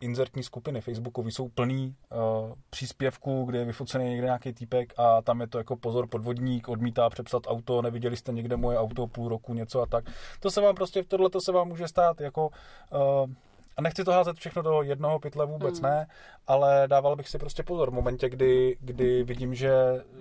inzertní 0.00 0.42
skupiny 0.42 0.80
Facebookový 0.80 1.32
jsou 1.32 1.48
plný 1.48 1.96
uh, 2.10 2.52
příspěvků, 2.70 3.44
kde 3.44 3.58
je 3.58 3.64
vyfocený 3.64 4.04
někde 4.04 4.24
nějaký 4.24 4.52
týpek 4.52 4.92
a 4.96 5.22
tam 5.22 5.40
je 5.40 5.46
to 5.46 5.58
jako 5.58 5.76
pozor 5.76 6.06
podvodník, 6.06 6.68
odmítá 6.68 7.10
přepsat 7.10 7.42
auto, 7.46 7.82
neviděli 7.82 8.16
jste 8.16 8.32
někde 8.32 8.56
moje 8.56 8.78
auto 8.78 9.06
půl 9.06 9.28
roku, 9.28 9.54
něco 9.54 9.82
a 9.82 9.86
tak. 9.86 10.04
To 10.40 10.50
se 10.50 10.60
vám 10.60 10.74
prostě, 10.74 11.04
tohle 11.04 11.30
to 11.30 11.40
se 11.40 11.52
vám 11.52 11.68
může 11.68 11.88
stát 11.88 12.20
jako 12.20 12.48
uh, 12.92 13.30
a 13.76 13.82
nechci 13.82 14.04
to 14.04 14.12
házet 14.12 14.36
všechno 14.36 14.62
do 14.62 14.82
jednoho 14.82 15.18
pytle, 15.18 15.46
vůbec 15.46 15.80
Hmm. 15.80 15.90
ne, 15.90 16.06
ale 16.46 16.84
dával 16.86 17.16
bych 17.16 17.28
si 17.28 17.38
prostě 17.38 17.62
pozor 17.62 17.90
v 17.90 17.94
momentě, 17.94 18.28
kdy, 18.28 18.76
kdy 18.80 19.22
vidím, 19.24 19.54
že, 19.54 19.72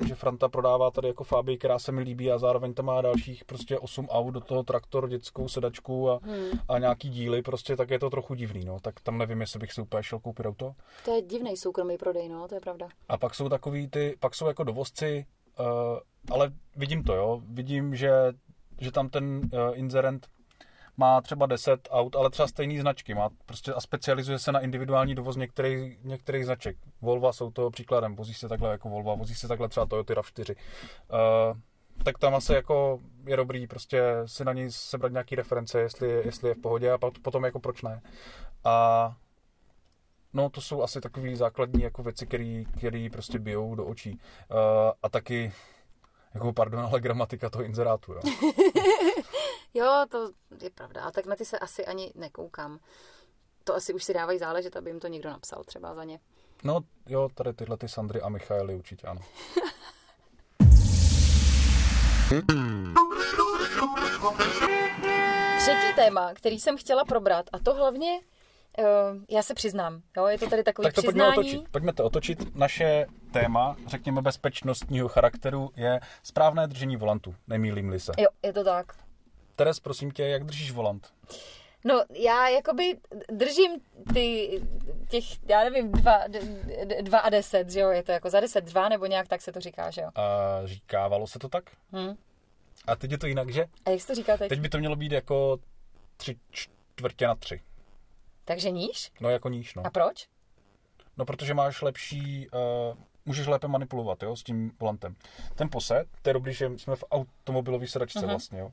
že 0.08 0.16
Franta 0.16 0.50
prodává 0.50 0.92
tady 0.92 1.08
jako 1.08 1.24
Fabii, 1.24 1.58
která 1.58 1.80
se 1.80 1.92
mi 1.92 2.02
líbí 2.02 2.32
a 2.32 2.38
zároveň 2.38 2.74
tam 2.74 2.86
má 2.86 3.02
dalších 3.02 3.46
prostě 3.46 3.80
8 3.80 4.08
aut, 4.10 4.34
do 4.34 4.40
toho 4.42 4.64
traktor, 4.64 5.10
dětskou 5.10 5.48
sedačku 5.48 6.10
a, 6.10 6.20
Hmm. 6.24 6.60
a 6.70 6.78
nějaký 6.80 7.10
díly, 7.10 7.42
prostě 7.42 7.76
tak 7.76 7.90
je 7.90 8.00
to 8.00 8.10
trochu 8.10 8.34
divný, 8.34 8.66
no. 8.66 8.80
Tak 8.80 9.00
tam 9.00 9.18
nevím, 9.18 9.42
jestli 9.42 9.60
bych 9.60 9.74
si 9.74 9.82
úplně 9.82 10.04
šel 10.04 10.20
koupit 10.20 10.46
auto. 10.46 10.76
To 11.06 11.16
je 11.16 11.22
divný 11.22 11.58
soukromý 11.58 11.98
prodej, 11.98 12.30
no, 12.30 12.48
to 12.48 12.56
je 12.56 12.62
pravda. 12.62 12.88
A 13.10 13.18
pak 13.18 13.36
jsou 13.36 13.50
takový 13.50 13.88
ty, 13.88 14.16
pak 14.20 14.36
jsou 14.36 14.48
jako 14.48 14.64
dovozci, 14.64 15.26
uh, 15.60 15.66
ale 16.32 16.52
vidím 16.76 17.04
to, 17.04 17.14
jo. 17.16 17.42
Vidím, 17.48 17.96
že, 17.96 18.12
že 18.82 18.92
tam 18.92 19.10
ten 19.10 19.42
uh, 19.54 19.60
inzerent 19.74 20.28
má 20.98 21.22
třeba 21.22 21.46
10 21.46 21.88
aut, 21.92 22.16
ale 22.16 22.30
třeba 22.30 22.48
stejný 22.48 22.80
značky. 22.80 23.14
Má 23.14 23.30
prostě 23.46 23.74
a 23.74 23.82
specializuje 23.82 24.40
se 24.40 24.52
na 24.52 24.60
individuální 24.60 25.16
dovoz 25.16 25.36
některých, 25.36 26.04
některých 26.04 26.46
značek. 26.46 26.78
Volva 27.02 27.34
jsou 27.34 27.52
toho 27.52 27.72
příkladem. 27.72 28.16
Vozí 28.16 28.34
se 28.34 28.50
takhle 28.50 28.72
jako 28.72 28.90
Volva, 28.90 29.16
vozí 29.16 29.36
se 29.36 29.48
takhle 29.48 29.70
třeba 29.70 29.86
Toyota 29.86 30.14
RAV4. 30.14 30.56
Uh, 30.56 31.58
tak 32.04 32.18
tam 32.18 32.36
asi 32.36 32.54
jako 32.54 33.00
je 33.26 33.38
dobrý 33.38 33.68
prostě 33.68 34.04
si 34.26 34.46
na 34.46 34.54
něj 34.54 34.72
sebrat 34.72 35.12
nějaký 35.12 35.36
reference, 35.36 35.80
jestli, 35.80 36.10
jestli 36.26 36.50
je 36.50 36.56
v 36.56 36.62
pohodě 36.62 36.92
a 36.92 36.98
potom 37.22 37.44
jako 37.46 37.60
proč 37.60 37.82
ne. 37.82 38.02
A 38.64 39.16
No, 40.36 40.50
to 40.50 40.62
jsou 40.62 40.84
asi 40.84 41.02
takové 41.02 41.36
základní 41.36 41.84
jako 41.84 42.04
věci, 42.04 42.26
které 42.78 43.08
prostě 43.12 43.40
bijou 43.40 43.76
do 43.76 43.86
očí. 43.86 44.12
Uh, 44.12 44.58
a 45.04 45.10
taky, 45.10 45.54
jako 46.34 46.54
pardon, 46.54 46.80
ale 46.80 47.02
gramatika 47.02 47.50
toho 47.50 47.64
inzerátu, 47.64 48.14
jo. 48.14 48.22
Jo, 49.74 50.06
to 50.10 50.32
je 50.64 50.70
pravda. 50.70 51.02
A 51.04 51.12
tak 51.12 51.26
na 51.26 51.36
ty 51.36 51.46
se 51.46 51.60
asi 51.60 51.86
ani 51.86 52.12
nekoukám. 52.16 52.80
To 53.64 53.76
asi 53.76 53.94
už 53.94 54.04
si 54.04 54.14
dávají 54.14 54.40
záležet, 54.40 54.76
aby 54.78 54.90
jim 54.90 55.00
to 55.00 55.08
někdo 55.08 55.30
napsal 55.30 55.64
třeba 55.64 55.96
za 55.96 56.04
ně. 56.04 56.20
No, 56.64 56.80
jo, 57.10 57.30
tady 57.36 57.54
tyhle 57.54 57.78
ty 57.78 57.88
Sandry 57.88 58.22
a 58.22 58.30
Michaely 58.30 58.76
určitě 58.76 59.08
ano. 59.08 59.22
Třetí 65.58 65.94
téma, 65.96 66.34
který 66.34 66.60
jsem 66.60 66.78
chtěla 66.78 67.06
probrat, 67.06 67.46
a 67.54 67.60
to 67.60 67.74
hlavně, 67.74 68.20
uh, 68.80 68.86
já 69.30 69.44
se 69.44 69.54
přiznám, 69.54 70.02
jo, 70.18 70.26
je 70.28 70.38
to 70.38 70.50
tady 70.50 70.64
takový 70.64 70.84
Tak 70.84 70.94
to 70.94 71.02
pojďme 71.02 71.12
přiznání. 71.32 71.38
otočit. 71.38 71.72
Pojďme 71.72 71.94
to 71.94 72.06
otočit. 72.06 72.56
Naše 72.56 73.06
téma, 73.34 73.76
řekněme 73.88 74.22
bezpečnostního 74.22 75.08
charakteru, 75.08 75.72
je 75.76 76.00
správné 76.24 76.68
držení 76.68 76.98
volantu. 76.98 77.36
Nemýlím-li 77.48 78.00
se. 78.00 78.12
Jo, 78.18 78.28
je 78.44 78.54
to 78.54 78.64
tak. 78.64 78.94
Teres, 79.56 79.80
prosím 79.80 80.12
tě, 80.12 80.24
jak 80.24 80.44
držíš 80.44 80.72
volant? 80.72 81.14
No, 81.86 82.04
já 82.14 82.48
jakoby 82.48 82.98
držím 83.32 83.72
ty, 84.14 84.62
těch, 85.10 85.24
já 85.50 85.64
nevím, 85.64 85.92
dva, 85.92 86.20
dva 87.02 87.20
a 87.20 87.30
deset, 87.30 87.70
že 87.70 87.80
jo, 87.80 87.90
je 87.90 88.04
to 88.04 88.12
jako 88.12 88.30
za 88.30 88.40
deset 88.40 88.64
dva, 88.64 88.90
nebo 88.90 89.06
nějak 89.06 89.28
tak 89.28 89.42
se 89.42 89.52
to 89.52 89.60
říká, 89.60 89.92
že 89.92 90.02
jo. 90.02 90.10
A 90.16 90.32
říkávalo 90.66 91.28
se 91.28 91.40
to 91.40 91.50
tak? 91.50 91.64
Hm. 91.92 92.16
A 92.88 92.96
teď 92.96 93.12
je 93.12 93.18
to 93.18 93.28
jinak, 93.28 93.50
že? 93.50 93.66
A 93.86 93.90
jak 93.90 94.02
se 94.02 94.08
to 94.08 94.16
říká 94.16 94.38
teď? 94.38 94.50
Teď 94.50 94.60
by 94.60 94.70
to 94.70 94.78
mělo 94.78 94.96
být 94.96 95.12
jako 95.12 95.60
tři 96.18 96.40
čtvrtě 96.52 97.28
na 97.28 97.36
tři. 97.36 97.62
Takže 98.46 98.72
níž? 98.72 99.12
No 99.22 99.30
jako 99.30 99.50
níž, 99.50 99.76
no. 99.76 99.86
A 99.86 99.90
proč? 99.90 100.28
No, 101.18 101.26
protože 101.26 101.54
máš 101.54 101.82
lepší, 101.82 102.48
uh, 102.50 102.98
můžeš 103.26 103.48
lépe 103.48 103.68
manipulovat, 103.68 104.24
jo, 104.24 104.36
s 104.36 104.44
tím 104.44 104.72
volantem. 104.80 105.16
Ten 105.56 105.70
posed, 105.70 106.08
to 106.22 106.30
je 106.30 106.34
dobrý, 106.34 106.54
že 106.54 106.70
jsme 106.78 106.96
v 106.96 107.04
automobilové 107.12 107.88
sedačce 107.88 108.20
Mhm. 108.20 108.30
vlastně, 108.30 108.60
jo. 108.60 108.66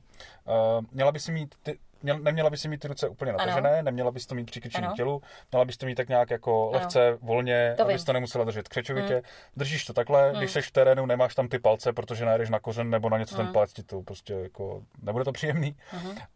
Uh, 0.45 0.85
měla 0.91 1.11
by 1.11 1.19
si 1.19 1.31
mít 1.31 1.55
ty, 1.63 1.79
měl, 2.03 2.19
neměla 2.19 2.49
by 2.49 2.57
si 2.57 2.67
mít 2.67 2.77
ty 2.77 2.87
ruce 2.87 3.07
úplně 3.09 3.31
natažené, 3.31 3.83
neměla 3.83 4.11
bys 4.11 4.25
to 4.25 4.35
mít 4.35 4.51
k 4.51 4.95
tělu, 4.95 5.21
měla 5.51 5.65
bys 5.65 5.77
to 5.77 5.85
mít 5.85 5.95
tak 5.95 6.09
nějak 6.09 6.29
jako 6.29 6.69
Ano. 6.69 6.79
lehce, 6.79 7.17
volně, 7.21 7.73
To 7.77 7.83
abys 7.83 7.93
vím. 7.93 7.97
Mhm. 7.97 8.05
to 8.05 8.13
nemusela 8.13 8.43
držet 8.45 8.67
křečovitě. 8.67 9.21
Držíš 9.57 9.85
to 9.85 9.93
takhle, 9.93 10.33
když 10.37 10.51
seš 10.51 10.67
v 10.67 10.71
terénu, 10.71 11.05
nemáš 11.05 11.35
tam 11.35 11.47
ty 11.47 11.59
palce, 11.59 11.93
protože 11.93 12.25
najedeš 12.25 12.49
na 12.49 12.59
kořen 12.59 12.89
nebo 12.89 13.09
na 13.09 13.17
něco, 13.17 13.35
Mhm. 13.35 13.45
ten 13.45 13.53
palec 13.53 13.73
ti 13.73 13.83
to 13.83 14.01
prostě 14.01 14.33
jako, 14.33 14.83
nebude 15.01 15.25
to 15.25 15.31
příjemný. 15.31 15.75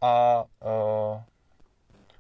A 0.01 0.43
uh, 0.43 1.22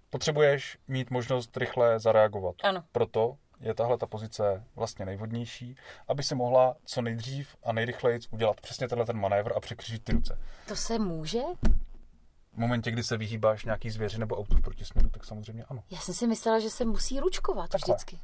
Potřebuješ 0.09 0.77
mít 0.87 1.11
možnost 1.11 1.57
rychle 1.57 1.99
zareagovat. 1.99 2.55
Ano. 2.63 2.83
Proto 2.91 3.35
je 3.65 3.73
tahle 3.73 3.97
ta 3.97 4.05
pozice 4.05 4.63
vlastně 4.75 5.05
nejvhodnější, 5.05 5.75
aby 6.07 6.23
si 6.23 6.35
mohla 6.35 6.75
co 6.85 7.01
nejdřív 7.01 7.55
a 7.63 7.73
nejrychleji 7.73 8.19
udělat 8.31 8.61
přesně 8.61 8.87
tenhle 8.87 9.05
ten 9.05 9.17
manévr 9.17 9.53
a 9.55 9.59
překřížit 9.59 10.03
ty 10.03 10.11
ruce. 10.11 10.39
To 10.67 10.75
se 10.75 10.99
může? 10.99 11.39
V 12.53 12.57
momentě, 12.57 12.91
kdy 12.91 13.03
se 13.03 13.17
vyhýbáš 13.17 13.65
nějaký 13.65 13.89
zvěři 13.89 14.19
nebo 14.19 14.37
autu 14.37 14.55
v 14.57 14.61
protisměru, 14.61 15.09
tak 15.09 15.25
samozřejmě 15.25 15.63
ano. 15.63 15.83
Já 15.91 15.99
jsem 15.99 16.13
si 16.13 16.27
myslela, 16.27 16.59
že 16.59 16.69
se 16.69 16.85
musí 16.85 17.19
ručkovat 17.19 17.69
Takhle. 17.69 17.95
vždycky. 17.95 18.19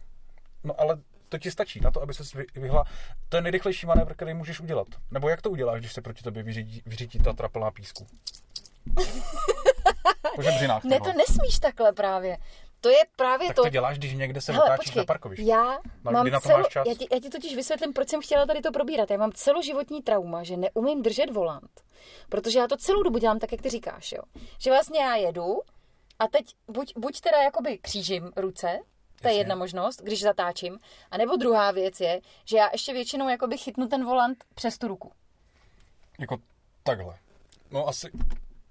No 0.63 0.81
ale 0.81 0.97
to 1.29 1.37
ti 1.37 1.51
stačí 1.51 1.79
na 1.79 1.91
to, 1.91 2.01
aby 2.01 2.13
se 2.13 2.23
vyhla. 2.55 2.83
To 3.29 3.37
je 3.37 3.41
nejrychlejší 3.41 3.85
manévr, 3.85 4.13
který 4.13 4.33
můžeš 4.33 4.59
udělat. 4.59 4.87
Nebo 5.11 5.29
jak 5.29 5.41
to 5.41 5.49
uděláš, 5.49 5.79
když 5.79 5.93
se 5.93 6.01
proti 6.01 6.23
tobě 6.23 6.43
vyřítí, 6.43 6.81
vyřítí 6.85 7.19
ta 7.19 7.33
trapelná 7.33 7.71
písku? 7.71 8.07
po 10.35 10.41
žebřinách. 10.41 10.83
Ne, 10.83 10.99
to 10.99 11.13
nesmíš 11.13 11.59
takhle 11.59 11.93
právě. 11.93 12.37
To 12.81 12.89
je 12.89 12.97
právě 13.15 13.47
tak 13.47 13.55
to. 13.55 13.63
to 13.63 13.69
děláš, 13.69 13.97
když 13.97 14.13
někde 14.13 14.41
se 14.41 14.51
Hele, 14.51 14.65
otáčíš 14.65 14.85
počkej, 14.85 14.99
na 14.99 15.05
parkovišti. 15.05 15.45
já 15.47 15.63
Na- 16.03 16.11
mám 16.11 16.27
na 16.27 16.39
to 16.39 16.47
celo, 16.47 16.59
máš 16.59 16.67
čas? 16.67 16.87
já, 16.87 16.93
ti, 16.95 17.07
já 17.11 17.19
ti 17.19 17.29
totiž 17.29 17.55
vysvětlím, 17.55 17.93
proč 17.93 18.09
jsem 18.09 18.21
chtěla 18.21 18.45
tady 18.45 18.61
to 18.61 18.71
probírat. 18.71 19.11
Já 19.11 19.17
mám 19.17 19.31
celoživotní 19.31 20.01
trauma, 20.01 20.43
že 20.43 20.57
neumím 20.57 21.01
držet 21.01 21.29
volant. 21.29 21.81
Protože 22.29 22.59
já 22.59 22.67
to 22.67 22.77
celou 22.77 23.03
dobu 23.03 23.17
dělám 23.17 23.39
tak, 23.39 23.51
jak 23.51 23.61
ty 23.61 23.69
říkáš, 23.69 24.11
jo. 24.11 24.21
Že 24.59 24.69
vlastně 24.71 24.99
já 24.99 25.15
jedu 25.15 25.61
a 26.19 26.27
teď 26.27 26.45
buď, 26.67 26.93
buď 26.97 27.21
teda 27.21 27.41
jakoby 27.43 27.77
křížím 27.77 28.31
ruce, 28.35 28.79
to 29.21 29.27
je 29.27 29.33
jedna 29.33 29.55
možnost, 29.55 30.01
když 30.01 30.21
zatáčím, 30.21 30.79
a 31.11 31.17
nebo 31.17 31.35
druhá 31.35 31.71
věc 31.71 31.99
je, 31.99 32.21
že 32.45 32.57
já 32.57 32.69
ještě 32.71 32.93
většinou 32.93 33.29
jakoby 33.29 33.57
chytnu 33.57 33.87
ten 33.87 34.05
volant 34.05 34.43
přes 34.55 34.77
tu 34.77 34.87
ruku. 34.87 35.11
Jako 36.19 36.37
takhle. 36.83 37.17
No 37.71 37.87
asi, 37.87 38.11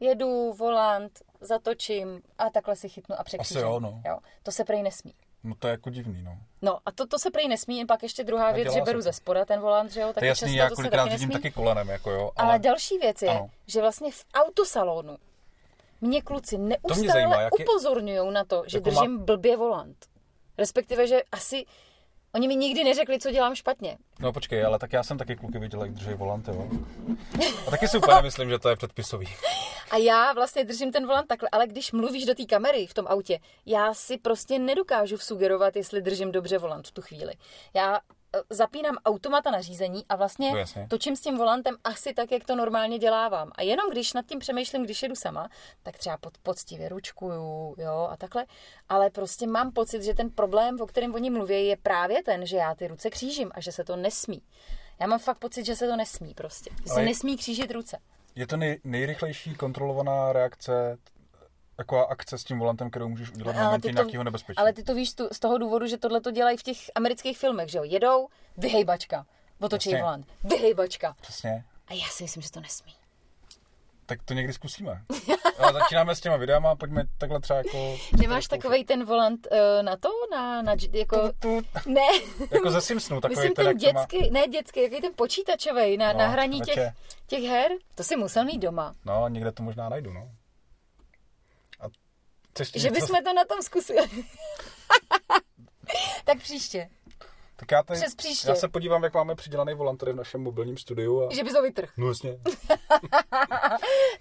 Jedu, 0.00 0.52
volant, 0.52 1.12
zatočím 1.40 2.22
a 2.38 2.50
takhle 2.50 2.76
si 2.76 2.88
chytnu 2.88 3.16
a 3.20 3.24
překřížím. 3.24 3.62
jo, 3.62 3.80
no. 3.80 4.02
jo. 4.06 4.18
To 4.42 4.52
se 4.52 4.64
prej 4.64 4.82
nesmí. 4.82 5.14
no 5.44 5.54
to 5.58 5.66
je 5.66 5.70
jako 5.70 5.90
divný, 5.90 6.22
no. 6.22 6.38
No 6.62 6.78
a 6.86 6.92
to, 6.92 7.06
to 7.06 7.18
se 7.18 7.30
prej 7.30 7.48
nesmí, 7.48 7.86
pak 7.86 8.02
ještě 8.02 8.24
druhá 8.24 8.48
A 8.48 8.52
věc, 8.52 8.72
že 8.74 8.80
beru 8.82 8.98
to. 8.98 9.02
ze 9.02 9.12
spoda 9.12 9.44
ten 9.44 9.60
volant, 9.60 9.92
že 9.92 10.00
jo, 10.00 10.12
je 10.20 10.26
jasný, 10.28 10.46
často 10.48 10.58
já 10.58 10.68
to 10.68 10.76
se 10.76 10.90
taky 10.90 11.10
nesmí. 11.10 11.32
taky 11.32 11.50
kolenem, 11.50 11.88
jako 11.88 12.10
jo. 12.10 12.30
Ale 12.36 12.58
další 12.58 12.98
věc 12.98 13.22
je, 13.22 13.28
Ano. 13.30 13.50
že 13.66 13.80
vlastně 13.80 14.12
v 14.12 14.24
autosalonu 14.34 15.16
mě 16.00 16.22
kluci 16.22 16.58
neustále 16.58 17.50
upozorňují 17.60 18.32
na 18.32 18.44
to, 18.44 18.62
že 18.66 18.78
Jako 18.78 18.90
má- 18.90 19.00
držím 19.00 19.24
blbě 19.24 19.56
volant. 19.56 19.96
Respektive, 20.58 21.06
že 21.06 21.22
asi 21.32 21.64
oni 22.34 22.48
mi 22.48 22.56
nikdy 22.56 22.84
neřekli, 22.84 23.18
co 23.18 23.30
dělám 23.30 23.54
špatně. 23.54 23.98
No 24.18 24.32
počkej, 24.32 24.64
ale 24.64 24.78
tak 24.78 24.92
já 24.92 25.02
jsem 25.02 25.18
taky 25.18 25.36
kluky 25.36 25.58
viděl, 25.58 25.82
jak 25.82 25.92
drží 25.92 26.14
volant, 26.14 26.48
jo. 26.48 26.68
A 27.66 27.70
taky 27.70 27.88
si 27.88 27.98
úplně 27.98 28.14
nemyslím, 28.16 28.50
že 28.50 28.58
to 28.58 28.68
je 28.68 28.76
předpisový. 28.76 29.26
A 29.90 29.96
já 29.96 30.32
vlastně 30.32 30.64
držím 30.64 30.92
ten 30.92 31.06
volant 31.06 31.28
takhle, 31.28 31.48
ale 31.52 31.66
když 31.66 31.92
mluvíš 31.92 32.24
do 32.26 32.34
té 32.34 32.44
kamery 32.44 32.86
v 32.86 32.94
tom 32.94 33.06
autě, 33.08 33.38
já 33.66 33.94
si 33.94 34.18
prostě 34.18 34.58
nedokážu 34.58 35.16
vsugerovat, 35.16 35.76
jestli 35.76 36.02
držím 36.02 36.32
dobře 36.32 36.58
volant 36.58 36.88
v 36.88 36.92
tu 36.92 37.02
chvíli. 37.02 37.32
Já 37.74 37.96
eh, 38.36 38.40
zapínám 38.50 38.96
automata 39.04 39.50
na 39.50 39.60
řízení 39.60 40.04
a 40.08 40.16
vlastně 40.16 40.50
No 40.50 40.56
jasně. 40.58 40.86
točím 40.90 41.16
s 41.16 41.20
tím 41.20 41.36
volantem 41.38 41.76
asi 41.84 42.14
tak, 42.14 42.32
jak 42.32 42.44
to 42.44 42.56
normálně 42.56 42.98
dělávám. 42.98 43.50
A 43.54 43.62
jenom 43.62 43.90
když 43.90 44.12
nad 44.12 44.26
tím 44.26 44.38
přemýšlím, 44.38 44.84
když 44.84 45.02
jedu 45.02 45.14
sama, 45.14 45.48
tak 45.82 45.98
třeba 45.98 46.16
pod, 46.16 46.38
poctivě 46.42 46.88
ručkuju, 46.88 47.74
jo, 47.78 48.08
a 48.10 48.16
takhle. 48.16 48.46
Ale 48.88 49.10
prostě 49.10 49.46
mám 49.46 49.72
pocit, 49.72 50.02
že 50.02 50.14
ten 50.14 50.30
problém, 50.30 50.80
o 50.80 50.86
kterém 50.86 51.14
oni 51.14 51.30
mluví, 51.30 51.66
je 51.66 51.76
právě 51.76 52.22
ten, 52.22 52.46
že 52.46 52.56
já 52.56 52.74
ty 52.74 52.86
ruce 52.88 53.10
křížím 53.10 53.50
a 53.54 53.60
že 53.60 53.72
se 53.72 53.84
to 53.84 53.96
nesmí. 53.96 54.42
Já 55.00 55.06
mám 55.06 55.18
fakt 55.18 55.38
pocit, 55.38 55.66
že 55.66 55.76
se 55.76 55.86
to 55.88 55.96
nesmí 55.96 56.34
prostě. 56.34 56.70
Že 56.82 56.86
se 56.88 56.94
Ale- 56.94 57.04
nesmí 57.04 57.36
křížit 57.36 57.70
ruce. 57.70 57.98
Je 58.34 58.46
to 58.46 58.56
nej, 58.56 58.80
nejrychlejší 58.84 59.54
kontrolovaná 59.54 60.32
reakce, 60.32 60.98
taková 61.76 62.02
akce 62.02 62.38
s 62.38 62.44
tím 62.44 62.58
volantem, 62.58 62.90
kterou 62.90 63.08
můžeš 63.08 63.30
udělat 63.30 63.52
v 63.52 63.58
momentě 63.60 63.92
nějakého 63.92 64.24
nebezpečí. 64.24 64.56
ale 64.56 64.72
ty 64.72 64.82
to 64.82 64.94
víš 64.94 65.14
tu, 65.14 65.28
z 65.32 65.38
toho 65.38 65.58
důvodu, 65.58 65.86
že 65.86 65.98
tohle 65.98 66.20
to 66.20 66.30
dělají 66.30 66.56
v 66.56 66.62
těch 66.62 66.78
amerických 66.94 67.38
filmech, 67.38 67.68
že 67.68 67.78
jo? 67.78 67.84
Jedou, 67.84 68.28
vyhejbačka, 68.56 69.26
otočí 69.60 69.94
volant, 69.94 70.26
vyhejbačka. 70.44 71.16
Přesně. 71.20 71.64
A 71.88 71.94
já 71.94 72.06
si 72.10 72.22
myslím, 72.24 72.42
že 72.42 72.50
to 72.50 72.60
nesmí. 72.60 72.99
Tak 74.10 74.22
to 74.22 74.34
někdy 74.34 74.52
zkusíme. 74.52 75.02
Ale 75.58 75.72
začínáme 75.72 76.16
s 76.16 76.20
těma 76.20 76.36
videama, 76.36 76.76
pojďme 76.76 77.04
takhle 77.18 77.40
třeba 77.40 77.56
jako... 77.56 77.96
Nemáš 78.20 78.46
takový 78.46 78.84
ten 78.84 79.04
volant 79.04 79.46
uh, 79.52 79.82
na 79.82 79.96
to? 79.96 80.08
Na, 80.32 80.62
na, 80.62 80.74
jako, 80.92 81.32
Tu, 81.38 81.62
ne, 81.86 82.00
jako 82.50 82.70
ze 82.70 82.80
Simpsonu, 82.80 83.20
takový 83.20 83.36
myslím 83.36 83.54
ten, 83.54 83.64
ten 83.66 83.78
to 83.78 83.92
má- 83.92 83.92
dětský, 83.92 84.30
ne 84.30 84.48
dětský, 84.48 84.82
jaký 84.82 85.00
ten 85.00 85.12
počítačový 85.16 85.96
na, 85.96 86.12
No, 86.12 86.18
na 86.18 86.26
hraní 86.28 86.60
těch, 86.60 86.78
těch 87.26 87.42
her. 87.44 87.72
To 87.94 88.04
si 88.04 88.16
musel 88.16 88.44
mít 88.44 88.58
doma. 88.58 88.94
No, 89.04 89.28
někde 89.28 89.52
to 89.52 89.62
možná 89.62 89.88
najdu, 89.88 90.12
no. 90.12 90.30
A 91.80 91.84
Že 92.74 92.88
něco- 92.88 92.94
bychom 93.00 93.24
to 93.24 93.32
na 93.32 93.44
tom 93.44 93.62
zkusili. 93.62 94.08
tak 96.24 96.38
příště. 96.38 96.88
Tak 97.60 97.70
já, 97.70 97.82
tady, 97.82 98.00
přes 98.00 98.14
příště. 98.14 98.48
já 98.48 98.54
se 98.54 98.68
podívám, 98.68 99.04
jak 99.04 99.14
máme 99.14 99.34
přidělaný 99.34 99.74
volant 99.74 100.00
tady 100.00 100.12
v 100.12 100.16
našem 100.16 100.42
mobilním 100.42 100.76
studiu. 100.76 101.26
A... 101.26 101.34
Že 101.34 101.44
bys 101.44 101.54
ho 101.54 101.62
vytrh. 101.62 101.90
No 101.96 102.08
jasně. 102.08 102.38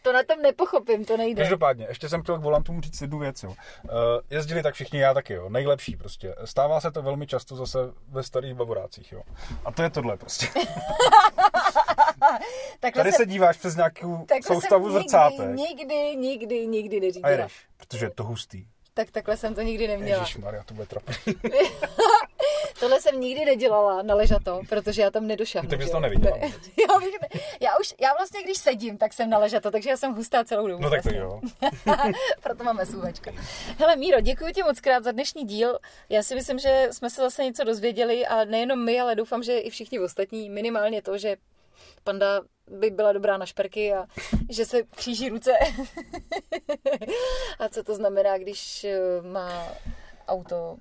To 0.02 0.14
na 0.14 0.24
tom 0.24 0.42
nepochopím, 0.42 1.06
to 1.06 1.18
nejde. 1.18 1.42
Každopádně, 1.42 1.86
ještě 1.90 2.10
jsem 2.10 2.22
chtěl 2.22 2.40
k 2.40 2.42
volantům 2.42 2.82
říct 2.82 3.02
jednu 3.02 3.20
věc. 3.20 3.44
Jo. 3.44 3.50
Uh, 3.50 3.56
jezdili 4.30 4.64
tak 4.64 4.74
všichni, 4.74 5.00
já 5.00 5.14
taky, 5.14 5.34
jo. 5.34 5.50
Nejlepší 5.50 5.96
prostě. 5.96 6.36
Stává 6.46 6.82
se 6.82 6.92
to 6.92 7.02
velmi 7.02 7.28
často 7.28 7.56
zase 7.56 7.80
ve 8.08 8.24
starých 8.24 8.54
bavorácích, 8.54 9.12
jo. 9.12 9.22
A 9.66 9.72
to 9.72 9.84
je 9.84 9.90
tohle 9.90 10.18
prostě. 10.18 10.48
Takhle 12.80 13.04
Tady 13.04 13.12
jsem- 13.12 13.18
se 13.18 13.26
díváš 13.26 13.58
přes 13.58 13.76
nějakou 13.76 14.26
soustavu 14.46 14.92
zrcátek 14.92 15.50
Nikdy, 15.56 16.16
nikdy, 16.16 16.68
nikdy, 16.68 17.02
nikdy 17.02 17.22
a 17.24 17.30
jedeš, 17.30 17.66
protože 17.78 18.06
je 18.06 18.10
to 18.10 18.24
hustý. 18.24 18.66
Tak 18.94 19.12
takhle 19.12 19.38
jsem 19.38 19.56
to 19.56 19.62
nikdy 19.62 19.88
neměla. 19.88 20.20
Ježíš 20.20 20.38
Maria, 20.38 20.64
to 20.64 20.74
bude 20.74 20.88
trapný. 20.88 21.16
Tohle 22.80 23.02
jsem 23.02 23.20
nikdy 23.20 23.46
nedělala 23.46 24.02
na 24.02 24.16
ležato, 24.16 24.62
protože 24.70 25.02
já 25.02 25.12
tam 25.12 25.28
nedošahnu. 25.28 25.70
Tak 25.70 25.80
bys 25.80 25.88
že 25.88 25.92
to 25.92 26.00
neviděla 26.00 26.38
Ne. 26.38 26.42
já, 26.90 27.00
bych 27.00 27.22
ne, 27.22 27.28
já, 27.60 27.78
už, 27.80 27.94
já 28.02 28.14
vlastně, 28.14 28.44
když 28.44 28.58
sedím, 28.58 28.98
tak 28.98 29.14
jsem 29.14 29.30
na 29.30 29.38
ležato, 29.38 29.72
takže 29.72 29.90
já 29.90 29.98
jsem 29.98 30.14
hustá 30.14 30.44
celou 30.44 30.68
dobu. 30.68 30.84
No 30.84 30.90
tak 30.90 31.04
to 31.04 31.10
vlastně. 31.10 31.22
jo. 31.22 31.42
Proto 32.44 32.64
máme 32.64 32.86
sluchačka. 32.86 33.32
Hele 33.78 33.96
Míro, 33.96 34.22
děkuji 34.22 34.54
ti 34.54 34.64
moc 34.64 34.80
krát 34.80 35.04
za 35.04 35.12
dnešní 35.12 35.44
díl. 35.44 35.80
Já 36.10 36.24
si 36.24 36.36
myslím, 36.36 36.60
že 36.60 36.88
jsme 36.92 37.10
se 37.10 37.22
zase 37.22 37.44
něco 37.44 37.64
dozvěděli 37.64 38.26
a 38.26 38.46
nejenom 38.46 38.86
my, 38.86 39.00
ale 39.00 39.16
doufám, 39.16 39.44
že 39.44 39.58
i 39.58 39.70
všichni 39.70 40.00
ostatní. 40.00 40.50
Minimálně 40.50 41.02
to, 41.02 41.18
že 41.18 41.38
panda 42.04 42.42
by 42.68 42.90
byla 42.90 43.14
dobrá 43.14 43.38
na 43.38 43.46
šperky 43.46 43.94
a 43.94 44.06
že 44.50 44.66
se 44.66 44.84
kříží 44.84 45.30
ruce. 45.30 45.52
a 47.60 47.70
co 47.70 47.84
to 47.84 47.96
znamená, 47.96 48.38
když 48.38 48.84
eh, 48.84 49.00
má 49.22 49.68
auto 50.28 50.78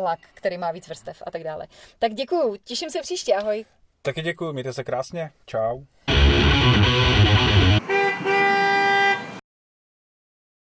lak, 0.00 0.18
který 0.34 0.58
má 0.58 0.70
víc 0.70 0.88
vrstev 0.88 1.22
a 1.26 1.30
tak 1.30 1.44
dále. 1.44 1.66
Tak 1.98 2.14
děkuju, 2.14 2.56
těším 2.64 2.90
se 2.90 3.00
příště, 3.02 3.34
ahoj. 3.34 3.64
Taky 4.02 4.22
děkuji, 4.22 4.52
mějte 4.52 4.72
se 4.72 4.84
krásně. 4.84 5.30
Čau. 5.46 5.82